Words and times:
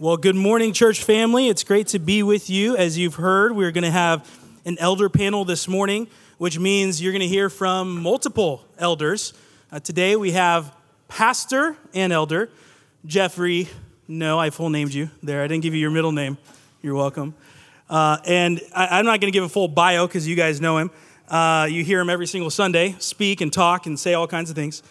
Well, 0.00 0.16
good 0.16 0.34
morning, 0.34 0.72
church 0.72 1.04
family. 1.04 1.46
It's 1.46 1.62
great 1.62 1.86
to 1.88 2.00
be 2.00 2.24
with 2.24 2.50
you. 2.50 2.76
As 2.76 2.98
you've 2.98 3.14
heard, 3.14 3.54
we're 3.54 3.70
going 3.70 3.84
to 3.84 3.92
have 3.92 4.28
an 4.64 4.76
elder 4.80 5.08
panel 5.08 5.44
this 5.44 5.68
morning, 5.68 6.08
which 6.36 6.58
means 6.58 7.00
you're 7.00 7.12
going 7.12 7.20
to 7.20 7.28
hear 7.28 7.48
from 7.48 8.02
multiple 8.02 8.66
elders. 8.76 9.34
Uh, 9.70 9.78
today 9.78 10.16
we 10.16 10.32
have 10.32 10.74
pastor 11.06 11.76
and 11.94 12.12
elder 12.12 12.50
Jeffrey. 13.06 13.68
No, 14.08 14.36
I 14.36 14.50
full 14.50 14.68
named 14.68 14.92
you 14.92 15.10
there. 15.22 15.44
I 15.44 15.46
didn't 15.46 15.62
give 15.62 15.74
you 15.74 15.80
your 15.80 15.92
middle 15.92 16.10
name. 16.10 16.38
You're 16.82 16.96
welcome. 16.96 17.32
Uh, 17.88 18.18
and 18.26 18.60
I, 18.74 18.98
am 18.98 19.04
not 19.04 19.20
going 19.20 19.32
to 19.32 19.36
give 19.36 19.44
a 19.44 19.48
full 19.48 19.68
bio 19.68 20.08
because 20.08 20.26
you 20.26 20.34
guys 20.34 20.60
know 20.60 20.76
him. 20.78 20.90
Uh, 21.28 21.68
you 21.70 21.84
hear 21.84 22.00
him 22.00 22.10
every 22.10 22.26
single 22.26 22.50
Sunday 22.50 22.96
speak 22.98 23.40
and 23.40 23.52
talk 23.52 23.86
and 23.86 23.96
say 23.96 24.14
all 24.14 24.26
kinds 24.26 24.50
of 24.50 24.56
things. 24.56 24.82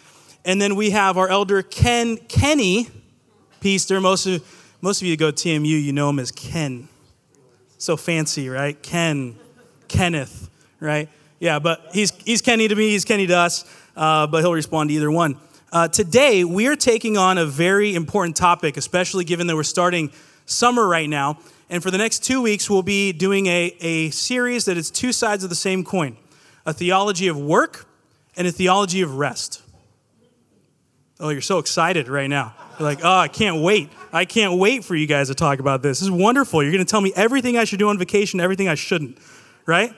And 0.45 0.61
then 0.61 0.77
we 0.77 0.91
have 0.91 1.17
our 1.17 1.27
elder 1.27 1.61
Ken 1.61 2.15
Kenny 2.15 2.87
Peaster. 3.59 4.01
Most 4.01 4.27
of 4.27 4.62
most 4.83 5.01
of 5.01 5.07
you 5.07 5.15
go 5.15 5.31
TMU, 5.31 5.81
you 5.81 5.93
know 5.93 6.09
him 6.09 6.19
as 6.19 6.29
Ken. 6.29 6.89
So 7.77 7.95
fancy, 7.95 8.49
right? 8.49 8.79
Ken, 8.83 9.37
Kenneth, 9.87 10.49
right? 10.81 11.07
Yeah, 11.39 11.59
but 11.59 11.87
he's, 11.93 12.11
he's 12.25 12.41
Kenny 12.41 12.67
to 12.67 12.75
me, 12.75 12.89
he's 12.89 13.05
Kenny 13.05 13.25
to 13.27 13.37
us, 13.37 13.63
uh, 13.95 14.27
but 14.27 14.41
he'll 14.41 14.51
respond 14.51 14.89
to 14.89 14.95
either 14.95 15.09
one. 15.09 15.37
Uh, 15.71 15.87
today, 15.87 16.43
we 16.43 16.67
are 16.67 16.75
taking 16.75 17.15
on 17.15 17.37
a 17.37 17.45
very 17.45 17.95
important 17.95 18.35
topic, 18.35 18.75
especially 18.75 19.23
given 19.23 19.47
that 19.47 19.55
we're 19.55 19.63
starting 19.63 20.11
summer 20.47 20.85
right 20.85 21.07
now. 21.07 21.39
And 21.69 21.81
for 21.81 21.89
the 21.89 21.97
next 21.97 22.25
two 22.25 22.41
weeks, 22.41 22.69
we'll 22.69 22.83
be 22.83 23.13
doing 23.13 23.45
a, 23.45 23.73
a 23.79 24.09
series 24.09 24.65
that 24.65 24.75
is 24.75 24.91
two 24.91 25.13
sides 25.13 25.45
of 25.45 25.49
the 25.49 25.55
same 25.55 25.85
coin 25.85 26.17
a 26.65 26.73
theology 26.73 27.29
of 27.29 27.39
work 27.39 27.87
and 28.35 28.45
a 28.47 28.51
theology 28.51 29.01
of 29.01 29.15
rest. 29.15 29.61
Oh, 31.23 31.29
you're 31.29 31.39
so 31.39 31.57
excited 31.59 32.09
right 32.09 32.29
now. 32.29 32.53
You're 32.77 32.89
like, 32.89 32.99
oh, 33.01 33.17
I 33.17 33.29
can't 33.29 33.61
wait. 33.61 33.89
I 34.11 34.25
can't 34.25 34.59
wait 34.59 34.83
for 34.83 34.93
you 34.93 35.07
guys 35.07 35.29
to 35.29 35.33
talk 35.35 35.59
about 35.59 35.81
this. 35.81 35.99
This 35.99 36.07
is 36.07 36.11
wonderful. 36.11 36.61
You're 36.61 36.73
going 36.73 36.85
to 36.85 36.91
tell 36.91 36.99
me 36.99 37.13
everything 37.15 37.57
I 37.57 37.63
should 37.63 37.79
do 37.79 37.87
on 37.87 37.97
vacation, 37.97 38.41
everything 38.41 38.67
I 38.67 38.75
shouldn't, 38.75 39.17
right? 39.65 39.93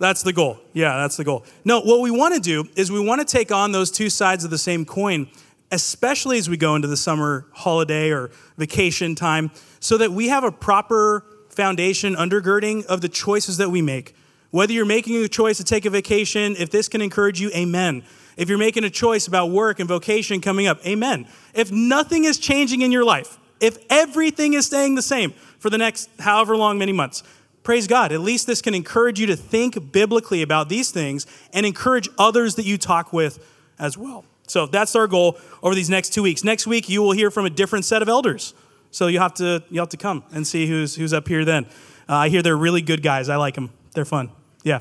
That's 0.00 0.24
the 0.24 0.32
goal. 0.32 0.58
Yeah, 0.72 0.96
that's 0.96 1.16
the 1.16 1.22
goal. 1.22 1.44
No, 1.64 1.80
what 1.82 2.00
we 2.00 2.10
want 2.10 2.34
to 2.34 2.40
do 2.40 2.68
is 2.74 2.90
we 2.90 2.98
want 2.98 3.20
to 3.20 3.24
take 3.24 3.52
on 3.52 3.70
those 3.70 3.92
two 3.92 4.10
sides 4.10 4.44
of 4.44 4.50
the 4.50 4.58
same 4.58 4.84
coin, 4.84 5.28
especially 5.70 6.36
as 6.36 6.50
we 6.50 6.56
go 6.56 6.74
into 6.74 6.88
the 6.88 6.96
summer 6.96 7.46
holiday 7.52 8.10
or 8.10 8.32
vacation 8.58 9.14
time, 9.14 9.52
so 9.78 9.96
that 9.96 10.10
we 10.10 10.26
have 10.30 10.42
a 10.42 10.50
proper 10.50 11.24
foundation 11.48 12.16
undergirding 12.16 12.84
of 12.86 13.02
the 13.02 13.08
choices 13.08 13.58
that 13.58 13.70
we 13.70 13.82
make. 13.82 14.16
Whether 14.50 14.72
you're 14.72 14.84
making 14.84 15.14
a 15.22 15.28
choice 15.28 15.58
to 15.58 15.64
take 15.64 15.84
a 15.84 15.90
vacation, 15.90 16.56
if 16.58 16.70
this 16.70 16.88
can 16.88 17.00
encourage 17.02 17.40
you, 17.40 17.52
amen. 17.54 18.02
If 18.36 18.48
you're 18.48 18.58
making 18.58 18.84
a 18.84 18.90
choice 18.90 19.26
about 19.26 19.50
work 19.50 19.80
and 19.80 19.88
vocation 19.88 20.40
coming 20.40 20.66
up, 20.66 20.84
amen. 20.86 21.26
If 21.54 21.72
nothing 21.72 22.24
is 22.24 22.38
changing 22.38 22.82
in 22.82 22.92
your 22.92 23.04
life, 23.04 23.38
if 23.60 23.78
everything 23.88 24.54
is 24.54 24.66
staying 24.66 24.94
the 24.94 25.02
same 25.02 25.32
for 25.58 25.70
the 25.70 25.78
next 25.78 26.10
however 26.20 26.56
long, 26.56 26.78
many 26.78 26.92
months, 26.92 27.22
praise 27.62 27.86
God. 27.86 28.12
At 28.12 28.20
least 28.20 28.46
this 28.46 28.60
can 28.60 28.74
encourage 28.74 29.18
you 29.18 29.26
to 29.28 29.36
think 29.36 29.90
biblically 29.92 30.42
about 30.42 30.68
these 30.68 30.90
things 30.90 31.26
and 31.52 31.64
encourage 31.64 32.08
others 32.18 32.56
that 32.56 32.66
you 32.66 32.76
talk 32.76 33.12
with 33.12 33.44
as 33.78 33.96
well. 33.96 34.24
So 34.46 34.66
that's 34.66 34.94
our 34.94 35.06
goal 35.06 35.38
over 35.62 35.74
these 35.74 35.90
next 35.90 36.12
two 36.12 36.22
weeks. 36.22 36.44
Next 36.44 36.66
week, 36.66 36.88
you 36.88 37.02
will 37.02 37.12
hear 37.12 37.30
from 37.30 37.46
a 37.46 37.50
different 37.50 37.84
set 37.84 38.02
of 38.02 38.08
elders. 38.08 38.54
So 38.90 39.08
you 39.08 39.18
have 39.18 39.34
to, 39.34 39.64
you 39.70 39.80
have 39.80 39.88
to 39.90 39.96
come 39.96 40.24
and 40.30 40.46
see 40.46 40.66
who's, 40.66 40.94
who's 40.94 41.12
up 41.12 41.26
here 41.26 41.44
then. 41.44 41.64
Uh, 42.08 42.14
I 42.14 42.28
hear 42.28 42.42
they're 42.42 42.56
really 42.56 42.82
good 42.82 43.02
guys. 43.02 43.28
I 43.28 43.36
like 43.36 43.54
them, 43.54 43.70
they're 43.94 44.04
fun. 44.04 44.30
Yeah. 44.62 44.80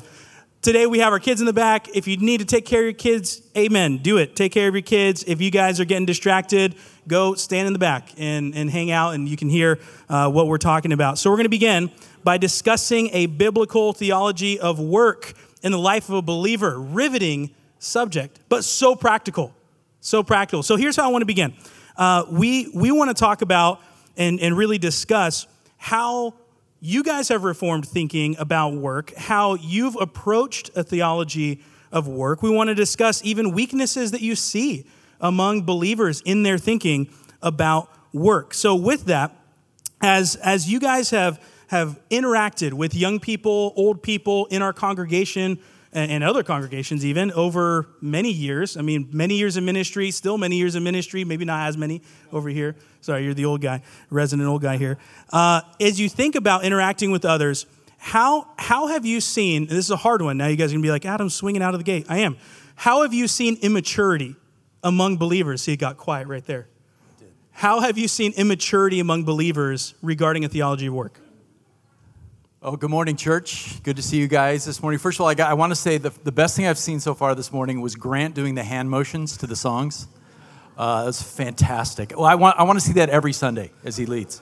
Today 0.65 0.87
we 0.87 0.97
have 0.97 1.13
our 1.13 1.19
kids 1.19 1.41
in 1.41 1.45
the 1.45 1.53
back. 1.53 1.95
If 1.95 2.07
you 2.07 2.17
need 2.17 2.39
to 2.39 2.45
take 2.45 2.65
care 2.65 2.79
of 2.79 2.85
your 2.85 2.93
kids, 2.93 3.39
amen. 3.55 3.99
Do 3.99 4.17
it. 4.17 4.35
Take 4.35 4.51
care 4.51 4.67
of 4.67 4.73
your 4.73 4.81
kids. 4.81 5.23
If 5.27 5.39
you 5.39 5.51
guys 5.51 5.79
are 5.79 5.85
getting 5.85 6.07
distracted, 6.07 6.73
go 7.07 7.35
stand 7.35 7.67
in 7.67 7.73
the 7.73 7.77
back 7.77 8.09
and, 8.17 8.55
and 8.55 8.71
hang 8.71 8.89
out 8.89 9.13
and 9.13 9.29
you 9.29 9.37
can 9.37 9.47
hear 9.47 9.77
uh, 10.09 10.27
what 10.27 10.47
we're 10.47 10.57
talking 10.57 10.91
about. 10.91 11.19
So 11.19 11.29
we're 11.29 11.35
going 11.35 11.45
to 11.45 11.49
begin 11.49 11.91
by 12.23 12.39
discussing 12.39 13.11
a 13.13 13.27
biblical 13.27 13.93
theology 13.93 14.59
of 14.59 14.79
work 14.79 15.33
in 15.61 15.71
the 15.71 15.77
life 15.77 16.09
of 16.09 16.15
a 16.15 16.23
believer. 16.23 16.81
Riveting 16.81 17.53
subject, 17.77 18.39
but 18.49 18.63
so 18.63 18.95
practical. 18.95 19.53
So 19.99 20.23
practical. 20.23 20.63
So 20.63 20.77
here's 20.77 20.95
how 20.95 21.03
I 21.03 21.11
want 21.11 21.21
to 21.21 21.27
begin. 21.27 21.53
Uh, 21.95 22.25
we 22.27 22.71
we 22.73 22.91
want 22.91 23.09
to 23.09 23.13
talk 23.13 23.43
about 23.43 23.81
and, 24.17 24.39
and 24.39 24.57
really 24.57 24.79
discuss 24.79 25.45
how 25.77 26.33
you 26.79 27.03
guys 27.03 27.29
have 27.29 27.43
reformed 27.43 27.87
thinking 27.87 28.35
about 28.37 28.73
work, 28.73 29.13
how 29.15 29.55
you've 29.55 29.95
approached 29.99 30.69
a 30.75 30.83
theology 30.83 31.61
of 31.91 32.07
work. 32.07 32.43
We 32.43 32.49
want 32.49 32.67
to 32.67 32.75
discuss 32.75 33.23
even 33.23 33.51
weaknesses 33.51 34.11
that 34.11 34.21
you 34.21 34.35
see 34.35 34.85
among 35.19 35.63
believers 35.63 36.21
in 36.21 36.43
their 36.43 36.57
thinking 36.57 37.09
about 37.41 37.89
work. 38.13 38.53
So, 38.53 38.75
with 38.75 39.05
that, 39.05 39.35
as, 40.01 40.35
as 40.37 40.69
you 40.69 40.79
guys 40.79 41.09
have, 41.11 41.41
have 41.67 41.99
interacted 42.09 42.73
with 42.73 42.93
young 42.93 43.19
people, 43.19 43.73
old 43.75 44.03
people 44.03 44.45
in 44.47 44.61
our 44.61 44.73
congregation, 44.73 45.59
and 45.95 46.23
other 46.23 46.43
congregations 46.43 47.05
even 47.05 47.31
over 47.31 47.87
many 48.01 48.31
years. 48.31 48.75
I 48.75 48.81
mean, 48.81 49.07
many 49.11 49.37
years 49.37 49.55
of 49.55 49.63
ministry, 49.63 50.11
still 50.11 50.37
many 50.37 50.57
years 50.57 50.75
of 50.75 50.83
ministry, 50.83 51.23
maybe 51.23 51.45
not 51.45 51.67
as 51.67 51.77
many 51.77 52.01
over 52.33 52.49
here. 52.49 52.75
Sorry, 52.99 53.23
you're 53.23 53.33
the 53.33 53.45
old 53.45 53.61
guy, 53.61 53.81
resident 54.09 54.47
old 54.47 54.61
guy 54.61 54.77
here. 54.77 54.97
Uh, 55.31 55.61
as 55.79 55.99
you 55.99 56.09
think 56.09 56.35
about 56.35 56.65
interacting 56.65 57.11
with 57.11 57.23
others, 57.23 57.65
how, 57.97 58.47
how 58.57 58.87
have 58.87 59.05
you 59.05 59.21
seen, 59.21 59.67
this 59.67 59.85
is 59.85 59.91
a 59.91 59.95
hard 59.95 60.21
one, 60.21 60.37
now 60.37 60.47
you 60.47 60.57
guys 60.57 60.71
are 60.71 60.75
gonna 60.75 60.83
be 60.83 60.91
like, 60.91 61.05
Adam's 61.05 61.33
swinging 61.33 61.61
out 61.61 61.73
of 61.73 61.79
the 61.79 61.85
gate. 61.85 62.05
I 62.09 62.19
am. 62.19 62.37
How 62.75 63.03
have 63.03 63.13
you 63.13 63.27
seen 63.27 63.57
immaturity 63.61 64.35
among 64.83 65.17
believers? 65.17 65.61
See, 65.61 65.73
it 65.73 65.77
got 65.77 65.97
quiet 65.97 66.27
right 66.27 66.45
there. 66.45 66.67
How 67.51 67.79
have 67.79 67.97
you 67.97 68.09
seen 68.09 68.33
immaturity 68.33 68.99
among 68.99 69.23
believers 69.23 69.93
regarding 70.01 70.43
a 70.43 70.49
theology 70.49 70.87
of 70.87 70.93
work? 70.93 71.21
Oh, 72.67 72.75
good 72.75 72.89
morning, 72.89 73.15
church. 73.15 73.83
Good 73.83 73.97
to 73.97 74.01
see 74.01 74.17
you 74.17 74.27
guys 74.27 74.65
this 74.65 74.81
morning. 74.81 74.97
First 74.97 75.17
of 75.17 75.21
all, 75.21 75.27
I, 75.27 75.35
got, 75.35 75.51
I 75.51 75.53
want 75.53 75.69
to 75.69 75.75
say 75.75 75.99
the, 75.99 76.09
the 76.23 76.31
best 76.31 76.55
thing 76.55 76.65
I've 76.65 76.79
seen 76.79 76.99
so 76.99 77.13
far 77.13 77.35
this 77.35 77.53
morning 77.53 77.79
was 77.79 77.93
Grant 77.95 78.33
doing 78.33 78.55
the 78.55 78.63
hand 78.63 78.89
motions 78.89 79.37
to 79.37 79.45
the 79.45 79.55
songs. 79.55 80.07
Uh, 80.75 81.05
that's 81.05 81.21
fantastic. 81.21 82.13
Well, 82.17 82.25
I 82.25 82.33
want, 82.33 82.59
I 82.59 82.63
want 82.63 82.79
to 82.79 82.83
see 82.83 82.93
that 82.93 83.09
every 83.09 83.33
Sunday 83.33 83.69
as 83.83 83.97
he 83.97 84.07
leads. 84.07 84.41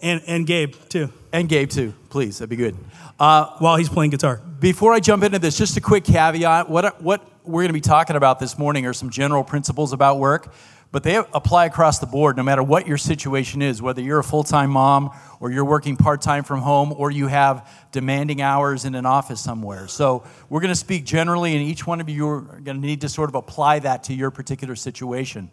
And, 0.00 0.22
and 0.26 0.46
Gabe, 0.46 0.76
too. 0.88 1.12
And 1.30 1.46
Gabe, 1.46 1.68
too. 1.68 1.92
Please, 2.08 2.38
that'd 2.38 2.48
be 2.48 2.56
good. 2.56 2.74
Uh, 3.20 3.54
While 3.58 3.76
he's 3.76 3.90
playing 3.90 4.12
guitar. 4.12 4.40
Before 4.58 4.94
I 4.94 5.00
jump 5.00 5.22
into 5.22 5.38
this, 5.38 5.58
just 5.58 5.76
a 5.76 5.82
quick 5.82 6.04
caveat. 6.04 6.70
What, 6.70 7.02
what 7.02 7.20
we're 7.44 7.60
going 7.60 7.68
to 7.68 7.74
be 7.74 7.82
talking 7.82 8.16
about 8.16 8.38
this 8.38 8.56
morning 8.56 8.86
are 8.86 8.94
some 8.94 9.10
general 9.10 9.44
principles 9.44 9.92
about 9.92 10.18
work 10.18 10.54
but 10.96 11.02
they 11.02 11.16
apply 11.16 11.66
across 11.66 11.98
the 11.98 12.06
board 12.06 12.38
no 12.38 12.42
matter 12.42 12.62
what 12.62 12.86
your 12.86 12.96
situation 12.96 13.60
is, 13.60 13.82
whether 13.82 14.00
you're 14.00 14.20
a 14.20 14.24
full 14.24 14.42
time 14.42 14.70
mom 14.70 15.10
or 15.40 15.50
you're 15.50 15.62
working 15.62 15.94
part 15.94 16.22
time 16.22 16.42
from 16.42 16.62
home 16.62 16.90
or 16.96 17.10
you 17.10 17.26
have 17.26 17.70
demanding 17.92 18.40
hours 18.40 18.86
in 18.86 18.94
an 18.94 19.04
office 19.04 19.38
somewhere. 19.38 19.88
So, 19.88 20.24
we're 20.48 20.62
going 20.62 20.72
to 20.72 20.74
speak 20.74 21.04
generally, 21.04 21.54
and 21.54 21.62
each 21.62 21.86
one 21.86 22.00
of 22.00 22.08
you 22.08 22.26
are 22.26 22.40
going 22.40 22.80
to 22.80 22.86
need 22.86 23.02
to 23.02 23.10
sort 23.10 23.28
of 23.28 23.34
apply 23.34 23.80
that 23.80 24.04
to 24.04 24.14
your 24.14 24.30
particular 24.30 24.74
situation. 24.74 25.50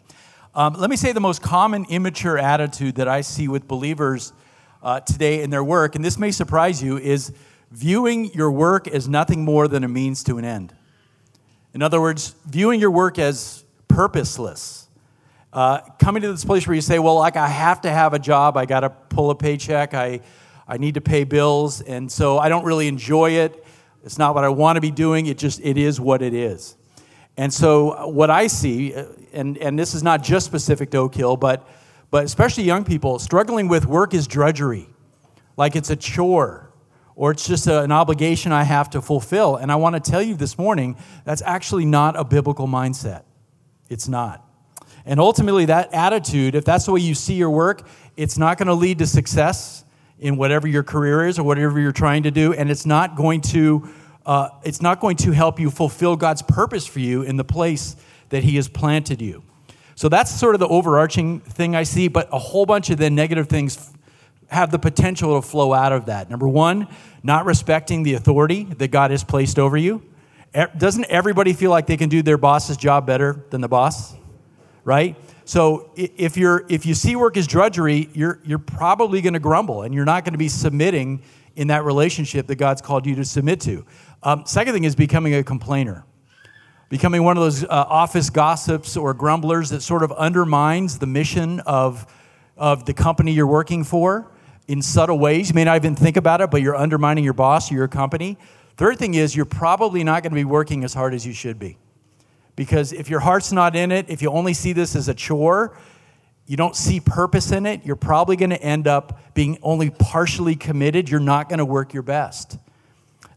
Um, 0.54 0.76
let 0.78 0.88
me 0.88 0.96
say 0.96 1.12
the 1.12 1.20
most 1.20 1.42
common 1.42 1.84
immature 1.90 2.38
attitude 2.38 2.94
that 2.94 3.06
I 3.06 3.20
see 3.20 3.46
with 3.46 3.68
believers 3.68 4.32
uh, 4.82 5.00
today 5.00 5.42
in 5.42 5.50
their 5.50 5.62
work, 5.62 5.94
and 5.94 6.02
this 6.02 6.16
may 6.16 6.30
surprise 6.30 6.82
you, 6.82 6.96
is 6.96 7.34
viewing 7.70 8.32
your 8.32 8.50
work 8.50 8.88
as 8.88 9.10
nothing 9.10 9.44
more 9.44 9.68
than 9.68 9.84
a 9.84 9.88
means 9.88 10.24
to 10.24 10.38
an 10.38 10.46
end. 10.46 10.74
In 11.74 11.82
other 11.82 12.00
words, 12.00 12.34
viewing 12.46 12.80
your 12.80 12.90
work 12.90 13.18
as 13.18 13.62
purposeless 13.88 14.83
uh, 15.54 15.80
coming 16.00 16.20
to 16.22 16.32
this 16.32 16.44
place 16.44 16.66
where 16.66 16.74
you 16.74 16.80
say, 16.80 16.98
well, 16.98 17.14
like 17.14 17.36
I 17.36 17.46
have 17.46 17.80
to 17.82 17.90
have 17.90 18.12
a 18.12 18.18
job, 18.18 18.56
I 18.56 18.66
got 18.66 18.80
to 18.80 18.90
pull 18.90 19.30
a 19.30 19.36
paycheck, 19.36 19.94
I, 19.94 20.20
I 20.66 20.78
need 20.78 20.94
to 20.94 21.00
pay 21.00 21.22
bills, 21.22 21.80
and 21.80 22.10
so 22.10 22.38
I 22.38 22.48
don't 22.48 22.64
really 22.64 22.88
enjoy 22.88 23.30
it. 23.30 23.64
It's 24.02 24.18
not 24.18 24.34
what 24.34 24.42
I 24.42 24.48
want 24.48 24.76
to 24.76 24.80
be 24.80 24.90
doing. 24.90 25.26
It 25.26 25.38
just 25.38 25.60
it 25.60 25.78
is 25.78 26.00
what 26.00 26.22
it 26.22 26.34
is. 26.34 26.76
And 27.36 27.52
so 27.52 27.92
uh, 27.92 28.06
what 28.08 28.30
I 28.30 28.48
see, 28.48 28.94
uh, 28.94 29.06
and 29.32 29.56
and 29.58 29.78
this 29.78 29.94
is 29.94 30.02
not 30.02 30.24
just 30.24 30.44
specific 30.44 30.90
to 30.90 30.98
Oak 30.98 31.14
Hill, 31.14 31.36
but 31.36 31.66
but 32.10 32.24
especially 32.24 32.64
young 32.64 32.84
people 32.84 33.20
struggling 33.20 33.68
with 33.68 33.86
work 33.86 34.12
is 34.12 34.26
drudgery, 34.26 34.88
like 35.56 35.76
it's 35.76 35.90
a 35.90 35.96
chore 35.96 36.72
or 37.16 37.30
it's 37.30 37.46
just 37.46 37.68
a, 37.68 37.82
an 37.82 37.92
obligation 37.92 38.50
I 38.50 38.64
have 38.64 38.90
to 38.90 39.00
fulfill. 39.00 39.54
And 39.54 39.70
I 39.70 39.76
want 39.76 39.94
to 40.02 40.10
tell 40.10 40.22
you 40.22 40.34
this 40.34 40.58
morning 40.58 40.96
that's 41.24 41.42
actually 41.42 41.84
not 41.84 42.18
a 42.18 42.24
biblical 42.24 42.66
mindset. 42.66 43.22
It's 43.88 44.08
not. 44.08 44.44
And 45.06 45.20
ultimately, 45.20 45.66
that 45.66 45.92
attitude, 45.92 46.54
if 46.54 46.64
that's 46.64 46.86
the 46.86 46.92
way 46.92 47.00
you 47.00 47.14
see 47.14 47.34
your 47.34 47.50
work, 47.50 47.86
it's 48.16 48.38
not 48.38 48.58
going 48.58 48.68
to 48.68 48.74
lead 48.74 48.98
to 48.98 49.06
success 49.06 49.84
in 50.18 50.36
whatever 50.36 50.66
your 50.66 50.82
career 50.82 51.26
is 51.26 51.38
or 51.38 51.42
whatever 51.42 51.78
you're 51.78 51.92
trying 51.92 52.22
to 52.22 52.30
do, 52.30 52.52
and 52.54 52.70
it's 52.70 52.86
not 52.86 53.16
going 53.16 53.40
to 53.40 53.88
uh, 54.26 54.48
it's 54.62 54.80
not 54.80 55.00
going 55.00 55.16
to 55.16 55.32
help 55.32 55.60
you 55.60 55.70
fulfill 55.70 56.16
God's 56.16 56.40
purpose 56.40 56.86
for 56.86 57.00
you 57.00 57.22
in 57.22 57.36
the 57.36 57.44
place 57.44 57.94
that 58.30 58.42
He 58.42 58.56
has 58.56 58.68
planted 58.68 59.20
you. 59.20 59.42
So 59.96 60.08
that's 60.08 60.30
sort 60.30 60.54
of 60.54 60.60
the 60.60 60.68
overarching 60.68 61.40
thing 61.40 61.76
I 61.76 61.82
see, 61.82 62.08
but 62.08 62.28
a 62.32 62.38
whole 62.38 62.66
bunch 62.66 62.90
of 62.90 62.98
the 62.98 63.10
negative 63.10 63.48
things 63.48 63.92
have 64.48 64.70
the 64.70 64.78
potential 64.78 65.40
to 65.40 65.46
flow 65.46 65.72
out 65.72 65.92
of 65.92 66.06
that. 66.06 66.30
Number 66.30 66.48
one, 66.48 66.88
not 67.22 67.44
respecting 67.44 68.02
the 68.02 68.14
authority 68.14 68.64
that 68.64 68.88
God 68.88 69.10
has 69.10 69.22
placed 69.22 69.58
over 69.58 69.76
you. 69.76 70.02
Doesn't 70.76 71.04
everybody 71.06 71.52
feel 71.52 71.70
like 71.70 71.86
they 71.86 71.96
can 71.96 72.08
do 72.08 72.22
their 72.22 72.38
boss's 72.38 72.76
job 72.76 73.06
better 73.06 73.44
than 73.50 73.60
the 73.60 73.68
boss? 73.68 74.14
Right? 74.84 75.16
So 75.44 75.90
if, 75.96 76.36
you're, 76.36 76.64
if 76.68 76.86
you 76.86 76.94
see 76.94 77.16
work 77.16 77.36
as 77.36 77.46
drudgery, 77.46 78.08
you're, 78.14 78.40
you're 78.44 78.58
probably 78.58 79.20
going 79.20 79.34
to 79.34 79.40
grumble 79.40 79.82
and 79.82 79.94
you're 79.94 80.04
not 80.04 80.24
going 80.24 80.32
to 80.32 80.38
be 80.38 80.48
submitting 80.48 81.22
in 81.56 81.68
that 81.68 81.84
relationship 81.84 82.46
that 82.46 82.56
God's 82.56 82.80
called 82.80 83.06
you 83.06 83.14
to 83.16 83.24
submit 83.24 83.60
to. 83.62 83.84
Um, 84.22 84.44
second 84.46 84.72
thing 84.72 84.84
is 84.84 84.94
becoming 84.94 85.34
a 85.34 85.42
complainer. 85.42 86.04
Becoming 86.88 87.22
one 87.24 87.36
of 87.36 87.42
those 87.42 87.64
uh, 87.64 87.68
office 87.70 88.30
gossips 88.30 88.96
or 88.96 89.14
grumblers 89.14 89.70
that 89.70 89.80
sort 89.80 90.02
of 90.02 90.12
undermines 90.12 90.98
the 90.98 91.06
mission 91.06 91.60
of, 91.60 92.06
of 92.56 92.84
the 92.84 92.94
company 92.94 93.32
you're 93.32 93.46
working 93.46 93.84
for 93.84 94.30
in 94.68 94.80
subtle 94.80 95.18
ways. 95.18 95.50
You 95.50 95.54
may 95.54 95.64
not 95.64 95.76
even 95.76 95.94
think 95.94 96.16
about 96.16 96.40
it, 96.40 96.50
but 96.50 96.62
you're 96.62 96.76
undermining 96.76 97.24
your 97.24 97.32
boss 97.32 97.70
or 97.70 97.74
your 97.74 97.88
company. 97.88 98.38
Third 98.76 98.98
thing 98.98 99.14
is, 99.14 99.36
you're 99.36 99.44
probably 99.44 100.04
not 100.04 100.22
going 100.22 100.32
to 100.32 100.36
be 100.36 100.44
working 100.44 100.84
as 100.84 100.94
hard 100.94 101.14
as 101.14 101.26
you 101.26 101.32
should 101.32 101.58
be. 101.58 101.78
Because 102.56 102.92
if 102.92 103.10
your 103.10 103.20
heart's 103.20 103.52
not 103.52 103.74
in 103.74 103.90
it, 103.90 104.06
if 104.08 104.22
you 104.22 104.30
only 104.30 104.54
see 104.54 104.72
this 104.72 104.94
as 104.94 105.08
a 105.08 105.14
chore, 105.14 105.76
you 106.46 106.56
don't 106.56 106.76
see 106.76 107.00
purpose 107.00 107.52
in 107.52 107.66
it, 107.66 107.84
you're 107.84 107.96
probably 107.96 108.36
going 108.36 108.50
to 108.50 108.62
end 108.62 108.86
up 108.86 109.34
being 109.34 109.58
only 109.62 109.90
partially 109.90 110.54
committed. 110.54 111.08
You're 111.08 111.20
not 111.20 111.48
going 111.48 111.58
to 111.58 111.64
work 111.64 111.94
your 111.94 112.02
best. 112.02 112.58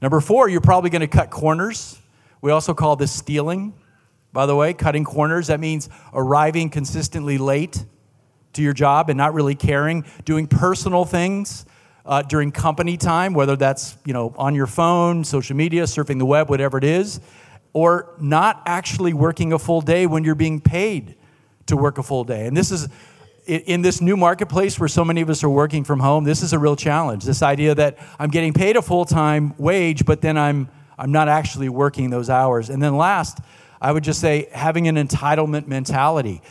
Number 0.02 0.20
four, 0.20 0.50
you're 0.50 0.62
probably 0.62 0.90
going 0.90 1.02
to 1.02 1.08
cut 1.08 1.30
corners. 1.30 2.00
We 2.42 2.52
also 2.52 2.74
call 2.74 2.96
this 2.96 3.12
stealing, 3.12 3.74
by 4.34 4.46
the 4.46 4.56
way, 4.56 4.74
cutting 4.74 5.06
corners. 5.06 5.48
That 5.48 5.60
means 5.60 5.90
arriving 6.14 6.70
consistently 6.70 7.38
late 7.38 7.84
to 8.54 8.62
your 8.62 8.74
job 8.74 9.10
and 9.10 9.18
not 9.18 9.34
really 9.34 9.56
caring, 9.56 10.06
doing 10.26 10.46
personal 10.46 11.06
things 11.06 11.66
uh, 12.06 12.22
during 12.22 12.52
company 12.52 12.98
time, 12.98 13.34
whether 13.34 13.56
that's 13.56 13.98
you 14.06 14.14
know 14.14 14.34
on 14.38 14.54
your 14.54 14.68
phone, 14.68 15.24
social 15.24 15.56
media, 15.56 15.84
surfing 15.84 16.20
the 16.20 16.26
web, 16.26 16.50
whatever 16.50 16.78
it 16.78 16.84
is, 16.84 17.20
or 17.78 18.12
not 18.20 18.64
actually 18.66 19.14
working 19.14 19.54
a 19.54 19.60
full 19.60 19.82
day 19.82 20.08
when 20.08 20.24
you're 20.24 20.34
being 20.34 20.60
paid 20.60 21.16
to 21.68 21.78
work 21.78 22.00
a 22.00 22.02
full 22.02 22.24
day. 22.24 22.48
And 22.48 22.58
this 22.58 22.72
is 22.72 22.90
in 23.46 23.84
this 23.84 24.02
new 24.02 24.18
marketplace 24.18 24.80
where 24.80 24.90
so 24.90 25.06
many 25.06 25.22
of 25.22 25.30
us 25.30 25.44
are 25.44 25.50
working 25.50 25.84
from 25.84 26.00
home, 26.00 26.24
this 26.24 26.42
is 26.42 26.54
a 26.54 26.58
real 26.58 26.76
challenge. 26.76 27.24
This 27.24 27.44
idea 27.44 27.76
that 27.76 28.00
I'm 28.18 28.32
getting 28.32 28.52
paid 28.52 28.78
a 28.78 28.82
full 28.82 29.06
time 29.06 29.54
wage, 29.60 30.08
but 30.08 30.22
then 30.22 30.40
I'm, 30.40 30.70
I'm 30.98 31.12
not 31.12 31.28
actually 31.28 31.70
working 31.70 32.10
those 32.10 32.32
hours. 32.32 32.72
And 32.72 32.82
then 32.82 32.98
last, 32.98 33.38
I 33.80 33.92
would 33.92 34.04
just 34.04 34.20
say 34.20 34.50
having 34.52 34.88
an 34.88 34.96
entitlement 34.96 35.68
mentality. 35.68 36.42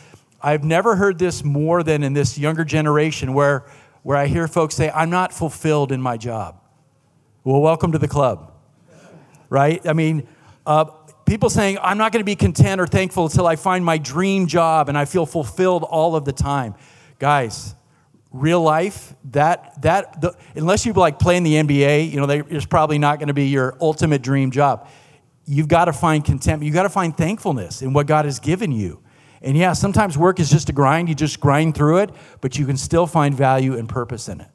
I've 0.41 0.63
never 0.63 0.95
heard 0.95 1.19
this 1.19 1.43
more 1.43 1.83
than 1.83 2.03
in 2.03 2.13
this 2.13 2.37
younger 2.37 2.63
generation 2.63 3.33
where, 3.33 3.65
where 4.03 4.15
I 4.15 4.27
hear 4.27 4.47
folks 4.47 4.75
say, 4.75 4.89
I'm 4.91 5.09
not 5.09 5.33
fulfilled 5.33 5.91
in 5.91 6.01
my 6.01 6.15
job. 6.15 6.61
Well, 7.43 7.59
welcome 7.59 7.91
to 7.91 7.97
the 7.97 8.07
club, 8.07 8.53
right? 9.49 9.85
I 9.85 9.91
mean, 9.91 10.25
uh, 10.65 10.85
people 11.27 11.49
saying, 11.49 11.77
I'm 11.81 11.97
not 11.97 12.11
going 12.11 12.21
to 12.21 12.25
be 12.25 12.35
content 12.35 12.81
or 12.81 12.87
thankful 12.87 13.25
until 13.25 13.45
I 13.45 13.57
find 13.57 13.85
my 13.85 13.97
dream 13.97 14.47
job 14.47 14.89
and 14.89 14.97
I 14.97 15.05
feel 15.05 15.25
fulfilled 15.25 15.83
all 15.83 16.15
of 16.15 16.25
the 16.25 16.31
time. 16.31 16.73
Guys, 17.19 17.75
real 18.31 18.61
life, 18.61 19.13
that, 19.31 19.81
that 19.81 20.21
the, 20.21 20.35
unless 20.55 20.85
you 20.85 20.93
like 20.93 21.19
play 21.19 21.37
in 21.37 21.43
the 21.43 21.55
NBA, 21.55 22.11
you 22.11 22.19
know, 22.19 22.29
it's 22.29 22.65
probably 22.65 22.97
not 22.97 23.19
going 23.19 23.27
to 23.27 23.33
be 23.33 23.47
your 23.47 23.77
ultimate 23.81 24.21
dream 24.21 24.51
job. 24.51 24.87
You've 25.45 25.67
got 25.67 25.85
to 25.85 25.93
find 25.93 26.23
contentment. 26.23 26.65
You've 26.65 26.73
got 26.73 26.83
to 26.83 26.89
find 26.89 27.15
thankfulness 27.15 27.81
in 27.81 27.93
what 27.93 28.07
God 28.07 28.25
has 28.25 28.39
given 28.39 28.71
you. 28.71 29.01
And 29.41 29.55
yeah, 29.55 29.73
sometimes 29.73 30.17
work 30.17 30.39
is 30.39 30.49
just 30.49 30.69
a 30.69 30.73
grind. 30.73 31.09
You 31.09 31.15
just 31.15 31.39
grind 31.39 31.75
through 31.75 31.99
it, 31.99 32.09
but 32.41 32.57
you 32.57 32.65
can 32.65 32.77
still 32.77 33.05
find 33.05 33.35
value 33.35 33.77
and 33.77 33.87
purpose 33.87 34.29
in 34.29 34.41
it. 34.41 34.47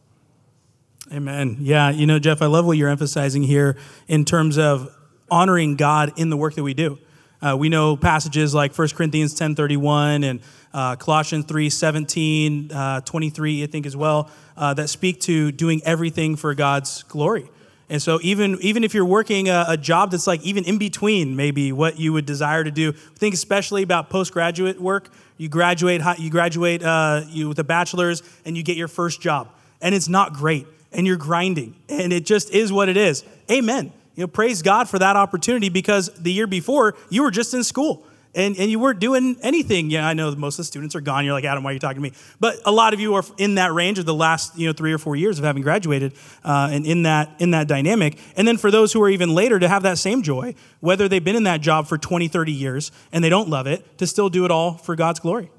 Amen. 1.12 1.58
Yeah, 1.60 1.90
you 1.90 2.06
know, 2.06 2.18
Jeff, 2.18 2.40
I 2.40 2.46
love 2.46 2.64
what 2.64 2.78
you're 2.78 2.88
emphasizing 2.88 3.42
here 3.42 3.76
in 4.08 4.24
terms 4.24 4.58
of 4.58 4.90
honoring 5.32 5.76
God 5.76 6.12
in 6.18 6.28
the 6.28 6.36
work 6.36 6.54
that 6.54 6.62
we 6.62 6.74
do. 6.74 6.98
Uh, 7.40 7.56
we 7.58 7.70
know 7.70 7.96
passages 7.96 8.54
like 8.54 8.76
1 8.76 8.88
Corinthians 8.90 9.34
10.31 9.34 10.28
and 10.28 10.40
uh, 10.74 10.94
Colossians 10.96 11.46
3, 11.46 11.70
17, 11.70 12.70
uh, 12.70 13.00
23, 13.00 13.64
I 13.64 13.66
think 13.66 13.86
as 13.86 13.96
well, 13.96 14.30
uh, 14.56 14.74
that 14.74 14.88
speak 14.88 15.20
to 15.22 15.50
doing 15.50 15.80
everything 15.84 16.36
for 16.36 16.54
God's 16.54 17.02
glory. 17.04 17.50
And 17.88 18.00
so 18.00 18.20
even, 18.22 18.58
even 18.60 18.84
if 18.84 18.94
you're 18.94 19.06
working 19.06 19.48
a, 19.48 19.64
a, 19.68 19.76
job 19.76 20.12
that's 20.12 20.26
like 20.26 20.42
even 20.42 20.64
in 20.64 20.78
between 20.78 21.34
maybe 21.34 21.72
what 21.72 21.98
you 21.98 22.12
would 22.12 22.26
desire 22.26 22.62
to 22.62 22.70
do, 22.70 22.92
think 22.92 23.34
especially 23.34 23.82
about 23.82 24.08
postgraduate 24.08 24.80
work. 24.80 25.10
You 25.36 25.48
graduate, 25.48 26.00
you 26.18 26.30
graduate 26.30 26.82
uh, 26.82 27.22
you 27.28 27.48
with 27.48 27.58
a 27.58 27.64
bachelor's 27.64 28.22
and 28.44 28.56
you 28.56 28.62
get 28.62 28.76
your 28.76 28.88
first 28.88 29.20
job. 29.20 29.48
And 29.80 29.94
it's 29.94 30.08
not 30.08 30.34
great. 30.34 30.66
And 30.92 31.06
you're 31.06 31.16
grinding. 31.16 31.74
And 31.88 32.12
it 32.12 32.24
just 32.24 32.50
is 32.50 32.70
what 32.70 32.88
it 32.88 32.96
is. 32.96 33.24
Amen 33.50 33.92
you 34.14 34.22
know, 34.22 34.28
praise 34.28 34.62
God 34.62 34.88
for 34.88 34.98
that 34.98 35.16
opportunity 35.16 35.68
because 35.68 36.12
the 36.14 36.32
year 36.32 36.46
before 36.46 36.94
you 37.08 37.22
were 37.22 37.30
just 37.30 37.54
in 37.54 37.64
school 37.64 38.06
and, 38.34 38.56
and 38.56 38.70
you 38.70 38.78
weren't 38.78 38.98
doing 38.98 39.36
anything. 39.42 39.90
Yeah, 39.90 40.06
I 40.06 40.14
know 40.14 40.34
most 40.34 40.54
of 40.54 40.58
the 40.58 40.64
students 40.64 40.94
are 40.94 41.00
gone. 41.00 41.24
You're 41.24 41.34
like, 41.34 41.44
Adam, 41.44 41.62
why 41.62 41.70
are 41.70 41.74
you 41.74 41.78
talking 41.78 41.96
to 41.96 42.02
me? 42.02 42.12
But 42.40 42.60
a 42.64 42.72
lot 42.72 42.94
of 42.94 43.00
you 43.00 43.14
are 43.14 43.24
in 43.38 43.56
that 43.56 43.72
range 43.72 43.98
of 43.98 44.06
the 44.06 44.14
last, 44.14 44.56
you 44.58 44.66
know, 44.66 44.72
three 44.72 44.92
or 44.92 44.98
four 44.98 45.16
years 45.16 45.38
of 45.38 45.44
having 45.44 45.62
graduated 45.62 46.14
uh, 46.44 46.68
and 46.70 46.86
in 46.86 47.02
that, 47.02 47.30
in 47.38 47.50
that 47.50 47.68
dynamic. 47.68 48.18
And 48.36 48.48
then 48.48 48.56
for 48.56 48.70
those 48.70 48.92
who 48.92 49.02
are 49.02 49.10
even 49.10 49.34
later 49.34 49.58
to 49.58 49.68
have 49.68 49.82
that 49.82 49.98
same 49.98 50.22
joy, 50.22 50.54
whether 50.80 51.08
they've 51.08 51.24
been 51.24 51.36
in 51.36 51.44
that 51.44 51.60
job 51.60 51.86
for 51.86 51.98
20, 51.98 52.28
30 52.28 52.52
years 52.52 52.92
and 53.12 53.22
they 53.22 53.28
don't 53.28 53.48
love 53.48 53.66
it, 53.66 53.98
to 53.98 54.06
still 54.06 54.28
do 54.28 54.44
it 54.44 54.50
all 54.50 54.74
for 54.74 54.96
God's 54.96 55.20
glory. 55.20 55.50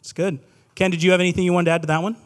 It's 0.00 0.12
good. 0.12 0.40
Ken, 0.74 0.90
did 0.90 1.02
you 1.02 1.10
have 1.12 1.20
anything 1.20 1.44
you 1.44 1.52
wanted 1.52 1.66
to 1.66 1.70
add 1.72 1.82
to 1.82 1.86
that 1.88 2.02
one? 2.02 2.16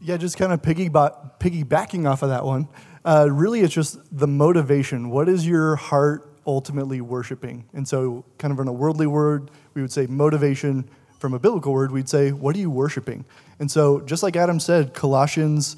Yeah, 0.00 0.18
just 0.18 0.36
kind 0.36 0.52
of 0.52 0.62
piggybacking 0.62 2.08
off 2.08 2.22
of 2.22 2.28
that 2.28 2.44
one. 2.44 2.68
Uh, 3.06 3.28
really, 3.30 3.60
it's 3.60 3.72
just 3.72 3.98
the 4.10 4.26
motivation. 4.26 5.10
What 5.10 5.28
is 5.28 5.46
your 5.46 5.76
heart 5.76 6.28
ultimately 6.44 7.00
worshiping? 7.00 7.64
And 7.72 7.86
so, 7.86 8.24
kind 8.36 8.52
of 8.52 8.58
in 8.58 8.66
a 8.66 8.72
worldly 8.72 9.06
word, 9.06 9.52
we 9.74 9.82
would 9.82 9.92
say 9.92 10.06
motivation. 10.06 10.90
From 11.20 11.32
a 11.32 11.38
biblical 11.38 11.72
word, 11.72 11.92
we'd 11.92 12.10
say, 12.10 12.32
what 12.32 12.54
are 12.56 12.58
you 12.58 12.68
worshiping? 12.68 13.24
And 13.60 13.70
so, 13.70 14.00
just 14.00 14.24
like 14.24 14.34
Adam 14.34 14.58
said, 14.58 14.92
Colossians, 14.92 15.76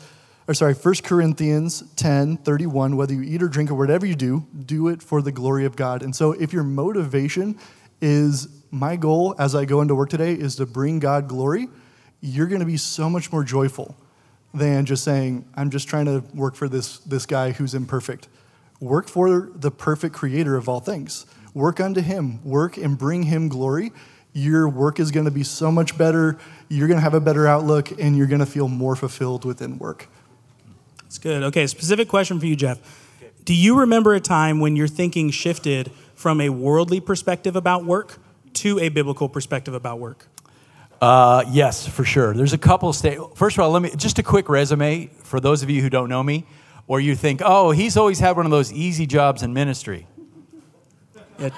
or 0.48 0.54
sorry, 0.54 0.72
1 0.72 0.94
Corinthians 1.04 1.84
10 1.96 2.38
31, 2.38 2.96
whether 2.96 3.12
you 3.12 3.22
eat 3.22 3.42
or 3.42 3.48
drink 3.48 3.70
or 3.70 3.74
whatever 3.74 4.06
you 4.06 4.16
do, 4.16 4.46
do 4.64 4.88
it 4.88 5.02
for 5.02 5.20
the 5.20 5.30
glory 5.30 5.66
of 5.66 5.76
God. 5.76 6.02
And 6.02 6.16
so, 6.16 6.32
if 6.32 6.54
your 6.54 6.64
motivation 6.64 7.58
is 8.00 8.48
my 8.70 8.96
goal 8.96 9.34
as 9.38 9.54
I 9.54 9.66
go 9.66 9.82
into 9.82 9.94
work 9.94 10.08
today 10.08 10.32
is 10.32 10.56
to 10.56 10.66
bring 10.66 10.98
God 10.98 11.28
glory, 11.28 11.68
you're 12.22 12.46
going 12.46 12.60
to 12.60 12.66
be 12.66 12.78
so 12.78 13.10
much 13.10 13.30
more 13.30 13.44
joyful 13.44 13.94
than 14.54 14.86
just 14.86 15.04
saying, 15.04 15.44
I'm 15.54 15.70
just 15.70 15.88
trying 15.88 16.06
to 16.06 16.24
work 16.34 16.54
for 16.54 16.68
this, 16.68 16.98
this 16.98 17.26
guy 17.26 17.52
who's 17.52 17.74
imperfect. 17.74 18.28
Work 18.80 19.08
for 19.08 19.50
the 19.54 19.70
perfect 19.70 20.14
creator 20.14 20.56
of 20.56 20.68
all 20.68 20.80
things. 20.80 21.26
Work 21.54 21.80
unto 21.80 22.00
him. 22.00 22.42
Work 22.44 22.76
and 22.76 22.96
bring 22.96 23.24
him 23.24 23.48
glory. 23.48 23.92
Your 24.32 24.68
work 24.68 25.00
is 25.00 25.10
going 25.10 25.24
to 25.24 25.32
be 25.32 25.42
so 25.42 25.72
much 25.72 25.98
better. 25.98 26.38
You're 26.68 26.86
going 26.86 26.98
to 26.98 27.02
have 27.02 27.14
a 27.14 27.20
better 27.20 27.46
outlook, 27.46 27.90
and 28.00 28.16
you're 28.16 28.26
going 28.26 28.40
to 28.40 28.46
feel 28.46 28.68
more 28.68 28.94
fulfilled 28.94 29.44
within 29.44 29.78
work. 29.78 30.08
That's 31.02 31.18
good. 31.18 31.42
Okay, 31.42 31.66
specific 31.66 32.08
question 32.08 32.38
for 32.38 32.46
you, 32.46 32.54
Jeff. 32.54 32.78
Do 33.44 33.54
you 33.54 33.80
remember 33.80 34.14
a 34.14 34.20
time 34.20 34.60
when 34.60 34.76
your 34.76 34.88
thinking 34.88 35.30
shifted 35.30 35.90
from 36.14 36.40
a 36.40 36.50
worldly 36.50 37.00
perspective 37.00 37.56
about 37.56 37.84
work 37.84 38.18
to 38.54 38.78
a 38.78 38.90
biblical 38.90 39.28
perspective 39.28 39.72
about 39.72 39.98
work? 39.98 40.26
Uh, 41.00 41.44
yes, 41.50 41.86
for 41.86 42.04
sure. 42.04 42.34
There's 42.34 42.52
a 42.52 42.58
couple 42.58 42.88
of 42.88 42.96
states. 42.96 43.20
First 43.36 43.56
of 43.56 43.64
all, 43.64 43.70
let 43.70 43.82
me 43.82 43.90
just 43.96 44.18
a 44.18 44.22
quick 44.22 44.48
resume 44.48 45.06
for 45.22 45.40
those 45.40 45.62
of 45.62 45.70
you 45.70 45.80
who 45.80 45.90
don't 45.90 46.08
know 46.08 46.22
me, 46.22 46.44
or 46.86 47.00
you 47.00 47.14
think, 47.14 47.40
oh, 47.44 47.70
he's 47.70 47.96
always 47.96 48.18
had 48.18 48.36
one 48.36 48.46
of 48.46 48.50
those 48.50 48.72
easy 48.72 49.06
jobs 49.06 49.42
in 49.42 49.52
ministry. 49.52 50.06
Yeah. 51.38 51.50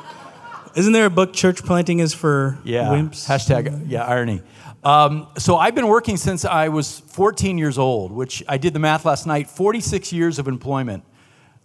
Isn't 0.77 0.93
there 0.93 1.07
a 1.07 1.11
book, 1.11 1.33
Church 1.33 1.65
Planting 1.65 1.99
is 2.01 2.15
for 2.15 2.59
yeah. 2.65 2.89
Wimps? 2.89 3.27
Hashtag, 3.27 3.85
yeah, 3.89 4.05
irony. 4.05 4.43
Um, 4.85 5.27
so 5.37 5.57
I've 5.57 5.75
been 5.75 5.89
working 5.89 6.17
since 6.17 6.45
I 6.45 6.69
was 6.69 7.01
14 7.01 7.59
years 7.59 7.77
old, 7.77 8.13
which 8.13 8.43
I 8.49 8.57
did 8.57 8.73
the 8.73 8.79
math 8.79 9.05
last 9.05 9.27
night, 9.27 9.51
46 9.51 10.13
years 10.13 10.39
of 10.39 10.49
employment 10.49 11.05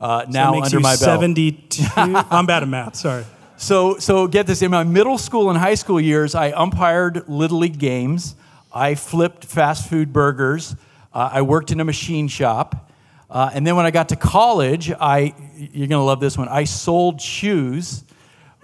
uh, 0.02 0.26
now 0.28 0.60
under 0.62 0.80
my 0.80 0.92
belt. 0.92 1.00
72. 1.00 1.84
I'm 1.96 2.46
bad 2.46 2.64
at 2.64 2.70
math, 2.70 2.96
sorry. 2.96 3.26
So, 3.58 3.98
so 4.00 4.28
get 4.28 4.48
this 4.48 4.62
in 4.62 4.72
my 4.72 4.84
middle 4.84 5.18
school 5.18 5.50
and 5.50 5.58
high 5.58 5.76
school 5.76 6.00
years, 6.00 6.36
I 6.36 6.52
umpired 6.52 7.30
Little 7.30 7.60
League 7.60 7.80
games. 7.80 8.36
I 8.74 8.96
flipped 8.96 9.46
fast 9.46 9.90
food 9.90 10.12
burgers. 10.12 10.76
Uh, 11.14 11.30
I 11.32 11.42
worked 11.42 11.72
in 11.72 11.80
a 11.80 11.86
machine 11.86 12.28
shop. 12.28 12.92
Uh, 13.30 13.50
and 13.54 13.66
then 13.66 13.78
when 13.78 13.86
I 13.86 13.92
got 13.92 14.10
to 14.10 14.18
college, 14.18 14.92
I, 14.92 15.34
you're 15.56 15.88
going 15.88 15.92
to 15.92 16.00
love 16.00 16.20
this 16.20 16.38
one, 16.38 16.50
I 16.50 16.66
sold 16.66 17.22
shoes 17.22 18.04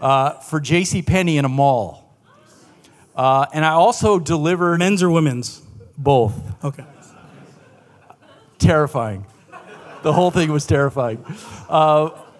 uh, 0.01 0.31
for 0.39 0.59
J.C. 0.59 1.01
Penney 1.01 1.37
in 1.37 1.45
a 1.45 1.49
mall. 1.49 2.17
Uh, 3.15 3.45
and 3.53 3.63
I 3.63 3.71
also 3.71 4.19
delivered. 4.19 4.79
Men's 4.79 5.01
or 5.01 5.09
women's? 5.09 5.61
Both. 5.97 6.33
Okay. 6.65 6.85
Terrifying. 8.59 9.25
The 10.03 10.11
whole 10.11 10.31
thing 10.31 10.51
was 10.51 10.65
terrifying. 10.65 11.23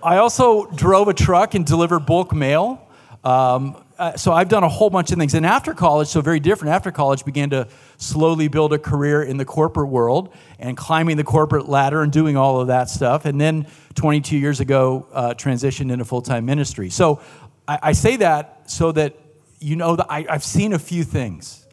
I 0.04 0.18
also 0.18 0.66
drove 0.66 1.08
a 1.08 1.14
truck 1.14 1.54
and 1.54 1.66
delivered 1.66 2.06
bulk 2.06 2.34
mail. 2.34 2.88
Um, 3.24 3.84
uh, 4.00 4.18
so 4.18 4.34
I've 4.34 4.50
done 4.50 4.64
a 4.64 4.70
whole 4.70 4.90
bunch 4.90 5.12
of 5.12 5.20
things. 5.20 5.36
And 5.36 5.46
after 5.46 5.74
college, 5.76 6.08
so 6.08 6.22
very 6.22 6.40
different, 6.40 6.74
after 6.74 6.92
college, 6.92 7.24
began 7.24 7.52
to 7.52 7.68
slowly 7.98 8.48
build 8.48 8.74
a 8.74 8.80
career 8.80 9.22
in 9.22 9.38
the 9.38 9.46
corporate 9.46 9.90
world 9.90 10.34
and 10.58 10.76
climbing 10.76 11.18
the 11.18 11.24
corporate 11.24 11.70
ladder 11.70 12.02
and 12.02 12.12
doing 12.12 12.36
all 12.36 12.60
of 12.60 12.68
that 12.68 12.90
stuff. 12.90 13.26
And 13.26 13.40
then 13.40 13.68
22 13.94 14.38
years 14.38 14.60
ago, 14.60 15.08
uh, 15.14 15.36
transitioned 15.36 15.92
into 15.92 16.04
full 16.04 16.24
time 16.24 16.46
ministry. 16.46 16.90
So 16.90 17.22
I, 17.68 17.80
I 17.84 17.92
say 17.92 18.16
that 18.18 18.70
so 18.72 18.92
that 18.94 19.16
you 19.62 19.76
know, 19.76 19.96
that 19.96 20.08
I, 20.10 20.26
I've 20.28 20.44
seen 20.44 20.74
a 20.74 20.80
few 20.80 21.04
things 21.04 21.68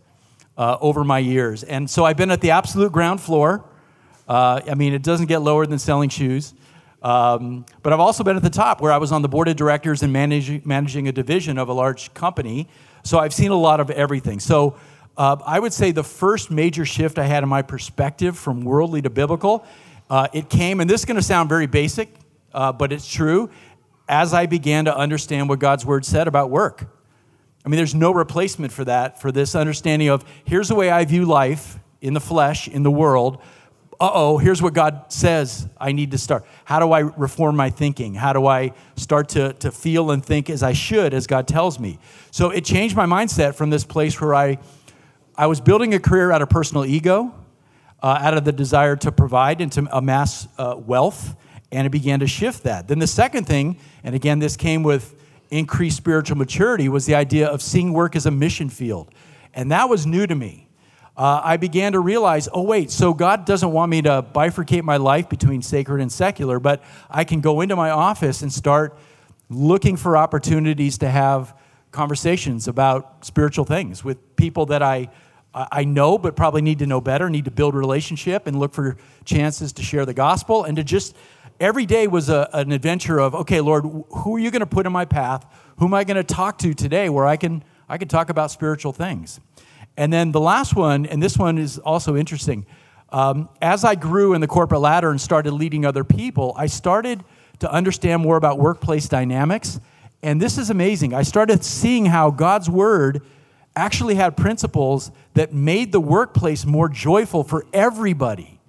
uh, 0.59 0.77
over 0.81 1.03
my 1.05 1.19
years. 1.19 1.63
And 1.65 1.89
so 1.89 2.05
I've 2.05 2.19
been 2.19 2.31
at 2.31 2.43
the 2.43 2.51
absolute 2.51 2.93
ground 2.93 3.21
floor. 3.21 3.65
Uh, 4.29 4.61
I 4.71 4.75
mean, 4.75 4.93
it 4.93 5.03
doesn't 5.03 5.27
get 5.27 5.39
lower 5.39 5.65
than 5.67 5.79
selling 5.79 6.11
shoes. 6.11 6.53
Um, 7.03 7.65
but 7.83 7.93
I've 7.93 8.01
also 8.01 8.25
been 8.25 8.37
at 8.37 8.43
the 8.43 8.51
top 8.51 8.81
where 8.81 8.93
I 8.93 8.97
was 8.97 9.13
on 9.13 9.23
the 9.23 9.29
board 9.29 9.49
of 9.49 9.57
directors 9.57 10.03
and 10.03 10.13
managing, 10.13 10.63
managing 10.65 11.09
a 11.09 11.13
division 11.13 11.59
of 11.59 11.69
a 11.69 11.73
large 11.73 12.13
company. 12.15 12.69
So 13.05 13.19
I've 13.19 13.33
seen 13.33 13.51
a 13.51 13.57
lot 13.57 13.81
of 13.81 13.91
everything. 13.91 14.41
So 14.41 14.77
uh, 15.17 15.37
I 15.47 15.59
would 15.59 15.73
say 15.73 15.93
the 15.93 16.05
first 16.05 16.51
major 16.51 16.85
shift 16.85 17.19
I 17.19 17.25
had 17.25 17.43
in 17.43 17.49
my 17.49 17.63
perspective 17.63 18.37
from 18.37 18.65
worldly 18.65 19.03
to 19.03 19.11
biblical, 19.11 19.65
uh, 20.11 20.29
it 20.33 20.49
came, 20.49 20.81
and 20.81 20.89
this 20.89 21.03
is 21.03 21.05
going 21.05 21.17
to 21.17 21.23
sound 21.23 21.49
very 21.49 21.67
basic, 21.67 22.09
uh, 22.53 22.73
but 22.73 22.93
it's 22.93 23.07
true, 23.07 23.51
as 24.09 24.33
I 24.33 24.47
began 24.47 24.87
to 24.87 24.97
understand 24.97 25.49
what 25.49 25.59
God's 25.59 25.85
word 25.85 26.05
said 26.05 26.29
about 26.29 26.51
work. 26.51 26.87
I 27.65 27.69
mean, 27.69 27.77
there's 27.77 27.95
no 27.95 28.13
replacement 28.13 28.73
for 28.73 28.85
that, 28.85 29.21
for 29.21 29.31
this 29.31 29.55
understanding 29.55 30.09
of 30.09 30.25
here's 30.45 30.69
the 30.69 30.75
way 30.75 30.91
I 30.91 31.05
view 31.05 31.27
life 31.27 31.79
in 32.01 32.15
the 32.15 32.21
flesh, 32.21 32.69
in 32.69 32.83
the 32.83 32.91
world. 32.91 33.43
Uh 34.01 34.11
oh, 34.15 34.39
here's 34.39 34.63
what 34.63 34.75
God 34.75 35.07
says 35.13 35.69
I 35.77 35.91
need 35.91 36.13
to 36.13 36.19
start. 36.19 36.45
How 36.65 36.79
do 36.79 36.93
I 36.93 37.01
reform 37.01 37.57
my 37.57 37.71
thinking? 37.71 38.15
How 38.15 38.33
do 38.33 38.47
I 38.47 38.73
start 38.95 39.31
to, 39.31 39.55
to 39.55 39.73
feel 39.73 40.13
and 40.13 40.25
think 40.25 40.49
as 40.49 40.63
I 40.63 40.73
should, 40.73 41.13
as 41.13 41.27
God 41.27 41.49
tells 41.49 41.81
me? 41.81 41.99
So 42.31 42.51
it 42.51 42.65
changed 42.65 42.95
my 42.95 43.07
mindset 43.07 43.57
from 43.57 43.71
this 43.71 43.85
place 43.85 44.21
where 44.21 44.37
I, 44.37 44.59
I 45.37 45.49
was 45.49 45.61
building 45.61 45.95
a 45.95 45.99
career 45.99 46.31
out 46.31 46.43
of 46.43 46.49
personal 46.49 46.85
ego, 46.85 47.35
uh, 48.01 48.19
out 48.21 48.37
of 48.37 48.45
the 48.45 48.53
desire 48.53 48.95
to 48.97 49.11
provide 49.11 49.61
and 49.61 49.73
to 49.73 49.89
amass 49.91 50.47
uh, 50.59 50.77
wealth, 50.79 51.35
and 51.73 51.85
it 51.85 51.91
began 51.91 52.21
to 52.21 52.29
shift 52.29 52.63
that. 52.63 52.87
Then 52.87 53.01
the 53.01 53.07
second 53.09 53.47
thing, 53.49 53.79
and 54.05 54.15
again, 54.15 54.39
this 54.39 54.57
came 54.57 54.85
with 54.85 55.17
increased 55.51 55.97
spiritual 55.97 56.37
maturity 56.37 56.89
was 56.89 57.07
the 57.07 57.17
idea 57.17 57.49
of 57.49 57.63
seeing 57.63 57.93
work 57.93 58.15
as 58.15 58.27
a 58.27 58.31
mission 58.31 58.69
field. 58.69 59.13
And 59.55 59.73
that 59.73 59.89
was 59.89 60.07
new 60.07 60.27
to 60.27 60.35
me. 60.35 60.68
Uh, 61.19 61.41
I 61.43 61.57
began 61.57 61.95
to 61.95 62.01
realize 62.01 62.49
oh, 62.53 62.63
wait, 62.63 62.93
so 62.93 63.13
God 63.13 63.45
doesn't 63.45 63.73
want 63.73 63.91
me 63.91 64.03
to 64.03 64.25
bifurcate 64.33 64.85
my 64.85 64.99
life 64.99 65.29
between 65.29 65.63
sacred 65.63 66.01
and 66.01 66.13
secular, 66.13 66.61
but 66.61 66.81
I 67.11 67.25
can 67.25 67.41
go 67.41 67.61
into 67.61 67.75
my 67.75 67.91
office 67.91 68.43
and 68.43 68.53
start 68.53 68.97
looking 69.51 69.97
for 69.97 70.17
opportunities 70.17 70.99
to 70.99 71.11
have 71.11 71.59
conversations 71.91 72.69
about 72.69 73.25
spiritual 73.25 73.65
things 73.65 74.05
with 74.05 74.37
people 74.37 74.67
that 74.67 74.81
I, 74.81 75.09
I 75.53 75.83
know 75.83 76.19
but 76.19 76.37
probably 76.37 76.63
need 76.63 76.79
to 76.79 76.87
know 76.87 77.01
better, 77.01 77.29
need 77.29 77.47
to 77.47 77.51
build 77.51 77.75
relationship 77.75 78.47
and 78.47 78.61
look 78.61 78.73
for 78.73 78.97
chances 79.25 79.73
to 79.73 79.83
share 79.83 80.07
the 80.07 80.15
gospel 80.15 80.63
and 80.63 80.77
to 80.77 80.85
just 80.85 81.17
every 81.59 81.87
day 81.87 82.07
was 82.07 82.29
a, 82.29 82.49
an 82.53 82.71
adventure 82.71 83.19
of, 83.19 83.35
okay, 83.35 83.61
Lord, 83.61 83.83
who 83.85 84.37
are 84.37 84.39
you 84.39 84.53
going 84.53 84.61
to 84.61 84.67
put 84.67 84.87
in 84.87 84.93
my 84.93 85.05
path? 85.05 85.45
Who 85.79 85.87
am 85.87 85.95
I 85.95 86.05
going 86.05 86.17
to 86.17 86.23
talk 86.23 86.59
to 86.59 86.75
today 86.75 87.09
where 87.09 87.27
I 87.27 87.37
can, 87.37 87.65
I 87.89 87.99
can 87.99 88.07
talk 88.07 88.31
about 88.31 88.53
spiritual 88.53 88.93
things? 88.93 89.41
And 89.99 90.13
then 90.13 90.31
the 90.31 90.41
last 90.41 90.77
one, 90.77 91.07
and 91.07 91.21
this 91.21 91.37
one 91.37 91.59
is 91.59 91.79
also 91.79 92.17
interesting. 92.17 92.67
Um, 93.11 93.49
as 93.61 93.83
I 93.83 93.97
grew 93.97 94.33
in 94.33 94.41
the 94.41 94.47
corporate 94.47 94.81
ladder 94.81 95.11
and 95.11 95.21
started 95.21 95.51
leading 95.51 95.85
other 95.85 96.05
people, 96.05 96.55
I 96.57 96.67
started 96.67 97.25
to 97.59 97.73
understand 97.73 98.23
more 98.23 98.37
about 98.37 98.61
workplace 98.61 99.09
dynamics. 99.09 99.81
And 100.23 100.41
this 100.41 100.57
is 100.57 100.71
amazing. 100.71 101.15
I 101.15 101.25
started 101.25 101.65
seeing 101.65 102.07
how 102.07 102.31
God's 102.31 102.71
word 102.71 103.23
actually 103.75 104.15
had 104.15 104.37
principles 104.37 105.11
that 105.35 105.53
made 105.53 105.91
the 105.91 106.01
workplace 106.01 106.65
more 106.65 106.89
joyful 106.89 107.43
for 107.43 107.67
everybody. 107.73 108.61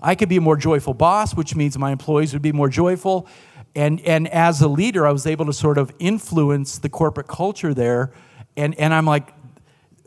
I 0.00 0.16
could 0.16 0.28
be 0.28 0.38
a 0.38 0.40
more 0.40 0.56
joyful 0.56 0.94
boss, 0.94 1.36
which 1.36 1.54
means 1.54 1.78
my 1.78 1.92
employees 1.92 2.32
would 2.32 2.42
be 2.42 2.50
more 2.50 2.68
joyful. 2.68 3.28
And, 3.76 4.00
and 4.00 4.26
as 4.26 4.60
a 4.60 4.68
leader, 4.68 5.06
I 5.06 5.12
was 5.12 5.28
able 5.28 5.46
to 5.46 5.52
sort 5.52 5.78
of 5.78 5.92
influence 6.00 6.78
the 6.78 6.88
corporate 6.88 7.28
culture 7.28 7.72
there. 7.72 8.10
And, 8.56 8.74
and 8.80 8.92
I'm 8.92 9.06
like, 9.06 9.32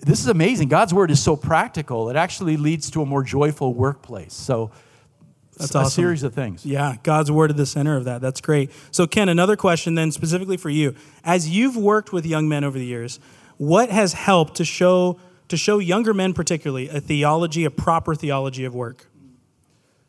this 0.05 0.19
is 0.19 0.27
amazing. 0.27 0.67
God's 0.67 0.93
word 0.93 1.09
is 1.09 1.21
so 1.21 1.35
practical. 1.35 2.11
It 2.11 2.15
actually 2.15 2.57
leads 2.57 2.91
to 2.91 3.01
a 3.01 3.05
more 3.07 3.23
joyful 3.23 3.73
workplace. 3.73 4.35
So 4.35 4.69
that's 5.57 5.73
a 5.73 5.79
awesome. 5.79 5.89
series 5.89 6.21
of 6.21 6.35
things. 6.35 6.63
Yeah, 6.63 6.97
God's 7.01 7.31
word 7.31 7.49
at 7.49 7.57
the 7.57 7.65
center 7.65 7.97
of 7.97 8.05
that. 8.05 8.21
That's 8.21 8.39
great. 8.39 8.71
So, 8.91 9.07
Ken, 9.07 9.29
another 9.29 9.55
question 9.55 9.95
then 9.95 10.11
specifically 10.11 10.57
for 10.57 10.69
you. 10.69 10.93
As 11.23 11.49
you've 11.49 11.75
worked 11.75 12.13
with 12.13 12.23
young 12.23 12.47
men 12.47 12.63
over 12.63 12.77
the 12.77 12.85
years, 12.85 13.19
what 13.57 13.89
has 13.89 14.13
helped 14.13 14.55
to 14.55 14.65
show 14.65 15.19
to 15.47 15.57
show 15.57 15.79
younger 15.79 16.13
men 16.13 16.33
particularly 16.33 16.87
a 16.87 17.01
theology, 17.01 17.65
a 17.65 17.71
proper 17.71 18.13
theology 18.13 18.63
of 18.63 18.75
work? 18.75 19.07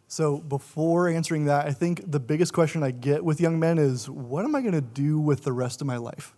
So, 0.09 0.39
before 0.39 1.09
answering 1.09 1.47
that, 1.47 1.65
I 1.65 1.73
think 1.73 2.11
the 2.11 2.21
biggest 2.21 2.53
question 2.53 2.83
I 2.83 2.91
get 2.91 3.25
with 3.25 3.41
young 3.41 3.59
men 3.59 3.79
is 3.79 4.11
what 4.11 4.45
am 4.45 4.55
I 4.55 4.61
going 4.61 4.75
to 4.75 4.83
do 4.83 5.19
with 5.19 5.45
the 5.45 5.55
rest 5.55 5.81
of 5.81 5.87
my 5.87 5.97
life? 5.97 6.36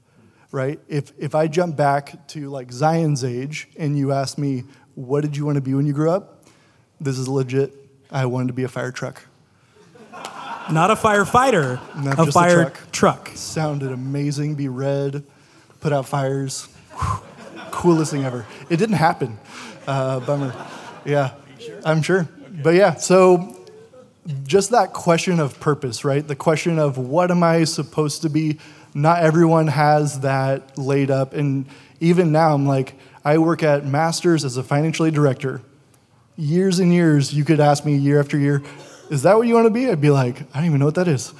Right? 0.50 0.80
If, 0.88 1.12
if 1.18 1.34
I 1.34 1.46
jump 1.46 1.76
back 1.76 2.26
to 2.28 2.48
like 2.48 2.72
Zion's 2.72 3.22
age 3.22 3.68
and 3.76 3.98
you 3.98 4.12
ask 4.12 4.38
me, 4.38 4.64
what 4.94 5.20
did 5.20 5.36
you 5.36 5.44
want 5.44 5.56
to 5.56 5.60
be 5.60 5.74
when 5.74 5.86
you 5.86 5.92
grew 5.92 6.10
up? 6.10 6.44
This 7.00 7.18
is 7.18 7.28
legit. 7.28 7.72
I 8.10 8.26
wanted 8.26 8.48
to 8.48 8.52
be 8.54 8.64
a 8.64 8.68
fire 8.68 8.90
truck. 8.90 9.22
Not 10.70 10.90
a 10.90 10.94
firefighter, 10.94 11.80
Not 12.02 12.18
a 12.18 12.30
fire 12.30 12.60
a 12.60 12.64
truck. 12.64 12.92
truck. 12.92 13.30
Sounded 13.34 13.90
amazing, 13.90 14.54
be 14.54 14.68
red, 14.68 15.24
put 15.80 15.92
out 15.92 16.06
fires. 16.06 16.68
Coolest 17.70 18.10
thing 18.10 18.24
ever. 18.24 18.44
It 18.68 18.76
didn't 18.76 18.96
happen. 18.96 19.38
Uh, 19.86 20.20
bummer. 20.20 20.54
Yeah, 21.04 21.34
sure? 21.58 21.80
I'm 21.84 22.02
sure. 22.02 22.28
But 22.62 22.74
yeah, 22.74 22.94
so 22.96 23.56
just 24.42 24.70
that 24.70 24.92
question 24.92 25.40
of 25.40 25.58
purpose, 25.60 26.04
right? 26.04 26.26
The 26.26 26.36
question 26.36 26.78
of 26.78 26.98
what 26.98 27.30
am 27.30 27.42
I 27.42 27.64
supposed 27.64 28.22
to 28.22 28.28
be? 28.28 28.58
Not 28.94 29.22
everyone 29.22 29.68
has 29.68 30.20
that 30.20 30.78
laid 30.78 31.10
up. 31.10 31.34
And 31.34 31.66
even 32.00 32.32
now, 32.32 32.54
I'm 32.54 32.66
like, 32.66 32.94
I 33.24 33.38
work 33.38 33.62
at 33.62 33.84
Masters 33.84 34.44
as 34.44 34.56
a 34.56 34.62
financial 34.62 35.06
aid 35.06 35.14
director. 35.14 35.60
Years 36.36 36.78
and 36.78 36.92
years, 36.92 37.32
you 37.34 37.44
could 37.44 37.60
ask 37.60 37.84
me 37.84 37.96
year 37.96 38.20
after 38.20 38.38
year, 38.38 38.62
is 39.10 39.22
that 39.22 39.36
what 39.36 39.46
you 39.46 39.54
want 39.54 39.66
to 39.66 39.70
be? 39.70 39.90
I'd 39.90 40.00
be 40.00 40.10
like, 40.10 40.42
I 40.54 40.58
don't 40.58 40.66
even 40.66 40.78
know 40.78 40.86
what 40.86 40.94
that 40.94 41.08
is. 41.08 41.32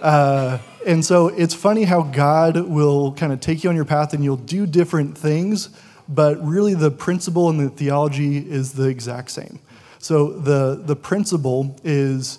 Uh, 0.00 0.58
and 0.86 1.04
so 1.04 1.28
it's 1.28 1.54
funny 1.54 1.84
how 1.84 2.02
God 2.02 2.56
will 2.56 3.12
kind 3.12 3.32
of 3.32 3.40
take 3.40 3.64
you 3.64 3.70
on 3.70 3.76
your 3.76 3.84
path 3.84 4.12
and 4.12 4.22
you'll 4.22 4.36
do 4.36 4.66
different 4.66 5.16
things, 5.16 5.70
but 6.08 6.42
really 6.44 6.74
the 6.74 6.90
principle 6.90 7.48
and 7.48 7.58
the 7.58 7.70
theology 7.70 8.38
is 8.38 8.72
the 8.72 8.88
exact 8.88 9.30
same. 9.30 9.58
So 9.98 10.28
the, 10.28 10.80
the 10.80 10.94
principle 10.94 11.76
is 11.82 12.38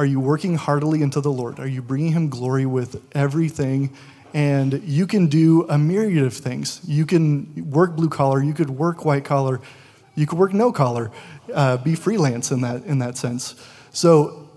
are 0.00 0.06
you 0.06 0.18
working 0.18 0.54
heartily 0.54 1.02
unto 1.02 1.20
the 1.20 1.30
Lord? 1.30 1.60
Are 1.60 1.66
you 1.66 1.82
bringing 1.82 2.12
Him 2.12 2.30
glory 2.30 2.64
with 2.64 3.02
everything? 3.14 3.94
And 4.32 4.82
you 4.82 5.06
can 5.06 5.26
do 5.26 5.66
a 5.68 5.76
myriad 5.76 6.24
of 6.24 6.32
things. 6.32 6.80
You 6.86 7.04
can 7.04 7.70
work 7.70 7.96
blue 7.96 8.08
collar, 8.08 8.42
you 8.42 8.54
could 8.54 8.70
work 8.70 9.04
white 9.04 9.26
collar, 9.26 9.60
you 10.14 10.26
could 10.26 10.38
work 10.38 10.54
no 10.54 10.72
collar, 10.72 11.10
uh, 11.52 11.76
be 11.76 11.94
freelance 11.94 12.50
in 12.50 12.62
that, 12.62 12.82
in 12.86 13.00
that 13.00 13.18
sense. 13.18 13.54
So 13.92 14.48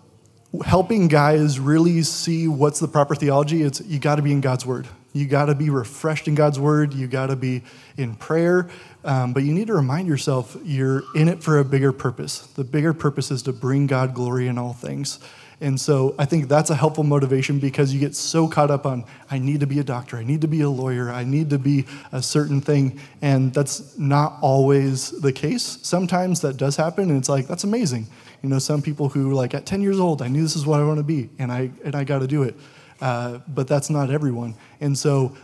helping 0.63 1.09
guys 1.09 1.59
really 1.59 2.03
see 2.03 2.47
what's 2.47 2.79
the 2.79 2.87
proper 2.87 3.13
theology, 3.13 3.63
it's 3.63 3.81
you 3.81 3.99
got 3.99 4.15
to 4.15 4.21
be 4.21 4.31
in 4.31 4.39
God's 4.39 4.65
word. 4.65 4.87
You 5.13 5.27
got 5.27 5.45
to 5.45 5.55
be 5.55 5.69
refreshed 5.69 6.27
in 6.27 6.35
God's 6.35 6.59
word. 6.59 6.93
You 6.93 7.07
got 7.07 7.27
to 7.27 7.35
be 7.35 7.63
in 7.97 8.15
prayer. 8.15 8.69
Um, 9.05 9.33
but 9.33 9.43
you 9.43 9.53
need 9.53 9.67
to 9.67 9.73
remind 9.73 10.07
yourself 10.07 10.57
you're 10.63 11.03
in 11.15 11.27
it 11.27 11.43
for 11.43 11.59
a 11.59 11.65
bigger 11.65 11.91
purpose. 11.91 12.39
The 12.47 12.63
bigger 12.63 12.93
purpose 12.93 13.31
is 13.31 13.43
to 13.43 13.53
bring 13.53 13.87
God 13.87 14.13
glory 14.13 14.47
in 14.47 14.57
all 14.57 14.73
things. 14.73 15.19
And 15.61 15.79
so 15.79 16.13
I 16.19 16.25
think 16.25 16.49
that's 16.49 16.71
a 16.71 16.75
helpful 16.75 17.05
motivation 17.05 17.59
because 17.59 17.93
you 17.93 17.99
get 17.99 18.15
so 18.15 18.49
caught 18.49 18.69
up 18.69 18.85
on, 18.85 19.05
I 19.31 19.39
need 19.39 19.61
to 19.61 19.67
be 19.67 19.79
a 19.79 19.83
doctor, 19.83 20.17
I 20.17 20.23
need 20.23 20.41
to 20.41 20.47
be 20.47 20.59
a 20.59 20.69
lawyer, 20.69 21.09
I 21.09 21.23
need 21.23 21.51
to 21.51 21.57
be 21.57 21.85
a 22.11 22.21
certain 22.21 22.59
thing. 22.59 22.99
And 23.21 23.53
that's 23.53 23.97
not 23.97 24.37
always 24.41 25.11
the 25.21 25.31
case. 25.31 25.79
Sometimes 25.81 26.41
that 26.41 26.57
does 26.57 26.75
happen, 26.75 27.09
and 27.09 27.17
it's 27.17 27.29
like, 27.29 27.47
that's 27.47 27.63
amazing. 27.63 28.07
You 28.41 28.49
know, 28.49 28.59
some 28.59 28.81
people 28.81 29.07
who, 29.07 29.33
like, 29.33 29.53
at 29.53 29.65
10 29.65 29.81
years 29.81 30.01
old, 30.01 30.21
I 30.21 30.27
knew 30.27 30.41
this 30.41 30.57
is 30.57 30.65
what 30.65 30.81
I 30.81 30.83
want 30.83 30.97
to 30.97 31.03
be, 31.03 31.29
and 31.39 31.49
I, 31.49 31.71
and 31.85 31.95
I 31.95 32.03
got 32.03 32.19
to 32.19 32.27
do 32.27 32.43
it. 32.43 32.55
Uh, 33.01 33.39
but 33.47 33.67
that's 33.67 33.89
not 33.89 34.09
everyone. 34.09 34.55
And 34.79 34.97
so 34.97 35.35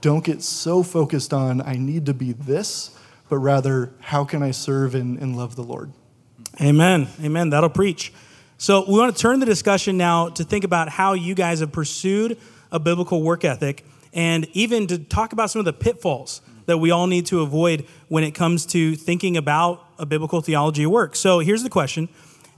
don't 0.00 0.24
get 0.24 0.42
so 0.42 0.82
focused 0.82 1.32
on, 1.32 1.60
I 1.60 1.74
need 1.74 2.06
to 2.06 2.14
be 2.14 2.32
this 2.32 2.96
but 3.30 3.38
rather, 3.38 3.92
how 4.00 4.24
can 4.24 4.42
I 4.42 4.50
serve 4.50 4.94
and, 4.94 5.16
and 5.18 5.36
love 5.36 5.54
the 5.54 5.62
Lord? 5.62 5.92
Amen. 6.60 7.06
Amen. 7.22 7.50
That'll 7.50 7.70
preach. 7.70 8.12
So, 8.58 8.84
we 8.86 8.98
want 8.98 9.16
to 9.16 9.22
turn 9.22 9.38
the 9.38 9.46
discussion 9.46 9.96
now 9.96 10.28
to 10.30 10.44
think 10.44 10.64
about 10.64 10.90
how 10.90 11.14
you 11.14 11.34
guys 11.34 11.60
have 11.60 11.72
pursued 11.72 12.36
a 12.72 12.78
biblical 12.78 13.22
work 13.22 13.44
ethic 13.44 13.86
and 14.12 14.46
even 14.52 14.88
to 14.88 14.98
talk 14.98 15.32
about 15.32 15.50
some 15.50 15.60
of 15.60 15.64
the 15.64 15.72
pitfalls 15.72 16.42
that 16.66 16.78
we 16.78 16.90
all 16.90 17.06
need 17.06 17.24
to 17.26 17.40
avoid 17.40 17.86
when 18.08 18.24
it 18.24 18.32
comes 18.32 18.66
to 18.66 18.96
thinking 18.96 19.36
about 19.36 19.86
a 19.98 20.04
biblical 20.04 20.40
theology 20.40 20.82
of 20.82 20.90
work. 20.90 21.14
So, 21.14 21.38
here's 21.38 21.62
the 21.62 21.70
question 21.70 22.08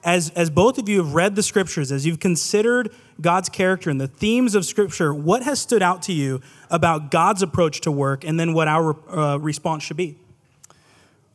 as, 0.04 0.30
as 0.30 0.50
both 0.50 0.78
of 0.78 0.88
you 0.88 0.98
have 0.98 1.14
read 1.14 1.36
the 1.36 1.42
scriptures, 1.42 1.92
as 1.92 2.04
you've 2.04 2.20
considered 2.20 2.92
God's 3.20 3.48
character 3.48 3.88
and 3.88 4.00
the 4.00 4.08
themes 4.08 4.54
of 4.54 4.64
scripture, 4.64 5.14
what 5.14 5.42
has 5.44 5.60
stood 5.60 5.82
out 5.82 6.02
to 6.02 6.12
you 6.12 6.40
about 6.70 7.10
God's 7.10 7.42
approach 7.42 7.80
to 7.82 7.92
work 7.92 8.24
and 8.24 8.38
then 8.38 8.52
what 8.52 8.66
our 8.66 8.96
uh, 9.10 9.36
response 9.36 9.84
should 9.84 9.96
be? 9.96 10.16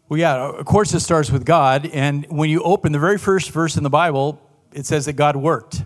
Well, 0.09 0.19
yeah, 0.19 0.35
of 0.35 0.65
course, 0.65 0.93
it 0.93 1.01
starts 1.01 1.31
with 1.31 1.45
God. 1.45 1.89
And 1.93 2.25
when 2.29 2.49
you 2.49 2.61
open 2.61 2.91
the 2.91 2.99
very 2.99 3.17
first 3.17 3.51
verse 3.51 3.75
in 3.77 3.83
the 3.83 3.89
Bible, 3.89 4.41
it 4.73 4.85
says 4.85 5.05
that 5.05 5.13
God 5.13 5.35
worked, 5.35 5.83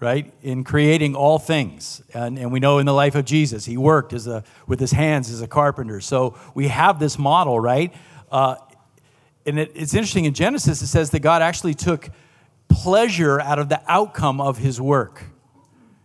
right? 0.00 0.32
In 0.42 0.62
creating 0.62 1.16
all 1.16 1.38
things. 1.38 2.02
And, 2.12 2.38
and 2.38 2.52
we 2.52 2.60
know 2.60 2.78
in 2.78 2.86
the 2.86 2.92
life 2.92 3.14
of 3.14 3.24
Jesus, 3.24 3.64
he 3.64 3.76
worked 3.76 4.12
as 4.12 4.26
a, 4.26 4.44
with 4.66 4.78
his 4.78 4.92
hands 4.92 5.30
as 5.30 5.42
a 5.42 5.48
carpenter. 5.48 6.00
So 6.00 6.38
we 6.54 6.68
have 6.68 6.98
this 6.98 7.18
model, 7.18 7.58
right? 7.58 7.92
Uh, 8.30 8.56
and 9.46 9.58
it, 9.58 9.72
it's 9.74 9.94
interesting 9.94 10.24
in 10.24 10.34
Genesis, 10.34 10.82
it 10.82 10.86
says 10.86 11.10
that 11.10 11.20
God 11.20 11.42
actually 11.42 11.74
took 11.74 12.10
pleasure 12.68 13.40
out 13.40 13.58
of 13.58 13.68
the 13.68 13.80
outcome 13.88 14.40
of 14.40 14.58
his 14.58 14.80
work 14.80 15.24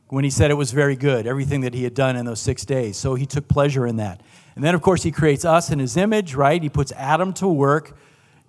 when 0.10 0.24
he 0.24 0.30
said 0.30 0.52
it 0.52 0.56
was 0.56 0.72
very 0.72 0.96
good, 0.96 1.28
everything 1.28 1.62
that 1.62 1.74
he 1.74 1.84
had 1.84 1.94
done 1.94 2.16
in 2.16 2.26
those 2.26 2.42
six 2.42 2.66
days. 2.66 2.98
So 2.98 3.16
he 3.16 3.26
took 3.26 3.48
pleasure 3.48 3.86
in 3.86 3.98
that. 3.98 4.22
And 4.56 4.64
then, 4.64 4.76
of 4.76 4.82
course, 4.82 5.04
he 5.04 5.12
creates 5.12 5.46
us 5.46 5.70
in 5.70 5.80
his 5.80 5.96
image, 5.96 6.36
right? 6.36 6.62
He 6.62 6.70
puts 6.70 6.92
Adam 6.94 7.32
to 7.34 7.48
work 7.48 7.96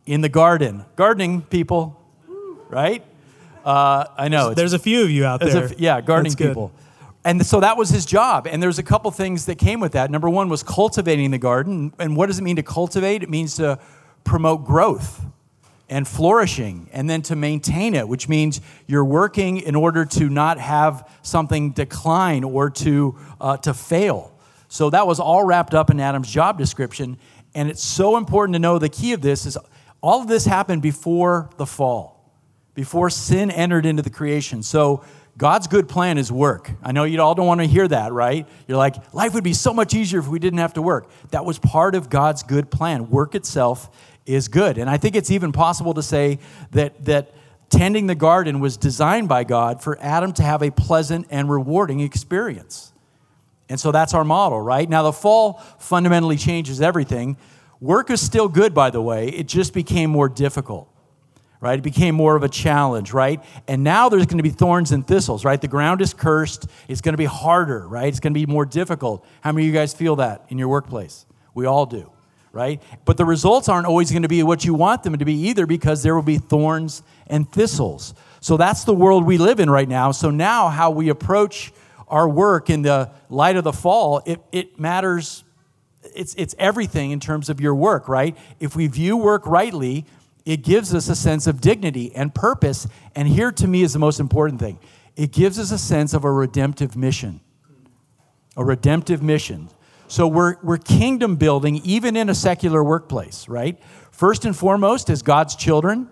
in 0.06 0.23
the 0.23 0.28
garden. 0.28 0.85
Gardening 0.97 1.42
people, 1.42 2.00
right? 2.68 3.04
Uh, 3.64 4.06
I 4.16 4.28
know. 4.28 4.54
There's 4.54 4.73
a 4.73 4.78
few 4.78 5.02
of 5.02 5.11
you 5.11 5.25
out 5.25 5.40
there. 5.40 5.66
A, 5.66 5.75
yeah, 5.76 6.00
gardening 6.00 6.35
people. 6.35 6.73
And 7.25 7.44
so 7.44 7.61
that 7.61 7.76
was 7.76 7.90
his 7.90 8.06
job. 8.06 8.47
And 8.47 8.62
there's 8.62 8.78
a 8.78 8.82
couple 8.82 9.11
things 9.11 9.44
that 9.44 9.56
came 9.56 9.78
with 9.78 9.92
that. 9.92 10.11
Number 10.11 10.30
one 10.30 10.49
was 10.49 10.62
cultivating 10.62 11.30
the 11.30 11.38
garden. 11.38 11.92
And 11.99 12.16
what 12.16 12.26
does 12.26 12.38
it 12.38 12.42
mean 12.42 12.56
to 12.56 12.62
cultivate? 12.62 13.23
It 13.23 13.28
means 13.28 13.56
to 13.56 13.78
promote 14.25 14.65
growth 14.65 15.25
and 15.89 16.07
flourishing, 16.07 16.89
and 16.93 17.11
then 17.11 17.21
to 17.21 17.35
maintain 17.35 17.95
it, 17.95 18.07
which 18.07 18.29
means 18.29 18.61
you're 18.87 19.05
working 19.05 19.57
in 19.57 19.75
order 19.75 20.05
to 20.05 20.29
not 20.29 20.59
have 20.59 21.09
something 21.23 21.73
decline 21.73 22.45
or 22.45 22.71
to, 22.71 23.19
uh, 23.41 23.57
to 23.57 23.75
fail. 23.75 24.33
So 24.69 24.89
that 24.91 25.09
was 25.09 25.19
all 25.19 25.45
wrapped 25.45 25.75
up 25.75 25.91
in 25.91 25.99
Adam's 25.99 26.31
job 26.31 26.59
description. 26.59 27.19
And 27.57 27.69
it's 27.69 27.83
so 27.83 28.17
important 28.17 28.55
to 28.55 28.61
know 28.61 28.79
the 28.79 28.89
key 28.89 29.12
of 29.15 29.21
this 29.21 29.47
is 29.47 29.59
all 30.00 30.23
of 30.23 30.29
this 30.29 30.47
happened 30.47 30.81
before 30.81 31.50
the 31.57 31.67
fall, 31.67 32.33
before 32.75 33.11
sin 33.11 33.50
entered 33.50 33.85
into 33.85 34.03
the 34.03 34.11
creation. 34.11 34.62
So 34.62 35.05
God's 35.37 35.67
good 35.67 35.89
plan 35.89 36.19
is 36.19 36.31
work. 36.31 36.71
I 36.83 36.93
know 36.93 37.05
you 37.05 37.21
all 37.21 37.35
don't 37.35 37.47
want 37.47 37.61
to 37.61 37.67
hear 37.67 37.89
that, 37.89 38.12
right? 38.12 38.47
You're 38.69 38.79
like, 38.79 39.12
life 39.12 39.35
would 39.35 39.43
be 39.43 39.55
so 39.55 39.73
much 39.73 39.95
easier 39.95 40.21
if 40.21 40.29
we 40.29 40.39
didn't 40.39 40.59
have 40.59 40.75
to 40.75 40.83
work. 40.83 41.11
That 41.31 41.45
was 41.45 41.59
part 41.59 41.95
of 41.95 42.11
God's 42.11 42.43
good 42.43 42.71
plan. 42.71 43.11
Work 43.11 43.35
itself 43.35 43.91
is 44.30 44.49
good. 44.49 44.78
And 44.78 44.88
I 44.88 44.96
think 44.96 45.16
it's 45.16 45.30
even 45.30 45.52
possible 45.52 45.94
to 45.94 46.02
say 46.02 46.38
that, 46.72 47.04
that 47.04 47.32
tending 47.68 48.06
the 48.06 48.14
garden 48.14 48.60
was 48.60 48.76
designed 48.76 49.28
by 49.28 49.44
God 49.44 49.82
for 49.82 49.99
Adam 50.00 50.32
to 50.34 50.42
have 50.42 50.62
a 50.62 50.70
pleasant 50.70 51.26
and 51.30 51.50
rewarding 51.50 52.00
experience. 52.00 52.92
And 53.68 53.78
so 53.78 53.92
that's 53.92 54.14
our 54.14 54.25
model, 54.25 54.60
right? 54.60 54.88
Now, 54.88 55.04
the 55.04 55.12
fall 55.12 55.54
fundamentally 55.78 56.37
changes 56.37 56.80
everything. 56.80 57.37
Work 57.80 58.10
is 58.10 58.20
still 58.20 58.49
good, 58.49 58.75
by 58.75 58.90
the 58.90 59.00
way, 59.00 59.28
it 59.28 59.46
just 59.46 59.72
became 59.72 60.10
more 60.10 60.28
difficult. 60.28 60.88
Right? 61.62 61.78
It 61.78 61.82
became 61.82 62.14
more 62.14 62.37
of 62.37 62.42
a 62.42 62.49
challenge, 62.49 63.12
right? 63.12 63.44
And 63.68 63.84
now 63.84 64.08
there's 64.08 64.25
going 64.25 64.38
to 64.38 64.42
be 64.42 64.49
thorns 64.49 64.92
and 64.92 65.06
thistles, 65.06 65.44
right? 65.44 65.60
The 65.60 65.68
ground 65.68 66.00
is 66.00 66.14
cursed. 66.14 66.66
It's 66.88 67.02
going 67.02 67.12
to 67.12 67.18
be 67.18 67.26
harder, 67.26 67.87
right? 67.87 68.08
It's 68.08 68.18
going 68.18 68.32
to 68.32 68.40
be 68.40 68.46
more 68.46 68.64
difficult. 68.64 69.26
How 69.42 69.52
many 69.52 69.66
of 69.66 69.75
you 69.75 69.78
guys 69.78 69.92
feel 69.92 70.16
that 70.16 70.46
in 70.49 70.56
your 70.56 70.68
workplace? 70.68 71.26
We 71.52 71.66
all 71.66 71.84
do 71.84 72.10
right? 72.52 72.83
But 73.04 73.16
the 73.16 73.25
results 73.25 73.69
aren't 73.69 73.87
always 73.87 74.11
going 74.11 74.23
to 74.23 74.28
be 74.28 74.42
what 74.42 74.64
you 74.64 74.75
want 74.75 75.02
them 75.02 75.16
to 75.16 75.25
be 75.25 75.35
either 75.49 75.66
because 75.66 76.02
there 76.02 76.14
will 76.14 76.23
be 76.23 76.38
thorns 76.38 77.02
and 77.26 77.50
thistles. 77.50 78.14
So 78.40 78.57
that's 78.57 78.85
the 78.85 78.95
world 78.95 79.25
we 79.25 79.38
live 79.38 79.61
in 79.61 79.71
right 79.71 79.88
now. 79.88 80.12
So 80.12 80.30
now, 80.30 80.69
how 80.69 80.90
we 80.90 81.09
approach 81.09 81.73
our 82.09 82.28
work 82.28 82.71
in 82.71 82.83
the 82.83 83.11
light 83.28 83.57
of 83.57 83.64
the 83.64 83.73
fall, 83.73 84.23
it, 84.26 84.40
it 84.50 84.80
matters. 84.80 85.45
It's, 86.14 86.35
it's 86.35 86.54
everything 86.59 87.12
in 87.12 87.21
terms 87.21 87.49
of 87.50 87.61
your 87.61 87.75
work, 87.75 88.09
right? 88.09 88.37
If 88.59 88.75
we 88.75 88.87
view 88.87 89.16
work 89.16 89.47
rightly, 89.47 90.07
it 90.45 90.62
gives 90.62 90.95
us 90.95 91.09
a 91.09 91.14
sense 91.14 91.47
of 91.47 91.61
dignity 91.61 92.12
and 92.14 92.35
purpose. 92.35 92.88
And 93.14 93.28
here 93.28 93.52
to 93.52 93.69
me 93.69 93.83
is 93.83 93.92
the 93.92 93.99
most 93.99 94.19
important 94.19 94.61
thing 94.61 94.78
it 95.16 95.33
gives 95.33 95.59
us 95.59 95.71
a 95.71 95.78
sense 95.78 96.14
of 96.14 96.25
a 96.25 96.33
redemptive 96.33 96.97
mission. 96.97 97.40
A 98.57 98.64
redemptive 98.64 99.23
mission. 99.23 99.69
So 100.11 100.26
we're, 100.26 100.57
we're 100.64 100.79
kingdom 100.79 101.37
building 101.37 101.76
even 101.85 102.17
in 102.17 102.29
a 102.29 102.35
secular 102.35 102.83
workplace, 102.83 103.49
right? 103.49 103.79
First 104.11 104.45
and 104.45 104.57
foremost, 104.57 105.09
as 105.09 105.23
God's 105.23 105.55
children, 105.55 106.11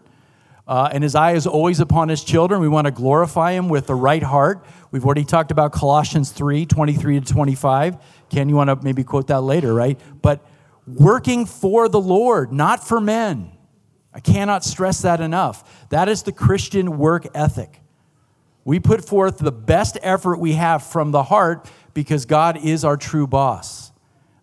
uh, 0.69 0.89
and 0.93 1.03
his 1.03 1.17
eye 1.17 1.33
is 1.33 1.49
always 1.49 1.81
upon 1.81 2.09
his 2.09 2.23
children. 2.23 2.61
We 2.61 2.69
want 2.69 2.85
to 2.85 2.93
glorify 2.93 3.53
him 3.53 3.69
with 3.69 3.89
the 3.89 3.97
right 3.97 4.23
heart. 4.23 4.65
We've 4.93 5.05
already 5.05 5.25
talked 5.25 5.51
about 5.51 5.73
Colossians 5.73 6.31
3 6.31 6.65
23 6.65 7.19
to 7.19 7.27
25. 7.27 7.97
Ken, 8.31 8.49
you 8.49 8.55
want 8.55 8.71
to 8.71 8.79
maybe 8.85 9.03
quote 9.03 9.27
that 9.27 9.41
later, 9.41 9.75
right? 9.75 9.99
But 10.23 10.47
working 10.87 11.45
for 11.45 11.89
the 11.89 12.01
Lord, 12.01 12.53
not 12.53 12.87
for 12.87 13.01
men. 13.01 13.51
I 14.15 14.21
cannot 14.21 14.65
stress 14.65 15.03
that 15.03 15.21
enough. 15.21 15.89
That 15.89 16.09
is 16.09 16.23
the 16.23 16.33
Christian 16.33 16.99
work 16.99 17.27
ethic. 17.35 17.81
We 18.65 18.79
put 18.79 19.05
forth 19.05 19.39
the 19.39 19.51
best 19.51 19.99
effort 20.03 20.39
we 20.39 20.53
have 20.53 20.85
from 20.85 21.11
the 21.11 21.25
heart 21.25 21.69
because 21.95 22.27
God 22.27 22.65
is 22.65 22.85
our 22.85 22.97
true 22.97 23.27
boss. 23.27 23.88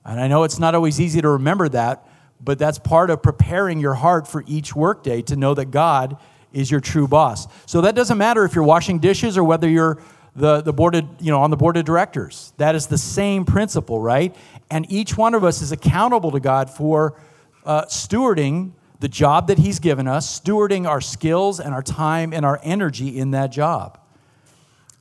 And 0.06 0.20
I 0.20 0.28
know 0.28 0.44
it's 0.44 0.60
not 0.60 0.76
always 0.76 1.02
easy 1.02 1.22
to 1.22 1.30
remember 1.30 1.68
that, 1.70 2.08
but 2.40 2.60
that's 2.60 2.78
part 2.78 3.10
of 3.10 3.24
preparing 3.24 3.80
your 3.80 3.96
heart 3.96 4.28
for 4.28 4.44
each 4.48 4.76
workday 4.76 5.22
to 5.24 5.36
know 5.36 5.54
that 5.56 5.72
God 5.72 6.18
is 6.54 6.70
your 6.70 6.80
true 6.80 7.08
boss. 7.08 7.48
So 7.66 7.82
that 7.82 7.96
doesn't 7.96 8.18
matter 8.18 8.46
if 8.46 8.56
you're 8.56 8.64
washing 8.64 9.00
dishes 9.00 9.38
or 9.38 9.44
whether 9.44 9.68
you're 9.68 10.02
the, 10.36 10.62
the 10.62 10.74
board 10.74 10.96
of, 10.96 11.06
you 11.20 11.32
know, 11.32 11.42
on 11.42 11.50
the 11.50 11.58
board 11.58 11.78
of 11.78 11.86
directors. 11.86 12.54
That 12.58 12.76
is 12.76 12.88
the 12.88 12.98
same 12.98 13.46
principle, 13.46 14.00
right? 14.00 14.36
And 14.70 14.90
each 14.92 15.18
one 15.18 15.34
of 15.34 15.44
us 15.44 15.62
is 15.62 15.72
accountable 15.72 16.32
to 16.32 16.40
God 16.40 16.70
for 16.70 17.20
uh, 17.66 17.86
stewarding 17.86 18.72
the 19.00 19.08
job 19.08 19.48
that 19.48 19.58
He's 19.58 19.80
given 19.80 20.08
us, 20.08 20.40
stewarding 20.40 20.88
our 20.88 21.02
skills 21.02 21.60
and 21.60 21.74
our 21.74 21.84
time 21.84 22.34
and 22.34 22.46
our 22.46 22.60
energy 22.64 23.18
in 23.18 23.32
that 23.32 23.52
job. 23.52 24.00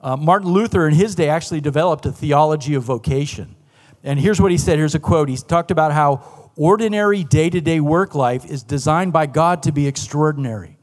Uh, 0.01 0.17
Martin 0.17 0.51
Luther, 0.51 0.87
in 0.87 0.95
his 0.95 1.15
day, 1.15 1.31
actually 1.31 1.63
developed 1.63 2.05
a 2.05 2.13
theology 2.13 2.75
of 2.75 2.83
vocation. 2.83 3.54
And 4.05 4.21
here's 4.21 4.41
what 4.41 4.53
he 4.53 4.59
said 4.59 4.79
here's 4.79 4.95
a 4.95 5.01
quote. 5.01 5.29
He 5.29 5.37
talked 5.37 5.71
about 5.71 5.93
how 5.93 6.53
ordinary 6.57 7.25
day 7.25 7.51
to 7.51 7.61
day 7.61 7.81
work 7.81 8.15
life 8.15 8.45
is 8.45 8.63
designed 8.63 9.13
by 9.13 9.27
God 9.27 9.65
to 9.65 9.73
be 9.73 9.89
extraordinary. 9.89 10.79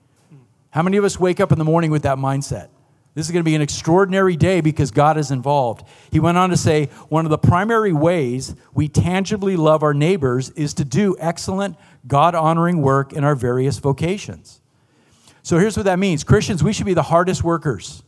How 0.72 0.82
many 0.82 0.98
of 0.98 1.06
us 1.06 1.20
wake 1.20 1.40
up 1.40 1.52
in 1.52 1.60
the 1.60 1.66
morning 1.66 1.92
with 1.92 2.04
that 2.04 2.18
mindset? 2.18 2.70
This 3.14 3.26
is 3.26 3.32
going 3.32 3.44
to 3.44 3.50
be 3.50 3.56
an 3.56 3.62
extraordinary 3.62 4.38
day 4.38 4.62
because 4.62 4.90
God 4.90 5.18
is 5.18 5.32
involved. 5.32 5.86
He 6.12 6.20
went 6.20 6.38
on 6.38 6.50
to 6.50 6.58
say 6.58 6.86
one 7.10 7.26
of 7.26 7.30
the 7.30 7.38
primary 7.38 7.92
ways 7.92 8.56
we 8.74 8.88
tangibly 8.88 9.58
love 9.58 9.84
our 9.84 9.94
neighbors 9.94 10.50
is 10.52 10.74
to 10.76 10.86
do 10.86 11.16
excellent, 11.20 11.76
God 12.08 12.36
honoring 12.36 12.82
work 12.82 13.12
in 13.12 13.26
our 13.26 13.36
various 13.36 13.80
vocations. 13.80 14.62
So 15.44 15.58
here's 15.58 15.76
what 15.76 15.84
that 15.84 16.00
means 16.00 16.24
Christians, 16.24 16.64
we 16.64 16.72
should 16.72 16.86
be 16.86 16.94
the 16.94 17.04
hardest 17.04 17.44
workers 17.44 18.02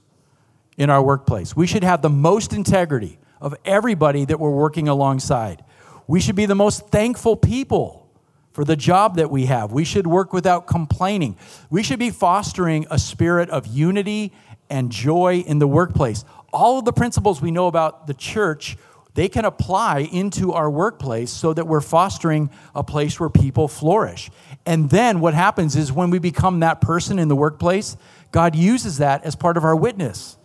in 0.77 0.89
our 0.89 1.03
workplace. 1.03 1.55
We 1.55 1.67
should 1.67 1.83
have 1.83 2.01
the 2.01 2.09
most 2.09 2.53
integrity 2.53 3.19
of 3.43 3.53
everybody 3.65 4.23
that 4.25 4.39
we're 4.39 4.49
working 4.49 4.87
alongside. 4.87 5.63
We 6.07 6.19
should 6.19 6.35
be 6.35 6.45
the 6.45 6.55
most 6.55 6.87
thankful 6.87 7.35
people 7.35 8.09
for 8.53 8.63
the 8.63 8.75
job 8.75 9.17
that 9.17 9.29
we 9.29 9.45
have. 9.47 9.71
We 9.71 9.83
should 9.83 10.07
work 10.07 10.31
without 10.31 10.65
complaining. 10.65 11.37
We 11.69 11.83
should 11.83 11.99
be 11.99 12.09
fostering 12.09 12.87
a 12.89 12.97
spirit 12.97 13.49
of 13.49 13.67
unity 13.67 14.31
and 14.69 14.91
joy 14.91 15.43
in 15.45 15.59
the 15.59 15.67
workplace. 15.67 16.23
All 16.53 16.79
of 16.79 16.85
the 16.85 16.93
principles 16.93 17.41
we 17.41 17.51
know 17.51 17.67
about 17.67 18.07
the 18.07 18.13
church, 18.13 18.77
they 19.13 19.27
can 19.27 19.43
apply 19.43 20.07
into 20.11 20.53
our 20.53 20.69
workplace 20.69 21.31
so 21.31 21.53
that 21.53 21.67
we're 21.67 21.81
fostering 21.81 22.49
a 22.73 22.83
place 22.83 23.19
where 23.19 23.29
people 23.29 23.67
flourish. 23.67 24.31
And 24.65 24.89
then 24.89 25.19
what 25.19 25.33
happens 25.33 25.75
is 25.75 25.91
when 25.91 26.11
we 26.11 26.19
become 26.19 26.61
that 26.61 26.79
person 26.79 27.19
in 27.19 27.27
the 27.27 27.35
workplace, 27.35 27.97
God 28.31 28.55
uses 28.55 28.99
that 28.99 29.25
as 29.25 29.35
part 29.35 29.57
of 29.57 29.65
our 29.65 29.75
witness 29.75 30.37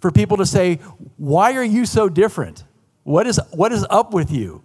for 0.00 0.10
people 0.10 0.38
to 0.38 0.46
say, 0.46 0.76
Why 1.16 1.54
are 1.54 1.64
you 1.64 1.86
so 1.86 2.08
different? 2.08 2.64
What 3.02 3.26
is, 3.26 3.40
what 3.52 3.72
is 3.72 3.86
up 3.90 4.12
with 4.12 4.30
you? 4.30 4.62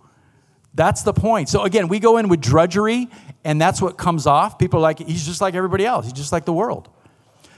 That's 0.74 1.04
the 1.04 1.14
point. 1.14 1.48
So 1.50 1.64
again, 1.64 1.88
we 1.88 2.00
go 2.00 2.18
in 2.18 2.28
with 2.28 2.42
drudgery, 2.42 3.10
and 3.44 3.62
that's 3.62 3.82
what 3.82 3.98
comes 3.98 4.28
off. 4.28 4.60
People 4.60 4.80
are 4.80 4.84
like, 4.84 5.00
He's 5.00 5.26
just 5.26 5.42
like 5.42 5.56
everybody 5.56 5.86
else, 5.86 6.06
he's 6.06 6.14
just 6.14 6.32
like 6.32 6.46
the 6.46 6.54
world. 6.54 6.90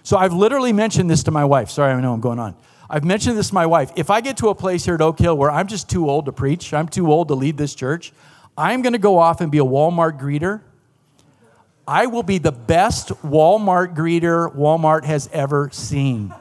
So 0.03 0.17
I've 0.17 0.33
literally 0.33 0.71
mentioned 0.71 1.09
this 1.09 1.23
to 1.23 1.31
my 1.31 1.43
wife. 1.43 1.69
Sorry, 1.69 1.91
I 1.91 1.99
know 1.99 2.13
I'm 2.13 2.21
going 2.21 2.39
on. 2.39 2.55
I've 2.89 3.03
mentioned 3.03 3.37
this 3.37 3.49
to 3.49 3.53
my 3.53 3.65
wife. 3.65 3.91
If 3.97 4.09
I 4.09 4.21
get 4.21 4.37
to 4.37 4.47
a 4.47 4.55
place 4.55 4.85
here 4.85 4.95
at 4.95 5.01
Oak 5.01 5.19
Hill 5.19 5.37
where 5.37 5.51
I'm 5.51 5.67
just 5.67 5.89
too 5.89 6.09
old 6.09 6.25
to 6.25 6.31
preach, 6.31 6.73
I'm 6.73 6.87
too 6.87 7.11
old 7.11 7.27
to 7.27 7.35
lead 7.35 7.57
this 7.57 7.75
church, 7.75 8.13
I'm 8.57 8.81
going 8.81 8.93
to 8.93 8.99
go 8.99 9.17
off 9.17 9.41
and 9.41 9.51
be 9.51 9.57
a 9.57 9.65
Walmart 9.65 10.17
greeter. 10.17 10.61
I 11.85 12.05
will 12.05 12.23
be 12.23 12.37
the 12.37 12.53
best 12.53 13.09
Walmart 13.21 13.95
greeter 13.95 14.53
Walmart 14.55 15.03
has 15.03 15.29
ever 15.33 15.69
seen. 15.73 16.33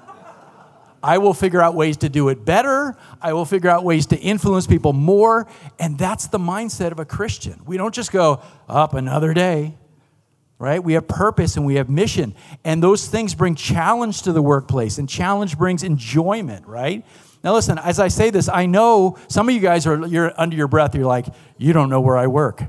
I 1.06 1.18
will 1.18 1.34
figure 1.34 1.62
out 1.62 1.76
ways 1.76 1.98
to 1.98 2.08
do 2.08 2.30
it 2.30 2.44
better. 2.44 2.96
I 3.22 3.32
will 3.32 3.44
figure 3.44 3.70
out 3.70 3.84
ways 3.84 4.06
to 4.06 4.18
influence 4.18 4.66
people 4.66 4.92
more. 4.92 5.46
And 5.78 5.96
that's 5.96 6.26
the 6.26 6.38
mindset 6.38 6.90
of 6.90 6.98
a 6.98 7.04
Christian. 7.04 7.62
We 7.64 7.76
don't 7.76 7.94
just 7.94 8.10
go 8.10 8.42
up 8.68 8.92
another 8.92 9.32
day, 9.32 9.78
right? 10.58 10.82
We 10.82 10.94
have 10.94 11.06
purpose 11.06 11.56
and 11.56 11.64
we 11.64 11.76
have 11.76 11.88
mission. 11.88 12.34
And 12.64 12.82
those 12.82 13.06
things 13.06 13.36
bring 13.36 13.54
challenge 13.54 14.22
to 14.22 14.32
the 14.32 14.42
workplace, 14.42 14.98
and 14.98 15.08
challenge 15.08 15.56
brings 15.56 15.84
enjoyment, 15.84 16.66
right? 16.66 17.06
Now, 17.44 17.54
listen, 17.54 17.78
as 17.78 18.00
I 18.00 18.08
say 18.08 18.30
this, 18.30 18.48
I 18.48 18.66
know 18.66 19.16
some 19.28 19.48
of 19.48 19.54
you 19.54 19.60
guys 19.60 19.86
are 19.86 20.04
you're 20.08 20.32
under 20.36 20.56
your 20.56 20.66
breath, 20.66 20.96
you're 20.96 21.04
like, 21.04 21.26
you 21.56 21.72
don't 21.72 21.88
know 21.88 22.00
where 22.00 22.16
I 22.16 22.26
work. 22.26 22.64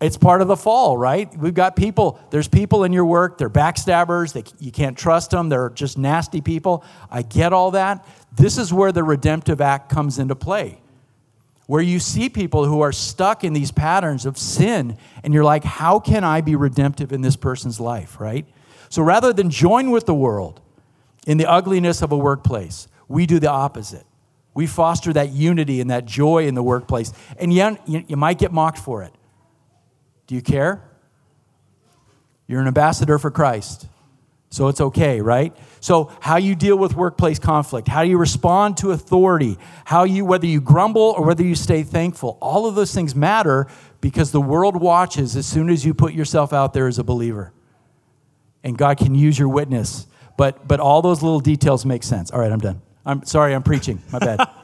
It's 0.00 0.16
part 0.16 0.40
of 0.40 0.48
the 0.48 0.56
fall, 0.56 0.96
right? 0.96 1.34
We've 1.36 1.52
got 1.52 1.76
people, 1.76 2.18
there's 2.30 2.48
people 2.48 2.84
in 2.84 2.92
your 2.92 3.04
work, 3.04 3.36
they're 3.36 3.50
backstabbers, 3.50 4.32
they, 4.32 4.44
you 4.58 4.72
can't 4.72 4.96
trust 4.96 5.30
them, 5.30 5.50
they're 5.50 5.68
just 5.68 5.98
nasty 5.98 6.40
people. 6.40 6.84
I 7.10 7.20
get 7.20 7.52
all 7.52 7.72
that. 7.72 8.06
This 8.34 8.56
is 8.56 8.72
where 8.72 8.92
the 8.92 9.04
redemptive 9.04 9.60
act 9.60 9.90
comes 9.90 10.18
into 10.18 10.34
play, 10.34 10.80
where 11.66 11.82
you 11.82 11.98
see 11.98 12.30
people 12.30 12.64
who 12.64 12.80
are 12.80 12.92
stuck 12.92 13.44
in 13.44 13.52
these 13.52 13.70
patterns 13.70 14.24
of 14.24 14.38
sin, 14.38 14.96
and 15.22 15.34
you're 15.34 15.44
like, 15.44 15.64
how 15.64 16.00
can 16.00 16.24
I 16.24 16.40
be 16.40 16.56
redemptive 16.56 17.12
in 17.12 17.20
this 17.20 17.36
person's 17.36 17.78
life, 17.78 18.18
right? 18.18 18.46
So 18.88 19.02
rather 19.02 19.34
than 19.34 19.50
join 19.50 19.90
with 19.90 20.06
the 20.06 20.14
world 20.14 20.62
in 21.26 21.36
the 21.36 21.46
ugliness 21.46 22.00
of 22.00 22.10
a 22.10 22.16
workplace, 22.16 22.88
we 23.06 23.26
do 23.26 23.38
the 23.38 23.50
opposite. 23.50 24.06
We 24.54 24.66
foster 24.66 25.12
that 25.12 25.30
unity 25.30 25.80
and 25.80 25.90
that 25.90 26.06
joy 26.06 26.46
in 26.46 26.54
the 26.54 26.62
workplace. 26.62 27.12
And 27.38 27.52
yet, 27.52 27.80
you 27.86 28.16
might 28.16 28.38
get 28.38 28.50
mocked 28.50 28.78
for 28.78 29.02
it. 29.02 29.12
Do 30.30 30.36
you 30.36 30.42
care? 30.42 30.80
You're 32.46 32.60
an 32.60 32.68
ambassador 32.68 33.18
for 33.18 33.32
Christ. 33.32 33.88
So 34.50 34.68
it's 34.68 34.80
okay, 34.80 35.20
right? 35.20 35.56
So 35.80 36.12
how 36.20 36.36
you 36.36 36.54
deal 36.54 36.78
with 36.78 36.94
workplace 36.94 37.40
conflict, 37.40 37.88
how 37.88 38.02
you 38.02 38.16
respond 38.16 38.76
to 38.76 38.92
authority, 38.92 39.58
how 39.84 40.04
you 40.04 40.24
whether 40.24 40.46
you 40.46 40.60
grumble 40.60 41.16
or 41.18 41.26
whether 41.26 41.42
you 41.42 41.56
stay 41.56 41.82
thankful, 41.82 42.38
all 42.40 42.66
of 42.66 42.76
those 42.76 42.94
things 42.94 43.16
matter 43.16 43.66
because 44.00 44.30
the 44.30 44.40
world 44.40 44.80
watches 44.80 45.34
as 45.34 45.46
soon 45.46 45.68
as 45.68 45.84
you 45.84 45.94
put 45.94 46.12
yourself 46.12 46.52
out 46.52 46.74
there 46.74 46.86
as 46.86 47.00
a 47.00 47.04
believer. 47.04 47.52
And 48.62 48.78
God 48.78 48.98
can 48.98 49.16
use 49.16 49.36
your 49.36 49.48
witness. 49.48 50.06
But 50.36 50.68
but 50.68 50.78
all 50.78 51.02
those 51.02 51.24
little 51.24 51.40
details 51.40 51.84
make 51.84 52.04
sense. 52.04 52.30
All 52.30 52.38
right, 52.38 52.52
I'm 52.52 52.60
done. 52.60 52.80
I'm 53.04 53.24
sorry, 53.24 53.52
I'm 53.52 53.64
preaching. 53.64 54.00
My 54.12 54.20
bad. 54.20 54.48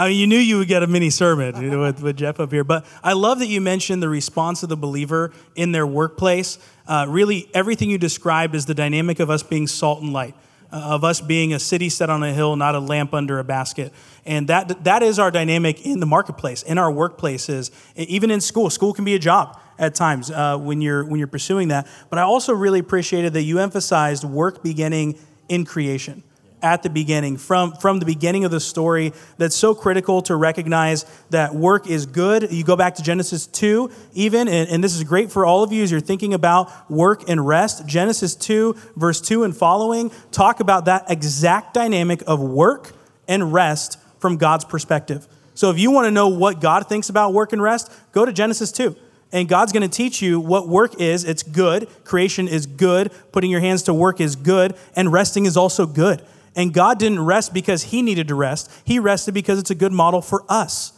I 0.00 0.08
mean, 0.08 0.18
you 0.18 0.26
knew 0.26 0.38
you 0.38 0.56
would 0.56 0.68
get 0.68 0.82
a 0.82 0.86
mini 0.86 1.10
sermon 1.10 1.78
with, 1.80 2.02
with 2.02 2.16
Jeff 2.16 2.40
up 2.40 2.50
here. 2.50 2.64
But 2.64 2.86
I 3.04 3.12
love 3.12 3.38
that 3.40 3.48
you 3.48 3.60
mentioned 3.60 4.02
the 4.02 4.08
response 4.08 4.62
of 4.62 4.70
the 4.70 4.76
believer 4.76 5.30
in 5.54 5.72
their 5.72 5.86
workplace. 5.86 6.58
Uh, 6.86 7.04
really, 7.06 7.50
everything 7.52 7.90
you 7.90 7.98
described 7.98 8.54
is 8.54 8.64
the 8.64 8.72
dynamic 8.72 9.20
of 9.20 9.28
us 9.28 9.42
being 9.42 9.66
salt 9.66 10.00
and 10.00 10.10
light, 10.10 10.34
uh, 10.72 10.76
of 10.76 11.04
us 11.04 11.20
being 11.20 11.52
a 11.52 11.58
city 11.58 11.90
set 11.90 12.08
on 12.08 12.22
a 12.22 12.32
hill, 12.32 12.56
not 12.56 12.74
a 12.74 12.78
lamp 12.78 13.12
under 13.12 13.38
a 13.40 13.44
basket. 13.44 13.92
And 14.24 14.48
that, 14.48 14.84
that 14.84 15.02
is 15.02 15.18
our 15.18 15.30
dynamic 15.30 15.84
in 15.84 16.00
the 16.00 16.06
marketplace, 16.06 16.62
in 16.62 16.78
our 16.78 16.90
workplaces, 16.90 17.70
even 17.94 18.30
in 18.30 18.40
school. 18.40 18.70
School 18.70 18.94
can 18.94 19.04
be 19.04 19.14
a 19.14 19.18
job 19.18 19.60
at 19.78 19.94
times 19.94 20.30
uh, 20.30 20.56
when, 20.56 20.80
you're, 20.80 21.04
when 21.04 21.18
you're 21.18 21.26
pursuing 21.26 21.68
that. 21.68 21.86
But 22.08 22.18
I 22.18 22.22
also 22.22 22.54
really 22.54 22.78
appreciated 22.78 23.34
that 23.34 23.42
you 23.42 23.58
emphasized 23.58 24.24
work 24.24 24.62
beginning 24.62 25.18
in 25.50 25.66
creation 25.66 26.22
at 26.62 26.82
the 26.82 26.90
beginning, 26.90 27.36
from, 27.36 27.72
from 27.72 27.98
the 27.98 28.06
beginning 28.06 28.44
of 28.44 28.50
the 28.50 28.60
story, 28.60 29.12
that's 29.38 29.56
so 29.56 29.74
critical 29.74 30.22
to 30.22 30.36
recognize 30.36 31.04
that 31.30 31.54
work 31.54 31.86
is 31.86 32.06
good. 32.06 32.52
You 32.52 32.64
go 32.64 32.76
back 32.76 32.96
to 32.96 33.02
Genesis 33.02 33.46
2, 33.46 33.90
even, 34.14 34.48
and, 34.48 34.68
and, 34.68 34.84
this 34.84 34.96
is 34.96 35.04
great 35.04 35.30
for 35.30 35.46
all 35.46 35.62
of 35.62 35.72
you 35.72 35.82
as 35.82 35.90
you're 35.90 36.00
thinking 36.00 36.34
about 36.34 36.90
work 36.90 37.28
and 37.28 37.46
rest. 37.46 37.86
Genesis 37.86 38.34
2, 38.34 38.76
verse 38.96 39.20
2 39.20 39.44
and 39.44 39.56
following, 39.56 40.10
talk 40.32 40.60
about 40.60 40.86
that 40.86 41.10
exact 41.10 41.74
dynamic 41.74 42.22
of 42.26 42.40
work 42.40 42.92
and 43.28 43.52
rest 43.52 43.98
from 44.18 44.36
God's 44.36 44.64
perspective. 44.64 45.26
So 45.54 45.70
if 45.70 45.78
you 45.78 45.90
want 45.90 46.06
to 46.06 46.10
know 46.10 46.28
what 46.28 46.60
God 46.60 46.88
thinks 46.88 47.08
about 47.08 47.32
work 47.32 47.52
and 47.52 47.62
rest, 47.62 47.92
go 48.12 48.24
to 48.24 48.32
Genesis 48.32 48.72
2. 48.72 48.96
And 49.32 49.48
God's 49.48 49.72
going 49.72 49.88
to 49.88 49.96
teach 49.96 50.20
you 50.20 50.40
what 50.40 50.68
work 50.68 51.00
is. 51.00 51.24
It's 51.24 51.42
good. 51.42 51.88
Creation 52.04 52.48
is 52.48 52.66
good. 52.66 53.12
Putting 53.32 53.50
your 53.50 53.60
hands 53.60 53.82
to 53.84 53.94
work 53.94 54.20
is 54.20 54.36
good. 54.36 54.74
And 54.96 55.12
resting 55.12 55.46
is 55.46 55.56
also 55.56 55.86
good. 55.86 56.22
And 56.56 56.74
God 56.74 56.98
didn't 56.98 57.20
rest 57.20 57.54
because 57.54 57.84
he 57.84 58.02
needed 58.02 58.28
to 58.28 58.34
rest. 58.34 58.70
He 58.84 58.98
rested 58.98 59.34
because 59.34 59.58
it's 59.58 59.70
a 59.70 59.74
good 59.74 59.92
model 59.92 60.20
for 60.20 60.44
us. 60.48 60.92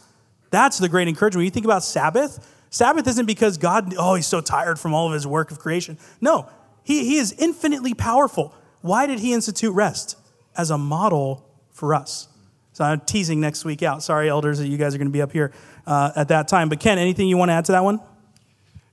That's 0.49 0.77
the 0.77 0.89
great 0.89 1.07
encouragement. 1.07 1.39
When 1.39 1.45
you 1.45 1.51
think 1.51 1.65
about 1.65 1.83
Sabbath, 1.83 2.49
Sabbath 2.69 3.07
isn't 3.07 3.25
because 3.25 3.57
God, 3.57 3.93
oh, 3.97 4.15
he's 4.15 4.27
so 4.27 4.41
tired 4.41 4.79
from 4.79 4.93
all 4.93 5.07
of 5.07 5.13
his 5.13 5.27
work 5.27 5.51
of 5.51 5.59
creation. 5.59 5.97
No, 6.21 6.49
he, 6.83 7.05
he 7.05 7.17
is 7.17 7.33
infinitely 7.33 7.93
powerful. 7.93 8.55
Why 8.81 9.05
did 9.05 9.19
he 9.19 9.33
institute 9.33 9.73
rest? 9.73 10.17
As 10.57 10.69
a 10.69 10.77
model 10.77 11.47
for 11.71 11.93
us. 11.93 12.27
So 12.73 12.83
I'm 12.83 13.01
teasing 13.01 13.39
next 13.39 13.65
week 13.65 13.83
out. 13.83 14.01
Sorry, 14.01 14.29
elders, 14.29 14.59
that 14.59 14.67
you 14.67 14.77
guys 14.77 14.95
are 14.95 14.97
going 14.97 15.07
to 15.07 15.13
be 15.13 15.21
up 15.21 15.31
here 15.31 15.51
uh, 15.85 16.11
at 16.15 16.29
that 16.29 16.47
time. 16.47 16.69
But 16.69 16.79
Ken, 16.79 16.97
anything 16.97 17.27
you 17.27 17.37
want 17.37 17.49
to 17.49 17.53
add 17.53 17.65
to 17.65 17.71
that 17.73 17.83
one? 17.83 17.99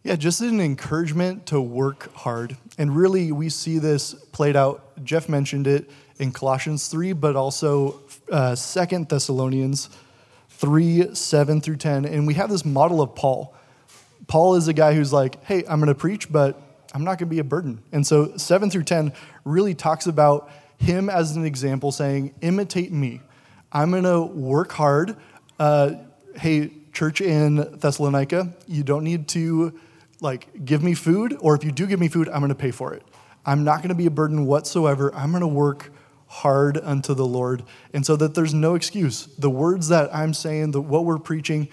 Yeah, 0.03 0.17
just 0.17 0.41
an 0.41 0.61
encouragement 0.61 1.47
to 1.47 1.61
work 1.61 2.15
hard. 2.15 2.57
And 2.79 2.95
really, 2.97 3.33
we 3.33 3.49
see 3.51 3.79
this 3.79 4.15
played 4.15 4.57
out. 4.57 5.05
Jeff 5.05 5.29
mentioned 5.29 5.67
it 5.67 5.91
in 6.21 6.33
Colossians 6.33 6.89
3, 6.89 7.15
but 7.15 7.35
also 7.35 8.01
uh, 8.31 8.55
2 8.55 9.07
Thessalonians 9.07 9.89
3 10.51 11.15
7 11.15 11.61
through 11.61 11.77
10. 11.77 12.05
And 12.05 12.27
we 12.27 12.35
have 12.35 12.51
this 12.51 12.65
model 12.65 13.01
of 13.01 13.15
Paul. 13.15 13.55
Paul 14.27 14.55
is 14.55 14.69
a 14.69 14.73
guy 14.73 14.95
who's 14.95 15.13
like, 15.13 15.43
hey, 15.45 15.65
I'm 15.67 15.81
going 15.81 15.89
to 15.89 15.95
preach, 15.95 16.31
but 16.31 16.61
I'm 16.95 17.03
not 17.03 17.19
going 17.19 17.29
to 17.29 17.35
be 17.35 17.39
a 17.39 17.45
burden. 17.45 17.83
And 17.91 18.07
so 18.07 18.37
7 18.37 18.71
through 18.71 18.85
10 18.85 19.13
really 19.45 19.75
talks 19.75 20.07
about 20.07 20.51
him 20.79 21.09
as 21.09 21.37
an 21.37 21.45
example, 21.45 21.91
saying, 21.91 22.35
imitate 22.43 22.93
me. 22.93 23.23
I'm 23.73 23.91
going 23.91 24.05
to 24.05 24.23
work 24.23 24.73
hard. 24.73 25.17
Uh, 25.59 25.95
hey, 26.37 26.71
church 26.93 27.21
in 27.21 27.57
Thessalonica, 27.79 28.53
you 28.67 28.83
don't 28.83 29.05
need 29.05 29.29
to 29.29 29.79
like 30.21 30.65
give 30.65 30.83
me 30.83 30.95
food, 30.95 31.37
or 31.41 31.55
if 31.55 31.65
you 31.65 31.73
do 31.73 31.87
give 31.87 31.99
me 31.99 32.09
food, 32.09 32.29
I'm 32.29 32.41
going 32.41 32.51
to 32.51 32.55
pay 32.55 32.73
for 32.73 32.93
it. 32.93 33.03
I'm 33.47 33.65
not 33.65 33.79
going 33.79 33.89
to 33.89 33.95
be 33.95 34.07
a 34.07 34.11
burden 34.11 34.45
whatsoever. 34.45 35.15
I'm 35.15 35.31
going 35.31 35.41
to 35.41 35.47
work 35.47 35.91
hard 36.31 36.79
unto 36.79 37.13
the 37.13 37.27
Lord. 37.27 37.65
And 37.93 38.07
so 38.07 38.15
that 38.15 38.37
there's 38.37 38.55
no 38.55 38.77
excuse. 38.77 39.27
The 39.37 39.51
words 39.51 39.89
that 39.89 40.15
I'm 40.15 40.33
saying, 40.33 40.71
the, 40.71 40.81
what 40.81 41.05
we're 41.05 41.19
preaching, 41.19 41.69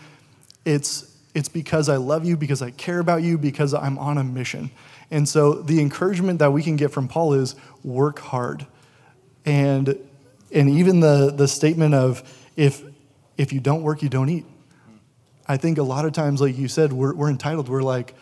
it's, 0.65 1.15
it's 1.35 1.47
because 1.47 1.89
I 1.89 1.97
love 1.97 2.25
you, 2.25 2.35
because 2.35 2.63
I 2.63 2.71
care 2.71 2.97
about 2.97 3.21
you, 3.21 3.37
because 3.37 3.75
I'm 3.75 3.99
on 3.99 4.17
a 4.17 4.23
mission. 4.23 4.71
And 5.11 5.29
so 5.29 5.53
the 5.53 5.79
encouragement 5.79 6.39
that 6.39 6.51
we 6.51 6.63
can 6.63 6.75
get 6.75 6.91
from 6.91 7.07
Paul 7.07 7.33
is 7.33 7.55
work 7.83 8.17
hard. 8.17 8.65
And, 9.45 9.95
and 10.51 10.69
even 10.71 11.01
the, 11.01 11.31
the 11.31 11.47
statement 11.47 11.93
of 11.93 12.23
if, 12.55 12.83
if 13.37 13.53
you 13.53 13.59
don't 13.59 13.83
work, 13.83 14.01
you 14.01 14.09
don't 14.09 14.29
eat. 14.29 14.45
I 15.47 15.57
think 15.57 15.77
a 15.77 15.83
lot 15.83 16.05
of 16.05 16.13
times, 16.13 16.41
like 16.41 16.57
you 16.57 16.67
said, 16.67 16.91
we're, 16.91 17.13
we're 17.13 17.29
entitled. 17.29 17.69
We're 17.69 17.83
like, 17.83 18.15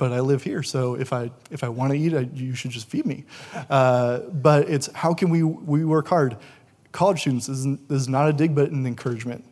but 0.00 0.12
I 0.12 0.20
live 0.20 0.42
here, 0.42 0.62
so 0.62 0.94
if 0.94 1.12
I 1.12 1.30
if 1.50 1.62
I 1.62 1.68
want 1.68 1.92
to 1.92 1.98
eat, 1.98 2.14
I, 2.14 2.20
you 2.32 2.54
should 2.54 2.70
just 2.70 2.88
feed 2.88 3.04
me. 3.04 3.24
Uh, 3.68 4.20
but 4.20 4.68
it's 4.68 4.90
how 4.94 5.12
can 5.12 5.28
we 5.28 5.42
we 5.42 5.84
work 5.84 6.08
hard? 6.08 6.38
College 6.90 7.20
students 7.20 7.46
this 7.46 7.58
is, 7.58 7.78
this 7.86 8.02
is 8.02 8.08
not 8.08 8.26
a 8.26 8.32
dig, 8.32 8.54
but 8.54 8.70
an 8.70 8.86
encouragement. 8.86 9.44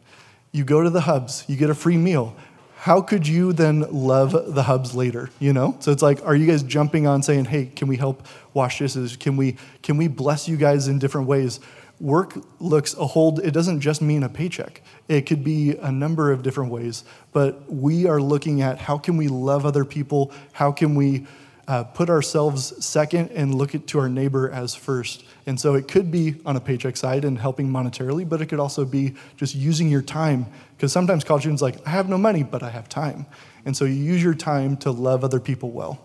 You 0.51 0.65
go 0.65 0.83
to 0.83 0.89
the 0.89 1.03
hubs, 1.03 1.45
you 1.49 1.57
get 1.57 1.69
a 1.69 1.75
free 1.75 1.99
meal. 1.99 2.35
How 2.79 3.03
could 3.03 3.29
you 3.29 3.53
then 3.53 3.81
love 3.93 4.55
the 4.55 4.63
hubs 4.63 4.95
later? 4.95 5.29
You 5.39 5.53
know, 5.53 5.77
so 5.81 5.93
it's 5.93 6.03
like, 6.03 6.25
are 6.25 6.35
you 6.35 6.47
guys 6.47 6.63
jumping 6.63 7.07
on 7.07 7.23
saying, 7.23 7.45
"Hey, 7.45 7.67
can 7.67 7.87
we 7.87 7.99
help 7.99 8.27
wash 8.55 8.79
dishes? 8.79 9.19
Can 9.19 9.37
we 9.37 9.57
can 9.83 9.99
we 9.99 10.09
bless 10.09 10.49
you 10.49 10.57
guys 10.57 10.89
in 10.89 10.99
different 10.99 11.27
ways?" 11.29 11.61
Work 12.01 12.37
looks 12.61 12.95
a 12.95 13.07
whole 13.07 13.39
it 13.41 13.53
doesn't 13.53 13.81
just 13.81 14.01
mean 14.01 14.23
a 14.23 14.29
paycheck. 14.29 14.83
It 15.09 15.23
could 15.23 15.43
be 15.43 15.77
a 15.77 15.91
number 15.91 16.31
of 16.31 16.43
different 16.43 16.71
ways 16.71 17.05
but 17.33 17.71
we 17.73 18.07
are 18.07 18.21
looking 18.21 18.63
at 18.63 18.79
how 18.79 18.99
can 18.99 19.17
we 19.17 19.29
love 19.29 19.67
other 19.67 19.85
people? 19.85 20.33
How 20.53 20.71
can 20.71 20.95
we 20.95 21.27
uh, 21.67 21.85
put 21.85 22.09
ourselves 22.09 22.85
second 22.85 23.31
and 23.33 23.55
look 23.55 23.75
at, 23.75 23.87
to 23.89 23.99
our 23.99 24.09
neighbor 24.09 24.51
as 24.51 24.75
first? 24.75 25.25
And 25.47 25.61
so 25.61 25.75
it 25.75 25.89
could 25.89 26.11
be 26.11 26.37
on 26.47 26.57
a 26.57 26.61
paycheck 26.61 26.97
side 26.97 27.25
and 27.25 27.39
helping 27.39 27.69
monetarily 27.69 28.29
but 28.29 28.41
it 28.41 28.47
could 28.47 28.61
also 28.61 28.85
be 28.85 29.15
just 29.37 29.55
using 29.55 29.89
your 29.89 30.03
time 30.03 30.47
because 30.77 30.93
sometimes 30.93 31.25
college 31.25 31.43
students 31.43 31.63
like 31.63 31.85
i 31.87 31.91
have 31.91 32.09
no 32.09 32.17
money 32.17 32.45
but 32.45 32.63
i 32.63 32.71
have 32.71 32.89
time. 32.89 33.27
And 33.65 33.77
so 33.77 33.85
you 33.85 33.95
use 33.95 34.23
your 34.23 34.35
time 34.35 34.77
to 34.79 34.93
love 34.93 35.25
other 35.25 35.41
people 35.41 35.73
well. 35.73 36.01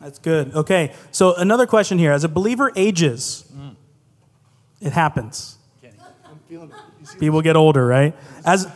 That's 0.00 0.18
good. 0.18 0.52
Okay 0.54 0.92
so 1.12 1.34
another 1.36 1.66
question 1.66 1.98
here. 1.98 2.10
As 2.10 2.24
a 2.24 2.28
believer 2.28 2.72
ages. 2.74 3.44
Mm 3.56 3.76
it 4.80 4.92
happens. 4.92 5.58
People 7.18 7.42
get 7.42 7.56
older, 7.56 7.86
right? 7.86 8.14
As 8.44 8.66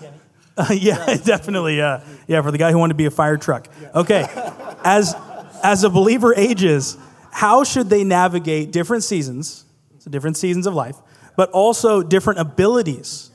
uh, 0.57 0.67
yeah, 0.73 1.17
definitely. 1.25 1.77
Yeah, 1.77 2.05
yeah. 2.27 2.43
For 2.43 2.51
the 2.51 2.59
guy 2.59 2.73
who 2.73 2.79
wanted 2.79 2.95
to 2.95 2.99
be 2.99 3.07
a 3.07 3.11
fire 3.11 3.37
truck. 3.37 3.69
Okay, 3.95 4.27
as 4.85 5.15
as 5.62 5.85
a 5.85 5.91
believer 5.91 6.35
ages, 6.35 6.97
how 7.31 7.65
should 7.65 7.88
they 7.88 8.05
navigate 8.05 8.73
different 8.73 9.05
seasons, 9.05 9.65
so 9.99 10.11
different 10.11 10.37
seasons 10.37 10.67
of 10.67 10.75
life, 10.75 10.97
but 11.37 11.51
also 11.51 12.03
different 12.03 12.41
abilities, 12.41 13.31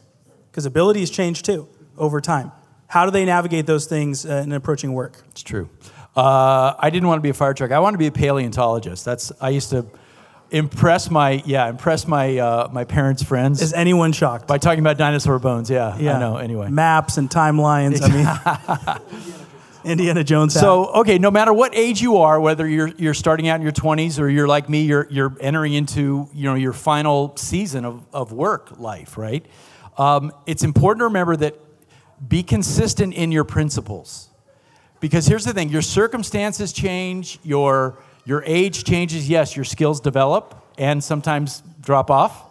because 0.51 0.65
abilities 0.65 1.09
change 1.09 1.43
too 1.43 1.67
over 1.97 2.21
time. 2.21 2.51
How 2.87 3.05
do 3.05 3.11
they 3.11 3.25
navigate 3.25 3.65
those 3.65 3.85
things 3.85 4.25
uh, 4.25 4.43
in 4.45 4.51
approaching 4.53 4.93
work? 4.93 5.21
It's 5.31 5.43
true. 5.43 5.69
Uh, 6.15 6.73
I 6.79 6.89
didn't 6.89 7.07
want 7.07 7.19
to 7.19 7.23
be 7.23 7.29
a 7.29 7.33
fire 7.33 7.53
truck. 7.53 7.71
I 7.71 7.79
wanted 7.79 7.95
to 7.95 7.99
be 7.99 8.07
a 8.07 8.11
paleontologist. 8.11 9.03
That's 9.05 9.31
I 9.41 9.49
used 9.49 9.69
to 9.71 9.85
impress 10.51 11.11
my 11.11 11.43
yeah 11.45 11.69
impress 11.69 12.07
my 12.07 12.37
uh, 12.37 12.69
my 12.71 12.83
parents' 12.83 13.23
friends. 13.23 13.61
Is 13.61 13.73
anyone 13.73 14.11
shocked 14.11 14.47
by 14.47 14.57
talking 14.57 14.79
about 14.79 14.97
dinosaur 14.97 15.39
bones? 15.39 15.69
Yeah, 15.69 15.97
yeah. 15.97 16.15
I 16.15 16.19
know. 16.19 16.37
Anyway, 16.37 16.69
maps 16.69 17.17
and 17.17 17.29
timelines. 17.29 18.01
I 18.01 18.97
mean. 18.97 19.01
Indiana 19.83 20.21
Jones. 20.21 20.53
So, 20.53 20.87
okay, 20.87 21.17
no 21.17 21.31
matter 21.31 21.53
what 21.53 21.73
age 21.73 22.01
you 22.01 22.17
are, 22.17 22.41
whether 22.41 22.67
you're 22.67 22.89
you're 22.97 23.13
starting 23.13 23.47
out 23.47 23.55
in 23.55 23.61
your 23.61 23.71
20s 23.71 24.19
or 24.19 24.27
you're 24.27 24.47
like 24.47 24.67
me, 24.67 24.81
you're 24.81 25.07
you're 25.09 25.33
entering 25.39 25.73
into 25.73 26.27
you 26.33 26.43
know 26.43 26.55
your 26.55 26.73
final 26.73 27.37
season 27.37 27.85
of, 27.85 28.05
of 28.11 28.33
work 28.33 28.79
life, 28.79 29.17
right? 29.17 29.45
Um, 29.97 30.33
it's 30.45 30.63
important 30.63 31.01
to 31.01 31.05
remember 31.05 31.37
that 31.37 31.55
be 32.25 32.43
consistent 32.43 33.13
in 33.13 33.31
your 33.31 33.43
principles. 33.43 34.29
Because 34.99 35.27
here's 35.27 35.45
the 35.45 35.53
thing 35.53 35.69
your 35.69 35.81
circumstances 35.81 36.73
change, 36.73 37.39
your, 37.43 37.99
your 38.27 38.43
age 38.45 38.83
changes. 38.83 39.29
Yes, 39.29 39.55
your 39.55 39.63
skills 39.65 40.01
develop 40.01 40.53
and 40.77 41.01
sometimes 41.03 41.63
drop 41.81 42.11
off. 42.11 42.43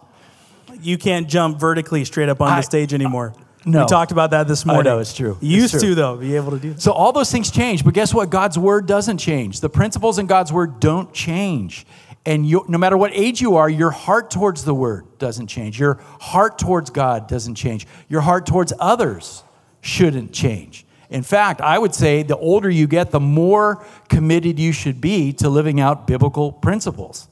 You 0.81 0.97
can't 0.97 1.29
jump 1.29 1.59
vertically 1.59 2.03
straight 2.03 2.29
up 2.29 2.41
on 2.41 2.51
I- 2.51 2.57
the 2.57 2.61
stage 2.63 2.93
anymore. 2.93 3.33
no. 3.65 3.81
We 3.81 3.85
talked 3.87 4.11
about 4.11 4.31
that 4.31 4.47
this 4.47 4.65
I 4.65 4.73
morning. 4.73 4.91
know, 4.91 4.99
it's 4.99 5.13
true. 5.13 5.37
You 5.39 5.57
used 5.61 5.73
true. 5.73 5.81
to, 5.89 5.95
though, 5.95 6.15
be 6.17 6.35
able 6.35 6.51
to 6.51 6.59
do 6.59 6.73
that. 6.73 6.81
So 6.81 6.91
all 6.91 7.11
those 7.11 7.31
things 7.31 7.51
change, 7.51 7.83
but 7.85 7.93
guess 7.93 8.13
what? 8.13 8.29
God's 8.29 8.57
word 8.57 8.87
doesn't 8.87 9.19
change. 9.19 9.59
The 9.61 9.69
principles 9.69 10.17
in 10.19 10.25
God's 10.25 10.51
word 10.51 10.79
don't 10.79 11.13
change. 11.13 11.85
And 12.25 12.45
you, 12.45 12.65
no 12.67 12.77
matter 12.77 12.97
what 12.97 13.11
age 13.13 13.39
you 13.39 13.55
are, 13.55 13.69
your 13.69 13.91
heart 13.91 14.31
towards 14.31 14.65
the 14.65 14.73
word 14.73 15.05
doesn't 15.19 15.47
change. 15.47 15.79
Your 15.79 15.99
heart 16.19 16.57
towards 16.57 16.89
God 16.89 17.27
doesn't 17.27 17.55
change. 17.55 17.85
Your 18.09 18.21
heart 18.21 18.45
towards 18.45 18.73
others 18.79 19.43
shouldn't 19.81 20.33
change. 20.33 20.85
In 21.09 21.23
fact, 21.23 21.61
I 21.61 21.77
would 21.79 21.95
say 21.95 22.23
the 22.23 22.37
older 22.37 22.69
you 22.69 22.87
get, 22.87 23.11
the 23.11 23.19
more 23.19 23.85
committed 24.09 24.59
you 24.59 24.71
should 24.71 24.99
be 24.99 25.31
to 25.33 25.49
living 25.49 25.79
out 25.79 26.05
biblical 26.05 26.51
principles. 26.51 27.27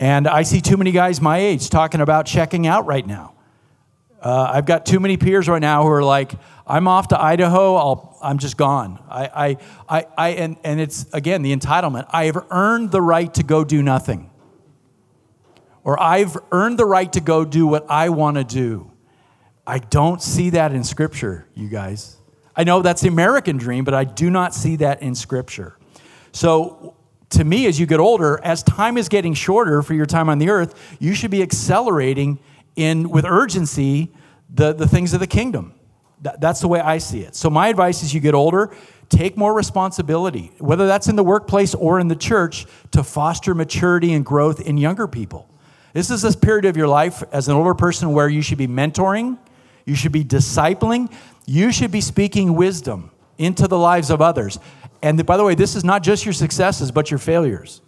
And 0.00 0.26
I 0.26 0.42
see 0.42 0.60
too 0.60 0.76
many 0.76 0.92
guys 0.92 1.20
my 1.20 1.38
age 1.38 1.70
talking 1.70 2.00
about 2.00 2.26
checking 2.26 2.66
out 2.66 2.86
right 2.86 3.06
now. 3.06 3.34
Uh, 4.20 4.50
I've 4.52 4.66
got 4.66 4.84
too 4.84 4.98
many 4.98 5.16
peers 5.16 5.48
right 5.48 5.60
now 5.60 5.84
who 5.84 5.90
are 5.90 6.02
like, 6.02 6.32
I'm 6.66 6.88
off 6.88 7.08
to 7.08 7.20
Idaho, 7.20 7.76
I'll, 7.76 8.18
I'm 8.20 8.38
just 8.38 8.56
gone. 8.56 9.02
I, 9.08 9.26
I, 9.26 9.56
I, 9.88 10.06
I, 10.16 10.28
and, 10.30 10.56
and 10.64 10.80
it's, 10.80 11.06
again, 11.12 11.42
the 11.42 11.56
entitlement. 11.56 12.06
I 12.10 12.24
have 12.24 12.44
earned 12.50 12.90
the 12.90 13.00
right 13.00 13.32
to 13.34 13.42
go 13.42 13.64
do 13.64 13.82
nothing. 13.82 14.30
Or 15.84 16.00
I've 16.02 16.36
earned 16.50 16.78
the 16.78 16.84
right 16.84 17.10
to 17.12 17.20
go 17.20 17.44
do 17.44 17.66
what 17.66 17.88
I 17.88 18.08
want 18.10 18.36
to 18.36 18.44
do. 18.44 18.90
I 19.66 19.78
don't 19.78 20.20
see 20.20 20.50
that 20.50 20.72
in 20.72 20.82
Scripture, 20.84 21.48
you 21.54 21.68
guys. 21.68 22.17
I 22.58 22.64
know 22.64 22.82
that's 22.82 23.02
the 23.02 23.08
American 23.08 23.56
dream, 23.56 23.84
but 23.84 23.94
I 23.94 24.02
do 24.02 24.30
not 24.30 24.52
see 24.52 24.76
that 24.76 25.00
in 25.00 25.14
Scripture. 25.14 25.78
So, 26.32 26.96
to 27.30 27.44
me, 27.44 27.66
as 27.66 27.78
you 27.78 27.86
get 27.86 28.00
older, 28.00 28.40
as 28.42 28.62
time 28.62 28.96
is 28.96 29.08
getting 29.08 29.34
shorter 29.34 29.82
for 29.82 29.94
your 29.94 30.06
time 30.06 30.28
on 30.28 30.38
the 30.38 30.50
earth, 30.50 30.96
you 30.98 31.14
should 31.14 31.30
be 31.30 31.42
accelerating 31.42 32.38
in 32.74 33.10
with 33.10 33.24
urgency 33.24 34.10
the, 34.52 34.72
the 34.72 34.88
things 34.88 35.14
of 35.14 35.20
the 35.20 35.26
kingdom. 35.26 35.74
That, 36.22 36.40
that's 36.40 36.60
the 36.60 36.68
way 36.68 36.80
I 36.80 36.98
see 36.98 37.20
it. 37.20 37.36
So, 37.36 37.48
my 37.48 37.68
advice 37.68 38.02
as 38.02 38.12
you 38.12 38.20
get 38.20 38.34
older, 38.34 38.74
take 39.08 39.36
more 39.36 39.54
responsibility, 39.54 40.50
whether 40.58 40.88
that's 40.88 41.06
in 41.06 41.14
the 41.14 41.22
workplace 41.22 41.76
or 41.76 42.00
in 42.00 42.08
the 42.08 42.16
church, 42.16 42.66
to 42.90 43.04
foster 43.04 43.54
maturity 43.54 44.12
and 44.14 44.24
growth 44.24 44.60
in 44.60 44.78
younger 44.78 45.06
people. 45.06 45.48
This 45.92 46.10
is 46.10 46.22
this 46.22 46.34
period 46.34 46.64
of 46.64 46.76
your 46.76 46.88
life 46.88 47.22
as 47.30 47.46
an 47.46 47.54
older 47.54 47.74
person 47.74 48.12
where 48.12 48.28
you 48.28 48.42
should 48.42 48.58
be 48.58 48.66
mentoring, 48.66 49.38
you 49.84 49.94
should 49.94 50.12
be 50.12 50.24
discipling, 50.24 51.10
you 51.48 51.72
should 51.72 51.90
be 51.90 52.02
speaking 52.02 52.54
wisdom 52.54 53.10
into 53.38 53.66
the 53.66 53.78
lives 53.78 54.10
of 54.10 54.20
others. 54.20 54.58
And 55.02 55.24
by 55.24 55.38
the 55.38 55.44
way, 55.44 55.54
this 55.54 55.74
is 55.76 55.82
not 55.82 56.02
just 56.02 56.26
your 56.26 56.34
successes, 56.34 56.90
but 56.90 57.10
your 57.10 57.16
failures, 57.18 57.80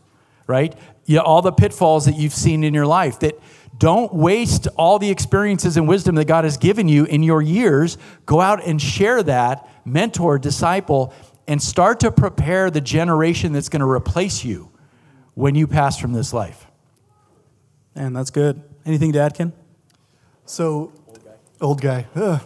right? 0.46 0.74
You 1.04 1.20
all 1.20 1.42
the 1.42 1.52
pitfalls 1.52 2.06
that 2.06 2.16
you've 2.16 2.32
seen 2.32 2.64
in 2.64 2.72
your 2.72 2.86
life. 2.86 3.20
That 3.20 3.38
don't 3.76 4.14
waste 4.14 4.66
all 4.78 4.98
the 4.98 5.10
experiences 5.10 5.76
and 5.76 5.86
wisdom 5.86 6.14
that 6.14 6.24
God 6.24 6.44
has 6.44 6.56
given 6.56 6.88
you 6.88 7.04
in 7.04 7.22
your 7.22 7.42
years. 7.42 7.98
Go 8.24 8.40
out 8.40 8.64
and 8.64 8.80
share 8.80 9.22
that, 9.24 9.68
mentor, 9.84 10.38
disciple, 10.38 11.12
and 11.46 11.62
start 11.62 12.00
to 12.00 12.10
prepare 12.10 12.70
the 12.70 12.80
generation 12.80 13.52
that's 13.52 13.68
going 13.68 13.80
to 13.80 13.90
replace 13.90 14.42
you 14.42 14.70
when 15.34 15.54
you 15.54 15.66
pass 15.66 15.98
from 15.98 16.14
this 16.14 16.32
life. 16.32 16.66
And 17.94 18.16
that's 18.16 18.30
good. 18.30 18.62
Anything 18.86 19.12
to 19.12 19.18
add, 19.18 19.34
Ken? 19.34 19.52
So, 20.46 20.92
old 21.60 21.82
guy. 21.82 22.06
Ugh. 22.14 22.40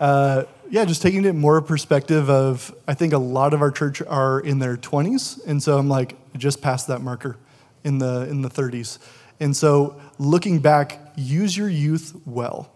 Uh, 0.00 0.44
yeah, 0.70 0.84
just 0.84 1.02
taking 1.02 1.24
it 1.24 1.34
more 1.34 1.60
perspective 1.60 2.28
of, 2.28 2.74
I 2.86 2.94
think 2.94 3.12
a 3.12 3.18
lot 3.18 3.54
of 3.54 3.60
our 3.60 3.70
church 3.70 4.02
are 4.02 4.40
in 4.40 4.58
their 4.58 4.76
20s, 4.76 5.44
and 5.46 5.62
so 5.62 5.78
I'm 5.78 5.88
like, 5.88 6.16
just 6.36 6.60
past 6.60 6.88
that 6.88 7.00
marker 7.00 7.36
in 7.84 7.98
the 7.98 8.28
in 8.28 8.42
the 8.42 8.50
30s, 8.50 8.98
and 9.40 9.56
so 9.56 10.00
looking 10.18 10.58
back, 10.58 11.00
use 11.16 11.56
your 11.56 11.68
youth 11.68 12.20
well, 12.26 12.70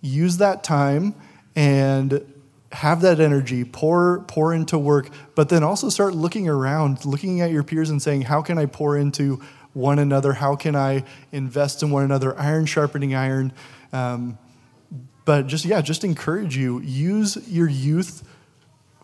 use 0.00 0.36
that 0.38 0.62
time, 0.62 1.14
and 1.54 2.24
have 2.72 3.00
that 3.00 3.20
energy, 3.20 3.64
pour 3.64 4.20
pour 4.28 4.52
into 4.52 4.78
work, 4.78 5.08
but 5.34 5.48
then 5.48 5.62
also 5.62 5.88
start 5.88 6.14
looking 6.14 6.48
around, 6.48 7.04
looking 7.04 7.40
at 7.40 7.50
your 7.50 7.62
peers 7.62 7.90
and 7.90 8.00
saying, 8.00 8.22
how 8.22 8.42
can 8.42 8.58
I 8.58 8.66
pour 8.66 8.96
into 8.96 9.40
one 9.72 9.98
another? 9.98 10.32
How 10.32 10.56
can 10.56 10.74
I 10.74 11.04
invest 11.32 11.82
in 11.82 11.90
one 11.90 12.04
another? 12.04 12.38
Iron 12.38 12.66
sharpening 12.66 13.14
iron. 13.14 13.52
Um, 13.92 14.38
but 15.26 15.46
just 15.46 15.66
yeah 15.66 15.82
just 15.82 16.04
encourage 16.04 16.56
you 16.56 16.80
use 16.80 17.36
your 17.48 17.68
youth 17.68 18.26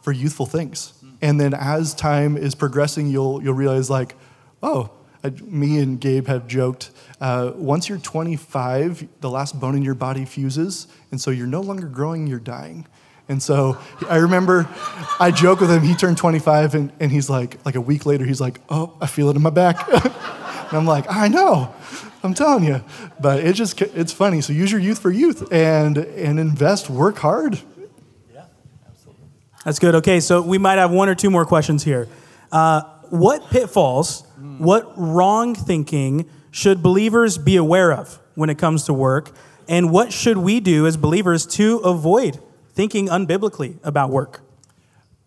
for 0.00 0.12
youthful 0.12 0.46
things. 0.46 0.94
And 1.20 1.38
then 1.38 1.52
as 1.54 1.94
time 1.94 2.38
is 2.38 2.54
progressing 2.54 3.08
you'll 3.08 3.42
you'll 3.42 3.54
realize 3.54 3.90
like 3.90 4.14
oh 4.62 4.90
I, 5.22 5.30
me 5.30 5.78
and 5.78 6.00
gabe 6.00 6.26
have 6.28 6.48
joked 6.48 6.90
uh, 7.20 7.52
once 7.54 7.88
you're 7.88 7.98
25 7.98 9.06
the 9.20 9.30
last 9.30 9.60
bone 9.60 9.76
in 9.76 9.82
your 9.82 9.94
body 9.94 10.24
fuses 10.24 10.88
and 11.10 11.20
so 11.20 11.30
you're 11.30 11.46
no 11.46 11.60
longer 11.60 11.86
growing 11.86 12.26
you're 12.26 12.40
dying. 12.40 12.86
And 13.28 13.42
so 13.42 13.78
i 14.08 14.16
remember 14.16 14.68
i 15.20 15.30
joke 15.30 15.60
with 15.60 15.70
him 15.70 15.82
he 15.82 15.94
turned 15.94 16.18
25 16.18 16.74
and, 16.74 16.92
and 17.00 17.10
he's 17.10 17.30
like 17.30 17.64
like 17.64 17.76
a 17.76 17.80
week 17.80 18.04
later 18.04 18.24
he's 18.24 18.40
like 18.40 18.60
oh 18.68 18.96
i 19.00 19.06
feel 19.06 19.28
it 19.30 19.36
in 19.36 19.42
my 19.42 19.50
back 19.50 19.88
and 20.72 20.78
i'm 20.78 20.86
like 20.86 21.06
i 21.08 21.28
know 21.28 21.72
I'm 22.22 22.34
telling 22.34 22.64
you. 22.64 22.82
But 23.20 23.40
it 23.40 23.54
just 23.54 23.80
it's 23.80 24.12
funny. 24.12 24.40
So 24.40 24.52
use 24.52 24.70
your 24.70 24.80
youth 24.80 24.98
for 24.98 25.10
youth 25.10 25.52
and 25.52 25.98
and 25.98 26.38
invest, 26.38 26.88
work 26.88 27.18
hard. 27.18 27.60
Yeah, 28.32 28.44
absolutely. 28.88 29.24
That's 29.64 29.78
good. 29.78 29.94
Okay, 29.96 30.20
so 30.20 30.40
we 30.42 30.58
might 30.58 30.78
have 30.78 30.90
one 30.90 31.08
or 31.08 31.14
two 31.14 31.30
more 31.30 31.44
questions 31.44 31.84
here. 31.84 32.08
Uh, 32.50 32.82
what 33.10 33.50
pitfalls, 33.50 34.24
what 34.58 34.92
wrong 34.96 35.54
thinking 35.54 36.28
should 36.50 36.82
believers 36.82 37.38
be 37.38 37.56
aware 37.56 37.92
of 37.92 38.18
when 38.34 38.50
it 38.50 38.58
comes 38.58 38.84
to 38.84 38.94
work? 38.94 39.32
And 39.68 39.90
what 39.90 40.12
should 40.12 40.38
we 40.38 40.60
do 40.60 40.86
as 40.86 40.96
believers 40.96 41.46
to 41.46 41.78
avoid 41.78 42.40
thinking 42.74 43.08
unbiblically 43.08 43.78
about 43.84 44.10
work? 44.10 44.40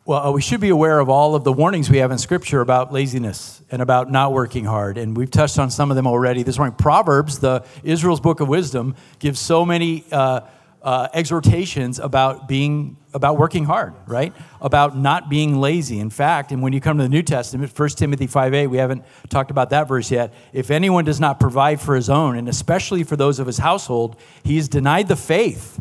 Well, 0.08 0.28
uh, 0.28 0.32
we 0.32 0.42
should 0.44 0.62
be 0.62 0.70
aware 0.70 1.00
of 1.00 1.10
all 1.10 1.34
of 1.34 1.44
the 1.44 1.52
warnings 1.52 1.90
we 1.90 1.98
have 1.98 2.12
in 2.12 2.20
Scripture 2.20 2.62
about 2.62 2.94
laziness 2.94 3.64
and 3.72 3.82
about 3.82 4.12
not 4.12 4.34
working 4.34 4.64
hard, 4.64 5.00
and 5.00 5.18
we've 5.18 5.32
touched 5.32 5.58
on 5.58 5.72
some 5.72 5.90
of 5.90 5.96
them 5.96 6.06
already 6.06 6.44
this 6.44 6.60
morning. 6.60 6.76
Proverbs, 6.76 7.40
the 7.40 7.66
Israel's 7.84 8.20
book 8.20 8.40
of 8.40 8.48
wisdom, 8.48 8.94
gives 9.18 9.40
so 9.40 9.66
many 9.66 10.06
uh, 10.12 10.42
uh, 10.84 11.08
exhortations 11.12 11.98
about 11.98 12.48
being 12.48 12.98
about 13.16 13.40
working 13.40 13.66
hard, 13.66 13.96
right? 14.06 14.36
About 14.62 14.96
not 14.96 15.28
being 15.28 15.60
lazy. 15.60 16.00
In 16.00 16.12
fact, 16.12 16.52
and 16.52 16.62
when 16.62 16.72
you 16.72 16.80
come 16.80 16.98
to 16.98 17.04
the 17.04 17.10
New 17.10 17.24
Testament, 17.24 17.72
1 17.76 17.90
Timothy 17.98 18.28
5:8, 18.28 18.70
we 18.70 18.78
haven't 18.78 19.04
talked 19.30 19.50
about 19.50 19.72
that 19.72 19.88
verse 19.88 20.12
yet. 20.12 20.36
If 20.54 20.70
anyone 20.70 21.04
does 21.04 21.20
not 21.20 21.40
provide 21.40 21.82
for 21.82 21.96
his 21.96 22.12
own, 22.12 22.38
and 22.38 22.48
especially 22.48 23.04
for 23.04 23.16
those 23.16 23.40
of 23.40 23.48
his 23.48 23.58
household, 23.58 24.18
he 24.44 24.60
is 24.60 24.70
denied 24.70 25.08
the 25.08 25.16
faith 25.16 25.80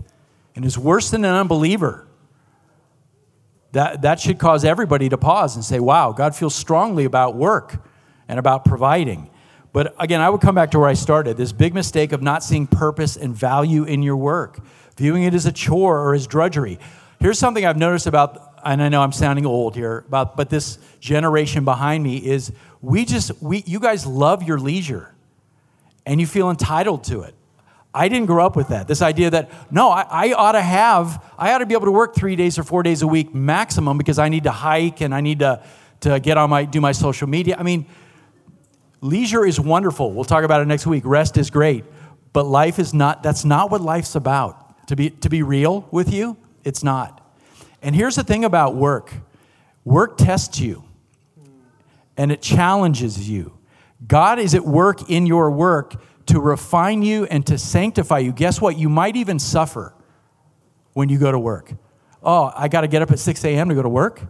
and 0.57 0.65
is 0.65 0.79
worse 0.79 1.11
than 1.11 1.27
an 1.27 1.35
unbeliever 1.35 2.07
that, 3.75 4.03
that 4.03 4.21
should 4.21 4.39
cause 4.39 4.65
everybody 4.65 5.09
to 5.09 5.19
pause 5.19 5.57
and 5.57 5.65
say, 5.65 5.81
wow, 5.81 6.13
God 6.13 6.35
feels 6.35 6.55
strongly 6.55 7.05
about 7.05 7.37
work 7.37 7.85
and 8.29 8.39
about 8.39 8.65
providing. 8.65 9.31
But 9.73 9.95
again, 9.99 10.21
I 10.21 10.31
would 10.31 10.41
come 10.41 10.55
back 10.55 10.71
to 10.71 10.79
where 10.79 10.89
I 10.89 10.95
started 10.95 11.37
this 11.37 11.51
big 11.51 11.75
mistake 11.75 12.13
of 12.13 12.23
not 12.23 12.45
seeing 12.45 12.69
purpose 12.69 13.17
and 13.17 13.35
value 13.35 13.83
in 13.83 14.03
your 14.03 14.17
work, 14.17 14.61
viewing 14.97 15.25
it 15.25 15.35
as 15.35 15.47
a 15.47 15.53
chore 15.53 15.99
or 16.01 16.15
as 16.15 16.29
drudgery. 16.29 16.79
Here's 17.19 17.39
something 17.39 17.67
I've 17.67 17.77
noticed 17.77 18.07
about, 18.07 18.61
and 18.65 18.81
I 18.81 18.89
know 18.89 19.03
I'm 19.03 19.13
sounding 19.13 19.45
old 19.45 19.75
here, 19.75 20.05
about, 20.07 20.37
but 20.37 20.51
this 20.51 20.79
generation 21.01 21.65
behind 21.65 22.05
me 22.05 22.19
is 22.19 22.53
we 22.81 23.05
just, 23.05 23.43
we, 23.43 23.65
you 23.67 23.81
guys 23.81 24.07
love 24.07 24.45
your 24.45 24.61
leisure 24.61 25.13
and 26.07 26.21
you 26.21 26.29
feel 26.29 26.49
entitled 26.51 27.03
to 27.05 27.23
it. 27.23 27.35
I 27.95 28.09
didn't 28.09 28.27
grow 28.27 28.45
up 28.45 28.57
with 28.57 28.69
that. 28.69 28.89
This 28.89 29.01
idea 29.01 29.31
that, 29.31 29.51
no, 29.73 29.89
I, 29.89 30.07
I, 30.11 30.33
ought 30.33 30.53
to 30.53 30.61
have, 30.61 31.25
I 31.39 31.53
ought 31.53 31.59
to 31.59 31.67
be 31.67 31.75
able 31.75 31.87
to 31.87 31.93
work 31.93 32.17
three 32.17 32.35
days 32.35 32.59
or 32.59 32.65
four 32.65 32.83
days 32.83 33.03
a 33.03 33.07
week 33.07 33.33
maximum 33.33 33.97
because 33.97 34.19
I 34.19 34.29
need 34.29 34.45
to 34.45 34.51
hike 34.51 35.01
and 35.01 35.15
I 35.15 35.21
need 35.21 35.39
to, 35.39 35.63
to 36.01 36.19
get 36.19 36.37
on 36.37 36.51
my, 36.51 36.65
do 36.65 36.81
my 36.81 36.91
social 36.91 37.29
media. 37.29 37.57
I 37.57 37.63
mean, 37.63 37.87
leisure 39.01 39.47
is 39.47 39.61
wonderful. 39.61 40.13
We'll 40.13 40.25
talk 40.25 40.43
about 40.43 40.61
it 40.61 40.67
next 40.67 40.87
week. 40.89 41.05
Rest 41.07 41.37
is 41.37 41.51
great. 41.51 41.85
But 42.33 42.47
life 42.47 42.81
is 42.81 42.93
not, 42.93 43.23
that's 43.23 43.45
not 43.45 43.71
what 43.71 43.81
life's 43.81 44.17
about. 44.17 44.87
To 44.89 44.97
be, 44.97 45.11
to 45.11 45.31
be 45.31 45.43
real 45.43 45.89
with 45.91 46.13
you, 46.13 46.37
it's 46.65 46.83
not. 46.83 47.25
And 47.81 47.95
here's 47.95 48.17
the 48.17 48.25
thing 48.25 48.45
about 48.45 48.75
work 48.75 49.15
work 49.85 50.17
tests 50.17 50.59
you 50.59 50.85
and 52.17 52.33
it 52.33 52.43
challenges 52.43 53.29
you. 53.29 53.57
God 54.07 54.39
is 54.39 54.55
at 54.55 54.65
work 54.65 55.11
in 55.11 55.27
your 55.27 55.51
work 55.51 55.95
to 56.27 56.41
refine 56.41 57.03
you 57.03 57.25
and 57.27 57.47
to 57.47 57.59
sanctify 57.59 58.19
you. 58.19 58.33
Guess 58.33 58.61
what? 58.61 58.79
You 58.79 58.89
might 58.89 59.17
even 59.17 59.39
suffer 59.39 59.95
when 60.93 61.09
you 61.09 61.19
go 61.19 61.31
to 61.31 61.39
work. 61.39 61.73
Oh, 62.23 62.51
I 62.57 62.69
got 62.69 62.81
to 62.81 62.89
get 62.89 63.03
up 63.03 63.11
at 63.11 63.19
6 63.19 63.45
a.m. 63.45 63.69
to 63.69 63.75
go 63.75 63.83
to 63.83 63.89
work? 63.89 64.23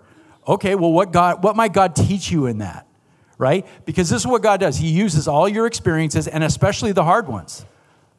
Okay, 0.47 0.75
well, 0.75 0.93
what, 0.93 1.13
God, 1.13 1.43
what 1.45 1.57
might 1.57 1.73
God 1.73 1.95
teach 1.95 2.31
you 2.31 2.47
in 2.47 2.59
that? 2.59 2.87
Right? 3.39 3.67
Because 3.85 4.11
this 4.11 4.23
is 4.23 4.27
what 4.27 4.43
God 4.43 4.61
does. 4.61 4.77
He 4.77 4.89
uses 4.89 5.29
all 5.29 5.49
your 5.49 5.67
experiences 5.67 6.29
and 6.29 6.45
especially 6.45 6.93
the 6.93 7.05
hard 7.05 7.29
ones. 7.29 7.65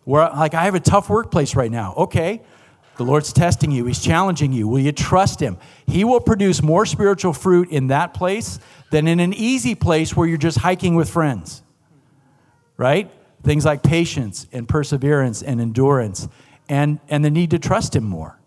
Where, 0.04 0.30
like, 0.30 0.54
I 0.54 0.66
have 0.66 0.76
a 0.76 0.80
tough 0.80 1.10
workplace 1.10 1.56
right 1.56 1.72
now. 1.72 1.94
Okay, 1.96 2.42
The 2.98 3.04
Lord's 3.04 3.34
testing 3.34 3.72
you, 3.72 3.86
He's 3.86 4.02
challenging 4.02 4.54
you. 4.54 4.68
Will 4.68 4.80
you 4.80 4.92
trust 4.92 5.40
Him? 5.40 5.58
He 5.86 6.04
will 6.04 6.22
produce 6.22 6.62
more 6.62 6.86
spiritual 6.86 7.34
fruit 7.34 7.70
in 7.70 7.88
that 7.88 8.14
place 8.14 8.60
than 8.92 9.08
in 9.08 9.20
an 9.20 9.34
easy 9.34 9.76
place 9.76 10.16
where 10.16 10.28
you're 10.28 10.38
just 10.38 10.60
hiking 10.60 10.96
with 10.96 11.10
friends. 11.10 11.62
Right? 12.78 13.12
Things 13.46 13.64
like 13.64 13.84
patience 13.84 14.48
and 14.52 14.68
perseverance 14.68 15.42
and 15.42 15.62
endurance 15.62 16.28
and, 16.68 17.00
and 17.08 17.24
the 17.24 17.30
need 17.30 17.52
to 17.52 17.60
trust 17.60 17.96
Him 17.96 18.04
more. 18.04 18.40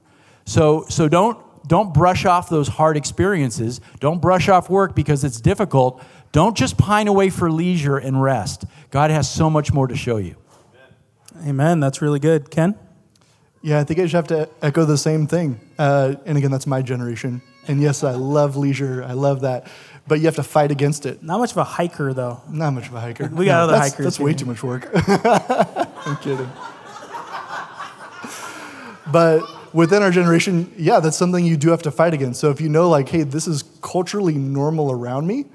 So, 0.45 0.85
so 0.89 1.09
don't, 1.09 1.39
don't 1.69 1.95
brush 1.95 2.25
off 2.25 2.49
those 2.49 2.67
hard 2.67 2.97
experiences. 2.97 3.81
Don't 4.01 4.21
brush 4.21 4.49
off 4.49 4.69
work 4.69 4.97
because 4.97 5.23
it's 5.23 5.41
difficult. 5.41 6.03
Don't 6.33 6.57
just 6.57 6.77
pine 6.77 7.07
away 7.07 7.31
for 7.31 7.51
leisure 7.51 7.97
and 7.97 8.21
rest. 8.21 8.65
God 8.91 9.11
has 9.11 9.31
so 9.31 9.49
much 9.49 9.73
more 9.73 9.87
to 9.87 9.97
show 9.97 10.17
you. 10.17 10.37
Amen. 11.47 11.79
That's 11.79 12.03
really 12.03 12.19
good. 12.19 12.51
Ken? 12.51 12.75
Yeah, 13.63 13.79
I 13.79 13.85
think 13.85 14.01
I 14.01 14.03
just 14.03 14.15
have 14.15 14.29
to 14.29 14.49
echo 14.63 14.85
the 14.85 14.99
same 14.99 15.27
thing. 15.27 15.61
Uh, 15.79 16.17
and 16.27 16.37
again, 16.39 16.51
that's 16.51 16.67
my 16.67 16.83
generation. 16.83 17.43
And 17.69 17.81
yes, 17.81 18.03
I 18.03 18.13
love 18.13 18.57
leisure. 18.57 19.05
I 19.05 19.13
love 19.13 19.43
that. 19.43 19.67
But 20.07 20.21
you 20.21 20.27
have 20.27 20.37
to 20.37 20.43
fight 20.43 20.71
against 20.71 21.05
it. 21.05 21.23
Not 21.23 21.39
much 21.39 21.51
of 21.53 21.59
a 21.59 21.65
hiker, 21.65 22.15
though. 22.15 22.41
Not 22.49 22.73
much 22.73 22.89
of 22.89 22.95
a 22.95 23.01
hiker. 23.01 23.29
We 23.29 23.45
got 23.45 23.59
No, 23.59 23.65
other 23.65 23.73
that's, 23.73 23.91
hikers 23.91 24.05
That's 24.07 24.19
way 24.19 24.33
too 24.33 24.47
much 24.47 24.63
work. 24.63 24.89
I'm 24.95 26.17
kidding. 26.17 26.51
But 29.13 29.75
within 29.75 30.03
our 30.03 30.11
generation, 30.11 30.73
yeah, 30.77 31.01
that's 31.01 31.17
something 31.17 31.45
you 31.45 31.57
do 31.57 31.71
have 31.71 31.83
to 31.83 31.91
fight 31.91 32.15
against. 32.15 32.41
So 32.41 32.51
if 32.51 32.61
you 32.61 32.69
know, 32.69 32.89
like, 32.89 33.09
hey, 33.09 33.23
this 33.23 33.47
is 33.47 33.65
culturally 33.83 34.35
normal 34.35 34.91
around 34.91 35.27
me, 35.27 35.47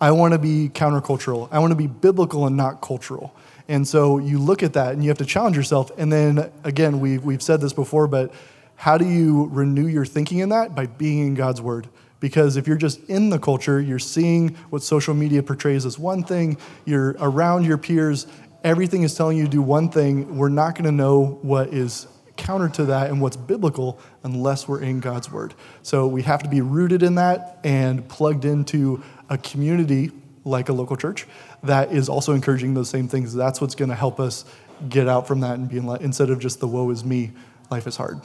I 0.00 0.10
want 0.10 0.32
to 0.32 0.38
be 0.38 0.70
countercultural. 0.72 1.48
I 1.50 1.58
want 1.58 1.70
to 1.70 1.76
be 1.76 1.86
biblical 1.86 2.46
and 2.46 2.56
not 2.56 2.80
cultural. 2.80 3.34
And 3.68 3.88
so 3.88 4.18
you 4.18 4.38
look 4.38 4.62
at 4.62 4.74
that 4.74 4.92
and 4.92 5.02
you 5.02 5.08
have 5.08 5.18
to 5.18 5.24
challenge 5.24 5.56
yourself. 5.56 5.90
And 5.96 6.12
then 6.12 6.50
again, 6.64 7.00
we've, 7.00 7.24
we've 7.24 7.42
said 7.42 7.60
this 7.60 7.72
before, 7.72 8.06
but 8.06 8.32
how 8.76 8.98
do 8.98 9.06
you 9.08 9.46
renew 9.46 9.86
your 9.86 10.04
thinking 10.04 10.38
in 10.38 10.50
that? 10.50 10.74
By 10.74 10.86
being 10.86 11.26
in 11.26 11.34
God's 11.34 11.60
word. 11.60 11.88
Because 12.20 12.56
if 12.56 12.66
you're 12.66 12.76
just 12.76 13.04
in 13.08 13.30
the 13.30 13.38
culture, 13.38 13.80
you're 13.80 13.98
seeing 13.98 14.54
what 14.70 14.82
social 14.82 15.14
media 15.14 15.42
portrays 15.42 15.84
as 15.84 15.98
one 15.98 16.24
thing, 16.24 16.56
you're 16.84 17.16
around 17.20 17.64
your 17.64 17.76
peers, 17.76 18.26
everything 18.62 19.02
is 19.02 19.14
telling 19.14 19.36
you 19.36 19.44
to 19.44 19.50
do 19.50 19.60
one 19.60 19.90
thing. 19.90 20.36
We're 20.36 20.48
not 20.48 20.74
going 20.74 20.86
to 20.86 20.92
know 20.92 21.38
what 21.42 21.74
is 21.74 22.06
counter 22.36 22.68
to 22.68 22.86
that 22.86 23.10
and 23.10 23.20
what's 23.20 23.36
biblical 23.36 24.00
unless 24.22 24.66
we're 24.66 24.80
in 24.80 25.00
God's 25.00 25.30
word. 25.30 25.54
So 25.82 26.06
we 26.06 26.22
have 26.22 26.42
to 26.42 26.48
be 26.48 26.60
rooted 26.62 27.02
in 27.02 27.16
that 27.16 27.58
and 27.62 28.08
plugged 28.08 28.44
into 28.44 29.02
a 29.28 29.38
community 29.38 30.10
like 30.44 30.68
a 30.68 30.72
local 30.72 30.96
church 30.96 31.26
that 31.62 31.92
is 31.92 32.08
also 32.08 32.32
encouraging 32.32 32.74
those 32.74 32.88
same 32.88 33.08
things. 33.08 33.34
That's 33.34 33.60
what's 33.60 33.74
going 33.74 33.90
to 33.90 33.94
help 33.94 34.18
us 34.20 34.44
get 34.88 35.08
out 35.08 35.26
from 35.26 35.40
that 35.40 35.54
and 35.54 35.68
being 35.68 35.86
like, 35.86 36.00
instead 36.00 36.30
of 36.30 36.38
just 36.38 36.60
the 36.60 36.68
woe 36.68 36.90
is 36.90 37.04
me, 37.04 37.32
life 37.70 37.86
is 37.86 37.96
hard. 37.96 38.20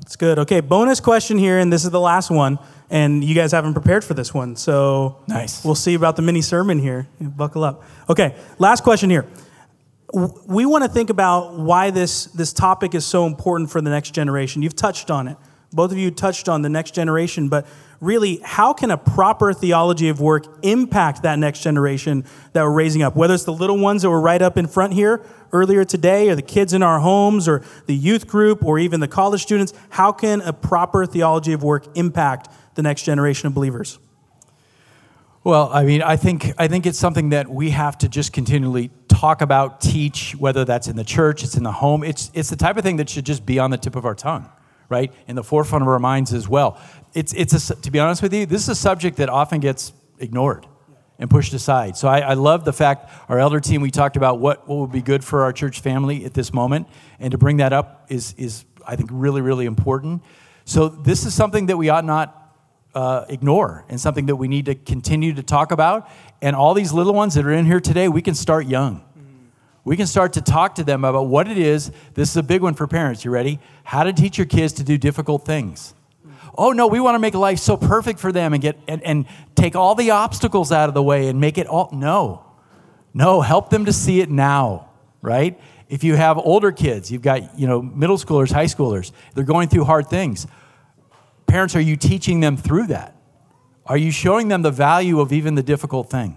It's 0.00 0.16
good. 0.16 0.38
Okay, 0.40 0.60
bonus 0.60 1.00
question 1.00 1.38
here, 1.38 1.58
and 1.58 1.72
this 1.72 1.84
is 1.84 1.90
the 1.90 2.00
last 2.00 2.30
one. 2.30 2.58
And 2.88 3.24
you 3.24 3.34
guys 3.34 3.50
haven't 3.50 3.72
prepared 3.72 4.04
for 4.04 4.14
this 4.14 4.32
one, 4.32 4.54
so 4.54 5.16
Nice. 5.26 5.64
We'll 5.64 5.74
see 5.74 5.94
about 5.94 6.14
the 6.14 6.22
mini 6.22 6.40
sermon 6.40 6.78
here. 6.78 7.08
Buckle 7.20 7.64
up. 7.64 7.82
Okay, 8.08 8.36
last 8.58 8.84
question 8.84 9.10
here. 9.10 9.26
We 10.46 10.66
want 10.66 10.84
to 10.84 10.88
think 10.88 11.10
about 11.10 11.58
why 11.58 11.90
this 11.90 12.26
this 12.26 12.52
topic 12.52 12.94
is 12.94 13.04
so 13.04 13.26
important 13.26 13.70
for 13.70 13.80
the 13.80 13.90
next 13.90 14.12
generation. 14.12 14.62
You've 14.62 14.76
touched 14.76 15.10
on 15.10 15.26
it. 15.26 15.36
Both 15.76 15.92
of 15.92 15.98
you 15.98 16.10
touched 16.10 16.48
on 16.48 16.62
the 16.62 16.68
next 16.68 16.94
generation, 16.94 17.48
but 17.48 17.66
really, 18.00 18.40
how 18.42 18.72
can 18.72 18.90
a 18.90 18.96
proper 18.96 19.52
theology 19.52 20.08
of 20.08 20.20
work 20.20 20.46
impact 20.62 21.22
that 21.22 21.38
next 21.38 21.62
generation 21.62 22.24
that 22.54 22.62
we're 22.62 22.72
raising 22.72 23.02
up? 23.02 23.14
Whether 23.14 23.34
it's 23.34 23.44
the 23.44 23.52
little 23.52 23.78
ones 23.78 24.02
that 24.02 24.10
were 24.10 24.20
right 24.20 24.40
up 24.40 24.56
in 24.56 24.66
front 24.66 24.94
here 24.94 25.22
earlier 25.52 25.84
today, 25.84 26.30
or 26.30 26.34
the 26.34 26.42
kids 26.42 26.72
in 26.72 26.82
our 26.82 27.00
homes, 27.00 27.46
or 27.46 27.62
the 27.84 27.94
youth 27.94 28.26
group, 28.26 28.64
or 28.64 28.78
even 28.78 29.00
the 29.00 29.08
college 29.08 29.42
students, 29.42 29.74
how 29.90 30.12
can 30.12 30.40
a 30.40 30.52
proper 30.52 31.04
theology 31.04 31.52
of 31.52 31.62
work 31.62 31.86
impact 31.94 32.50
the 32.74 32.82
next 32.82 33.02
generation 33.02 33.46
of 33.46 33.54
believers? 33.54 33.98
Well, 35.44 35.70
I 35.72 35.84
mean, 35.84 36.02
I 36.02 36.16
think 36.16 36.52
I 36.58 36.68
think 36.68 36.86
it's 36.86 36.98
something 36.98 37.28
that 37.28 37.48
we 37.48 37.70
have 37.70 37.98
to 37.98 38.08
just 38.08 38.32
continually 38.32 38.90
talk 39.08 39.42
about, 39.42 39.80
teach, 39.80 40.34
whether 40.36 40.64
that's 40.64 40.88
in 40.88 40.96
the 40.96 41.04
church, 41.04 41.44
it's 41.44 41.56
in 41.56 41.62
the 41.62 41.70
home. 41.72 42.02
It's 42.02 42.30
it's 42.34 42.50
the 42.50 42.56
type 42.56 42.76
of 42.76 42.82
thing 42.82 42.96
that 42.96 43.08
should 43.08 43.26
just 43.26 43.46
be 43.46 43.58
on 43.58 43.70
the 43.70 43.76
tip 43.76 43.94
of 43.94 44.04
our 44.04 44.14
tongue, 44.14 44.48
right? 44.88 45.12
In 45.26 45.36
the 45.36 45.44
forefront 45.44 45.82
of 45.82 45.88
our 45.88 45.98
minds 45.98 46.32
as 46.32 46.48
well. 46.48 46.80
It's 47.14 47.32
it's 47.32 47.70
a, 47.70 47.74
to 47.76 47.90
be 47.90 47.98
honest 47.98 48.22
with 48.22 48.32
you, 48.34 48.46
this 48.46 48.62
is 48.62 48.68
a 48.68 48.74
subject 48.74 49.16
that 49.18 49.28
often 49.28 49.60
gets 49.60 49.92
ignored 50.18 50.66
and 51.18 51.30
pushed 51.30 51.54
aside. 51.54 51.96
So 51.96 52.08
I, 52.08 52.20
I 52.20 52.34
love 52.34 52.64
the 52.64 52.72
fact 52.72 53.10
our 53.28 53.38
elder 53.38 53.60
team 53.60 53.80
we 53.80 53.90
talked 53.90 54.16
about 54.16 54.38
what 54.38 54.68
what 54.68 54.78
would 54.78 54.92
be 54.92 55.02
good 55.02 55.24
for 55.24 55.42
our 55.42 55.52
church 55.52 55.80
family 55.80 56.24
at 56.24 56.34
this 56.34 56.52
moment, 56.52 56.88
and 57.18 57.30
to 57.32 57.38
bring 57.38 57.58
that 57.58 57.72
up 57.72 58.06
is 58.08 58.34
is 58.36 58.64
I 58.86 58.96
think 58.96 59.10
really 59.12 59.40
really 59.40 59.66
important. 59.66 60.22
So 60.64 60.88
this 60.88 61.24
is 61.24 61.32
something 61.32 61.66
that 61.66 61.76
we 61.76 61.88
ought 61.90 62.04
not 62.04 62.46
uh, 62.96 63.26
ignore 63.28 63.84
and 63.88 64.00
something 64.00 64.26
that 64.26 64.36
we 64.36 64.48
need 64.48 64.64
to 64.64 64.74
continue 64.74 65.34
to 65.34 65.42
talk 65.42 65.70
about. 65.70 66.08
And 66.40 66.56
all 66.56 66.72
these 66.74 66.92
little 66.92 67.14
ones 67.14 67.34
that 67.34 67.44
are 67.46 67.52
in 67.52 67.66
here 67.66 67.78
today, 67.78 68.08
we 68.08 68.22
can 68.22 68.34
start 68.34 68.66
young. 68.66 69.05
We 69.86 69.96
can 69.96 70.06
start 70.06 70.34
to 70.34 70.42
talk 70.42 70.74
to 70.74 70.84
them 70.84 71.04
about 71.04 71.28
what 71.28 71.48
it 71.48 71.56
is. 71.56 71.90
This 72.12 72.30
is 72.30 72.36
a 72.36 72.42
big 72.42 72.60
one 72.60 72.74
for 72.74 72.86
parents. 72.86 73.24
You 73.24 73.30
ready? 73.30 73.58
How 73.84 74.02
to 74.02 74.12
teach 74.12 74.36
your 74.36 74.46
kids 74.46 74.74
to 74.74 74.84
do 74.84 74.98
difficult 74.98 75.46
things. 75.46 75.94
Oh 76.58 76.72
no, 76.72 76.86
we 76.86 77.00
want 77.00 77.14
to 77.14 77.18
make 77.18 77.34
life 77.34 77.58
so 77.58 77.76
perfect 77.76 78.18
for 78.18 78.32
them 78.32 78.52
and 78.52 78.60
get 78.60 78.78
and, 78.88 79.02
and 79.02 79.26
take 79.54 79.76
all 79.76 79.94
the 79.94 80.10
obstacles 80.10 80.72
out 80.72 80.88
of 80.88 80.94
the 80.94 81.02
way 81.02 81.28
and 81.28 81.40
make 81.40 81.56
it 81.56 81.66
all 81.66 81.88
no. 81.92 82.44
No, 83.14 83.40
help 83.40 83.70
them 83.70 83.86
to 83.86 83.92
see 83.92 84.20
it 84.20 84.28
now, 84.28 84.90
right? 85.22 85.58
If 85.88 86.04
you 86.04 86.16
have 86.16 86.36
older 86.36 86.72
kids, 86.72 87.10
you've 87.10 87.22
got, 87.22 87.58
you 87.58 87.66
know, 87.66 87.80
middle 87.80 88.18
schoolers, 88.18 88.50
high 88.50 88.66
schoolers, 88.66 89.12
they're 89.34 89.44
going 89.44 89.68
through 89.68 89.84
hard 89.84 90.08
things 90.08 90.46
parents, 91.46 91.74
are 91.76 91.80
you 91.80 91.96
teaching 91.96 92.40
them 92.40 92.56
through 92.56 92.88
that? 92.88 93.16
Are 93.86 93.96
you 93.96 94.10
showing 94.10 94.48
them 94.48 94.62
the 94.62 94.70
value 94.70 95.20
of 95.20 95.32
even 95.32 95.54
the 95.54 95.62
difficult 95.62 96.10
thing? 96.10 96.36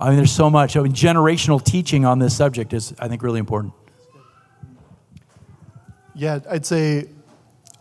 I 0.00 0.08
mean, 0.08 0.16
there's 0.16 0.32
so 0.32 0.48
much. 0.48 0.76
I 0.76 0.80
mean, 0.80 0.92
generational 0.92 1.62
teaching 1.62 2.04
on 2.04 2.18
this 2.18 2.36
subject 2.36 2.72
is, 2.72 2.94
I 2.98 3.08
think, 3.08 3.22
really 3.22 3.40
important. 3.40 3.74
Yeah, 6.14 6.38
I'd 6.48 6.66
say 6.66 7.08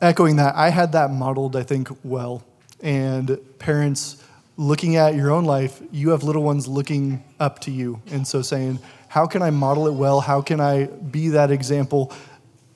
echoing 0.01 0.37
that, 0.37 0.55
I 0.55 0.69
had 0.69 0.91
that 0.93 1.11
modeled, 1.11 1.55
I 1.55 1.63
think, 1.63 1.89
well. 2.03 2.43
And 2.81 3.39
parents 3.59 4.23
looking 4.57 4.95
at 4.95 5.15
your 5.15 5.31
own 5.31 5.45
life, 5.45 5.81
you 5.91 6.09
have 6.09 6.23
little 6.23 6.43
ones 6.43 6.67
looking 6.67 7.23
up 7.39 7.59
to 7.59 7.71
you. 7.71 8.01
And 8.11 8.27
so 8.27 8.41
saying, 8.41 8.79
how 9.07 9.27
can 9.27 9.41
I 9.41 9.51
model 9.51 9.87
it 9.87 9.93
well? 9.93 10.19
How 10.21 10.41
can 10.41 10.59
I 10.59 10.85
be 10.85 11.29
that 11.29 11.51
example 11.51 12.11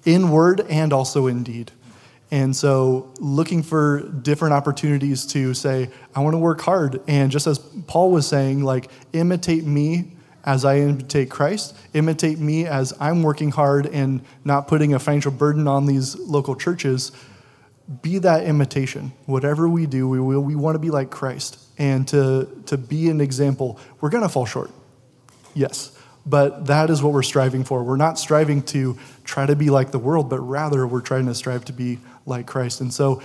in 0.06 0.30
word 0.30 0.62
and 0.70 0.94
also 0.94 1.28
in 1.28 1.44
deed? 1.44 1.72
And 2.32 2.56
so 2.56 3.13
looking 3.20 3.62
for 3.62 4.00
different 4.22 4.54
opportunities 4.54 5.26
to 5.28 5.54
say, 5.54 5.89
I 6.15 6.22
want 6.22 6.34
to 6.34 6.38
work 6.38 6.62
hard. 6.62 7.02
And 7.08 7.30
just 7.30 7.46
as 7.46 7.60
Paul 7.60 8.12
was 8.12 8.26
saying, 8.26 8.63
like, 8.63 8.89
imitate 9.12 9.65
me 9.65 10.13
as 10.46 10.63
I 10.63 10.78
imitate 10.78 11.30
Christ, 11.30 11.76
imitate 11.94 12.39
me 12.39 12.65
as 12.65 12.94
I'm 13.00 13.22
working 13.22 13.52
hard 13.52 13.86
and 13.86 14.22
not 14.46 14.67
putting 14.70 14.94
a 14.94 15.00
financial 15.00 15.32
burden 15.32 15.67
on 15.67 15.86
these 15.86 16.15
local 16.17 16.56
churches. 16.56 17.12
Be 18.02 18.17
that 18.20 18.46
imitation. 18.46 19.12
Whatever 19.26 19.67
we 19.67 19.86
do, 19.86 20.08
we, 20.08 20.20
will, 20.20 20.39
we 20.39 20.56
want 20.56 20.76
to 20.76 20.80
be 20.80 20.89
like 20.89 21.12
Christ 21.12 21.60
and 21.78 22.08
to, 22.08 22.48
to 22.67 22.78
be 22.78 23.10
an 23.10 23.20
example. 23.20 23.78
We're 24.00 24.10
going 24.10 24.24
to 24.24 24.30
fall 24.30 24.46
short. 24.46 24.72
Yes. 25.54 25.98
But 26.26 26.68
that 26.68 26.90
is 26.90 27.02
what 27.02 27.14
we're 27.14 27.24
striving 27.24 27.64
for. 27.64 27.84
We're 27.84 27.98
not 27.98 28.20
striving 28.20 28.62
to 28.64 28.98
try 29.24 29.46
to 29.46 29.56
be 29.56 29.70
like 29.70 29.92
the 29.92 30.00
world, 30.00 30.30
but 30.30 30.40
rather 30.40 30.86
we're 30.86 31.02
trying 31.02 31.26
to 31.26 31.36
strive 31.36 31.66
to 31.66 31.74
be 31.74 32.00
like 32.26 32.46
Christ. 32.46 32.82
And 32.82 32.94
so 32.94 33.22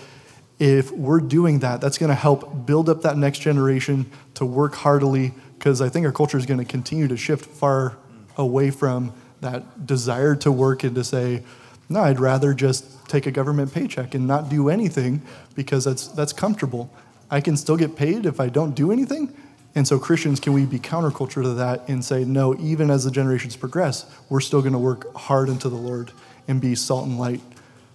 if 0.59 0.91
we're 0.91 1.21
doing 1.21 1.59
that, 1.59 1.81
that's 1.81 1.99
going 1.99 2.09
to 2.09 2.15
help 2.15 2.67
build 2.67 2.89
up 2.89 3.03
that 3.03 3.19
next 3.19 3.41
generation 3.41 4.11
to 4.35 4.47
work 4.47 4.75
heartily 4.75 5.35
because 5.59 5.83
I 5.83 5.89
think 5.89 6.07
our 6.07 6.13
culture 6.13 6.39
is 6.39 6.47
going 6.47 6.59
to 6.59 6.65
continue 6.65 7.09
to 7.09 7.17
shift 7.17 7.45
far 7.45 7.97
away 8.37 8.71
from 8.71 9.13
that 9.41 9.87
desire 9.87 10.35
to 10.37 10.51
work 10.51 10.85
and 10.85 10.95
to 10.95 11.05
say, 11.05 11.43
no, 11.89 12.01
I'd 12.01 12.19
rather 12.19 12.55
just 12.55 13.07
take 13.09 13.27
a 13.27 13.31
government 13.31 13.73
paycheck 13.73 14.15
and 14.15 14.27
not 14.27 14.49
do 14.49 14.69
anything 14.69 15.23
because 15.55 15.85
that's, 15.85 16.09
that's 16.09 16.33
comfortable. 16.33 16.91
I 17.31 17.41
can 17.41 17.57
still 17.57 17.77
get 17.77 17.97
paid 17.97 18.27
if 18.27 18.41
I 18.41 18.49
don't 18.49 18.75
do 18.75 18.91
anything. 18.91 19.35
And 19.77 19.87
so, 19.87 19.99
Christians, 19.99 20.41
can 20.41 20.55
we 20.55 20.65
be 20.65 20.79
counterculture 20.79 21.43
to 21.43 21.51
that 21.51 21.87
and 21.87 22.03
say, 22.03 22.25
no, 22.25 22.57
even 22.57 22.91
as 22.91 23.05
the 23.05 23.11
generations 23.11 23.57
progress, 23.57 24.07
we're 24.31 24.41
still 24.41 24.62
going 24.62 24.73
to 24.73 24.79
work 24.79 25.15
hard 25.15 25.51
into 25.51 25.69
the 25.69 25.77
Lord 25.77 26.12
and 26.49 26.62
be 26.62 26.75
salt 26.75 27.07
and 27.07 27.19
light 27.19 27.43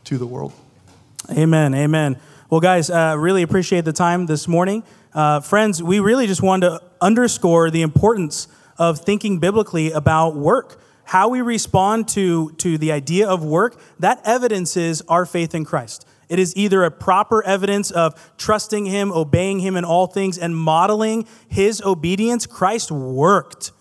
to 0.04 0.20
the 0.20 0.28
world? 0.28 0.54
Amen. 1.32 1.74
Amen. 1.74 2.20
Well, 2.52 2.62
guys, 2.62 2.92
uh, 2.92 3.16
really 3.18 3.42
appreciate 3.42 3.84
the 3.84 3.94
time 3.94 4.28
this 4.28 4.48
morning. 4.48 4.84
Uh, 5.12 5.40
friends, 5.40 5.82
we 5.82 6.00
really 6.00 6.28
just 6.28 6.44
wanted 6.44 6.70
to 6.70 6.84
underscore 7.02 7.72
the 7.72 7.82
importance 7.82 8.48
of 8.78 9.00
thinking 9.00 9.40
biblically 9.40 9.92
about 9.92 10.36
work. 10.36 10.80
How 11.06 11.30
we 11.30 11.42
respond 11.42 12.08
to, 12.10 12.52
to 12.60 12.78
the 12.78 12.92
idea 12.92 13.28
of 13.28 13.44
work, 13.44 13.82
that 13.98 14.22
evidences 14.24 15.02
our 15.08 15.26
faith 15.26 15.56
in 15.56 15.66
Christ. 15.66 16.06
It 16.32 16.40
is 16.40 16.56
either 16.56 16.84
a 16.86 16.92
proper 16.92 17.44
evidence 17.44 17.92
of 17.92 18.16
trusting 18.38 18.86
Him, 18.86 19.12
obeying 19.12 19.60
Him 19.60 19.76
in 19.76 19.84
all 19.84 20.08
things, 20.08 20.38
and 20.38 20.56
modeling 20.56 21.28
His 21.50 21.82
obedience. 21.82 22.48
Christ 22.48 22.90
worked. 22.90 23.74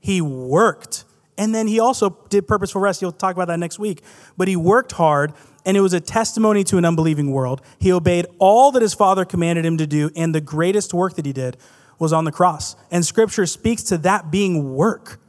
He 0.00 0.20
worked 0.20 1.04
And 1.36 1.54
then 1.54 1.66
he 1.66 1.80
also 1.80 2.16
did 2.28 2.46
purposeful 2.46 2.80
rest. 2.80 3.00
He'll 3.00 3.12
talk 3.12 3.34
about 3.34 3.48
that 3.48 3.58
next 3.58 3.78
week. 3.78 4.02
But 4.36 4.48
he 4.48 4.56
worked 4.56 4.92
hard, 4.92 5.32
and 5.64 5.76
it 5.76 5.80
was 5.80 5.92
a 5.92 6.00
testimony 6.00 6.64
to 6.64 6.78
an 6.78 6.84
unbelieving 6.84 7.30
world. 7.30 7.60
He 7.78 7.92
obeyed 7.92 8.26
all 8.38 8.70
that 8.72 8.82
his 8.82 8.94
father 8.94 9.24
commanded 9.24 9.64
him 9.64 9.78
to 9.78 9.86
do, 9.86 10.10
and 10.14 10.34
the 10.34 10.40
greatest 10.40 10.94
work 10.94 11.14
that 11.16 11.26
he 11.26 11.32
did 11.32 11.56
was 11.98 12.12
on 12.12 12.24
the 12.24 12.32
cross. 12.32 12.76
And 12.90 13.04
scripture 13.04 13.46
speaks 13.46 13.82
to 13.84 13.98
that 13.98 14.30
being 14.30 14.74
work, 14.74 15.20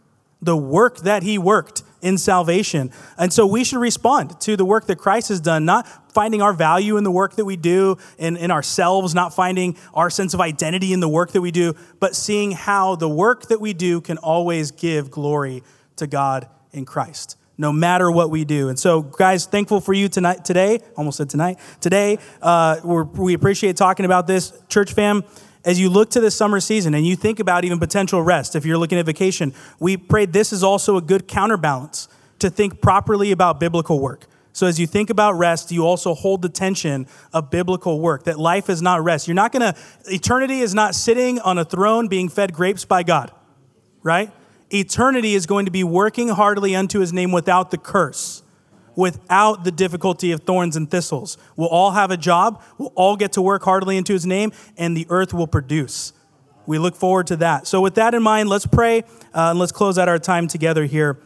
the 0.42 0.58
work 0.58 0.98
that 1.00 1.24
he 1.24 1.38
worked 1.38 1.84
in 2.02 2.18
salvation. 2.18 2.92
And 3.18 3.34
so 3.34 3.48
we 3.48 3.64
should 3.64 3.80
respond 3.80 4.40
to 4.42 4.56
the 4.56 4.66
work 4.66 4.86
that 4.88 4.98
Christ 4.98 5.30
has 5.30 5.40
done, 5.40 5.66
not 5.66 5.88
finding 6.16 6.42
our 6.42 6.54
value 6.54 6.96
in 6.96 7.04
the 7.04 7.12
work 7.12 7.36
that 7.36 7.44
we 7.44 7.58
do, 7.58 7.98
in, 8.18 8.38
in 8.38 8.50
ourselves, 8.50 9.14
not 9.14 9.36
finding 9.36 9.78
our 9.94 10.10
sense 10.10 10.34
of 10.34 10.40
identity 10.40 10.94
in 10.94 11.02
the 11.02 11.10
work 11.10 11.34
that 11.34 11.42
we 11.42 11.52
do, 11.52 11.76
but 12.00 12.16
seeing 12.16 12.52
how 12.52 12.96
the 12.96 13.10
work 13.10 13.50
that 13.50 13.60
we 13.60 13.74
do 13.74 14.00
can 14.00 14.18
always 14.18 14.72
give 14.72 15.12
glory 15.12 15.62
to 15.98 16.08
God 16.08 16.48
in 16.72 16.86
Christ 16.86 17.38
no 17.58 17.72
matter 17.72 18.12
what 18.12 18.30
we 18.30 18.44
do. 18.44 18.68
And 18.68 18.78
so, 18.78 19.02
guys, 19.02 19.46
thankful 19.46 19.80
for 19.80 19.94
you 19.94 20.10
tonight, 20.10 20.44
today. 20.44 20.80
Almost 20.98 21.18
said 21.18 21.30
tonight. 21.30 21.58
Today, 21.80 22.18
uh, 22.42 22.82
we 22.84 23.34
appreciate 23.34 23.78
talking 23.78 24.06
about 24.06 24.28
this. 24.28 24.52
Church 24.68 24.92
fam, 24.92 25.24
as 25.64 25.80
you 25.80 25.90
look 25.90 26.10
to 26.12 26.20
the 26.20 26.32
summer 26.32 26.60
season 26.60 26.94
and 26.94 27.08
you 27.08 27.16
think 27.16 27.40
about 27.40 27.64
even 27.64 27.80
potential 27.80 28.22
rest, 28.22 28.58
if 28.58 28.66
you're 28.66 28.78
looking 28.78 28.98
at 28.98 29.06
vacation, 29.06 29.54
we 29.80 29.96
pray 29.96 30.26
this 30.26 30.52
is 30.52 30.64
also 30.64 30.98
a 30.98 31.02
good 31.02 31.30
counterbalance 31.30 32.10
to 32.40 32.50
think 32.50 32.82
properly 32.82 33.32
about 33.32 33.60
biblical 33.60 34.02
work. 34.02 34.28
So 34.56 34.66
as 34.66 34.80
you 34.80 34.88
think 34.88 35.10
about 35.10 35.34
rest, 35.34 35.72
you 35.72 35.86
also 35.86 36.14
hold 36.14 36.42
the 36.42 36.50
tension 36.50 37.08
of 37.34 37.52
biblical 37.52 38.00
work, 38.00 38.24
that 38.24 38.40
life 38.40 38.70
is 38.70 38.82
not 38.82 39.04
rest. 39.04 39.28
You're 39.28 39.36
not 39.36 39.52
going 39.52 39.74
to, 39.74 39.80
eternity 40.06 40.62
is 40.62 40.74
not 40.74 40.96
sitting 40.96 41.40
on 41.42 41.58
a 41.58 41.66
throne 41.66 42.08
being 42.08 42.30
fed 42.30 42.54
grapes 42.54 42.86
by 42.86 43.04
God, 43.04 43.32
right? 44.02 44.32
eternity 44.72 45.36
is 45.36 45.46
going 45.46 45.66
to 45.66 45.72
be 45.72 45.84
working 45.84 46.30
heartily 46.30 46.76
unto 46.76 47.00
his 47.00 47.14
name 47.14 47.32
without 47.32 47.72
the 47.72 47.78
curse, 47.78 48.44
without 48.96 49.64
the 49.64 49.72
difficulty 49.72 50.32
of 50.32 50.42
thorns 50.42 50.76
and 50.76 50.90
thistles. 50.90 51.38
We'll 51.56 51.70
all 51.70 51.92
have 51.92 52.12
a 52.12 52.18
job, 52.18 52.62
we'll 52.78 52.94
all 52.96 53.16
get 53.16 53.34
to 53.34 53.42
work 53.42 53.64
heartily 53.64 53.98
into 53.98 54.14
his 54.14 54.26
name, 54.26 54.52
and 54.78 54.96
the 54.96 55.06
earth 55.10 55.34
will 55.34 55.48
produce. 55.48 56.14
We 56.66 56.80
look 56.80 56.96
forward 56.96 57.28
to 57.28 57.36
that. 57.38 57.68
So, 57.68 57.80
with 57.80 57.96
that 57.96 58.16
in 58.16 58.24
mind, 58.24 58.50
let's 58.50 58.66
pray 58.66 59.02
uh, 59.34 59.52
and 59.52 59.60
let's 59.60 59.72
close 59.72 60.00
out 60.00 60.10
our 60.10 60.18
time 60.18 60.48
together 60.48 60.86
here. 60.86 61.20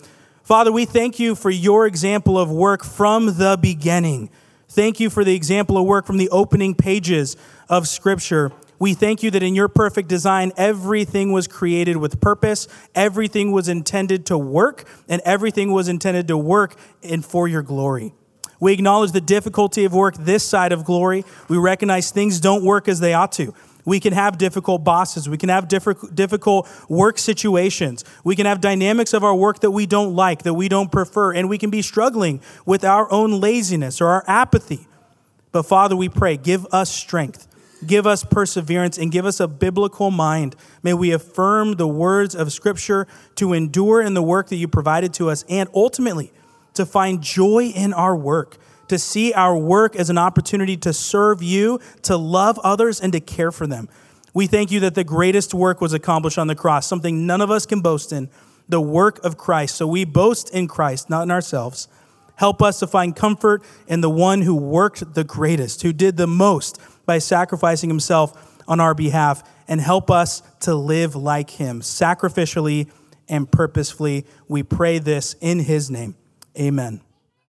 Father, 0.44 0.72
we 0.72 0.86
thank 0.86 1.20
you 1.20 1.36
for 1.36 1.50
your 1.50 1.86
example 1.86 2.38
of 2.38 2.52
work 2.52 2.84
from 2.84 3.38
the 3.38 3.58
beginning. 3.62 4.30
Thank 4.68 5.00
you 5.00 5.10
for 5.10 5.24
the 5.24 5.36
example 5.36 5.78
of 5.78 5.86
work 5.86 6.06
from 6.06 6.18
the 6.18 6.30
opening 6.30 6.76
pages 6.76 7.36
of 7.68 7.88
Scripture. 7.88 8.52
We 8.80 8.94
thank 8.94 9.22
you 9.22 9.30
that 9.32 9.44
in 9.44 9.56
your 9.56 9.68
perfect 9.68 10.08
design, 10.08 10.54
everything 10.56 11.32
was 11.32 11.48
created 11.48 11.98
with 11.98 12.22
purpose, 12.22 12.68
everything 12.96 13.52
was 13.52 13.68
intended 13.68 14.26
to 14.28 14.38
work, 14.38 14.88
and 15.08 15.22
everything 15.26 15.72
was 15.72 15.88
intended 15.88 16.28
to 16.30 16.38
work 16.38 16.76
and 17.04 17.26
for 17.26 17.48
your 17.48 17.62
glory. 17.62 18.14
We 18.60 18.74
acknowledge 18.74 19.12
the 19.12 19.22
difficulty 19.22 19.86
of 19.86 19.94
work 19.94 20.16
this 20.18 20.44
side 20.44 20.72
of 20.72 20.84
glory. 20.84 21.26
We 21.48 21.58
recognize 21.58 22.12
things 22.12 22.40
don't 22.40 22.64
work 22.64 22.88
as 22.88 23.00
they 23.00 23.14
ought 23.14 23.32
to. 23.34 23.54
We 23.86 24.00
can 24.00 24.14
have 24.14 24.38
difficult 24.38 24.84
bosses. 24.84 25.28
We 25.28 25.38
can 25.38 25.50
have 25.50 25.68
difficult 25.68 26.70
work 26.90 27.18
situations. 27.18 28.04
We 28.24 28.36
can 28.36 28.46
have 28.46 28.62
dynamics 28.62 29.14
of 29.14 29.24
our 29.24 29.36
work 29.36 29.62
that 29.62 29.72
we 29.72 29.86
don't 29.86 30.16
like, 30.16 30.44
that 30.44 30.54
we 30.54 30.70
don't 30.70 30.92
prefer, 30.92 31.34
and 31.34 31.50
we 31.50 31.58
can 31.58 31.70
be 31.70 31.82
struggling 31.82 32.42
with 32.66 32.84
our 32.84 33.12
own 33.12 33.40
laziness 33.40 34.02
or 34.02 34.08
our 34.08 34.24
apathy. 34.28 34.88
But 35.52 35.64
Father, 35.64 35.96
we 35.96 36.10
pray, 36.10 36.38
give 36.38 36.68
us 36.72 36.92
strength. 36.92 37.48
Give 37.88 38.06
us 38.06 38.26
perseverance 38.26 38.98
and 38.98 39.10
give 39.10 39.26
us 39.26 39.40
a 39.40 39.48
biblical 39.48 40.12
mind. 40.12 40.58
May 40.84 40.94
we 40.94 41.14
affirm 41.14 41.76
the 41.76 41.88
words 41.88 42.36
of 42.36 42.52
Scripture 42.52 43.08
to 43.36 43.54
endure 43.54 44.02
in 44.02 44.16
the 44.16 44.22
work 44.22 44.50
that 44.50 44.58
you 44.58 44.68
provided 44.68 45.14
to 45.14 45.30
us 45.30 45.46
and 45.48 45.70
ultimately 45.74 46.34
to 46.74 46.86
find 46.86 47.22
joy 47.22 47.72
in 47.74 47.94
our 47.94 48.18
work, 48.18 48.58
to 48.90 49.00
see 49.00 49.34
our 49.34 49.58
work 49.58 49.96
as 49.96 50.10
an 50.10 50.18
opportunity 50.18 50.78
to 50.78 50.94
serve 50.94 51.42
you, 51.42 51.80
to 52.04 52.18
love 52.18 52.60
others, 52.60 53.00
and 53.00 53.14
to 53.14 53.20
care 53.20 53.52
for 53.52 53.66
them. 53.66 53.90
We 54.34 54.48
thank 54.48 54.72
you 54.72 54.80
that 54.82 54.96
the 54.96 55.04
greatest 55.04 55.54
work 55.54 55.82
was 55.82 55.94
accomplished 55.94 56.38
on 56.38 56.48
the 56.48 56.56
cross, 56.56 56.86
something 56.88 57.26
none 57.26 57.42
of 57.42 57.50
us 57.50 57.66
can 57.66 57.82
boast 57.82 58.12
in, 58.12 58.30
the 58.68 58.82
work 58.82 59.24
of 59.24 59.38
Christ. 59.38 59.76
So 59.76 59.88
we 59.88 60.06
boast 60.06 60.54
in 60.54 60.68
Christ, 60.68 61.10
not 61.10 61.24
in 61.24 61.32
ourselves. 61.32 61.88
Help 62.36 62.62
us 62.62 62.80
to 62.80 62.88
find 62.88 63.16
comfort 63.16 63.64
in 63.88 64.02
the 64.02 64.10
one 64.10 64.44
who 64.44 64.56
worked 64.56 65.14
the 65.14 65.24
greatest, 65.24 65.82
who 65.82 65.92
did 65.92 66.16
the 66.16 66.28
most 66.28 66.80
by 67.06 67.18
sacrificing 67.18 67.90
himself 67.90 68.62
on 68.68 68.80
our 68.80 68.94
behalf 68.94 69.44
and 69.68 69.82
help 69.82 70.10
us 70.10 70.42
to 70.62 70.74
live 70.74 71.16
like 71.16 71.50
him, 71.50 71.82
sacrificially 71.82 72.90
and 73.28 73.52
purposefully. 73.52 74.26
We 74.48 74.64
pray 74.64 75.00
this 75.00 75.36
in 75.42 75.60
his 75.60 75.90
name. 75.90 76.16
Amen. 76.58 77.02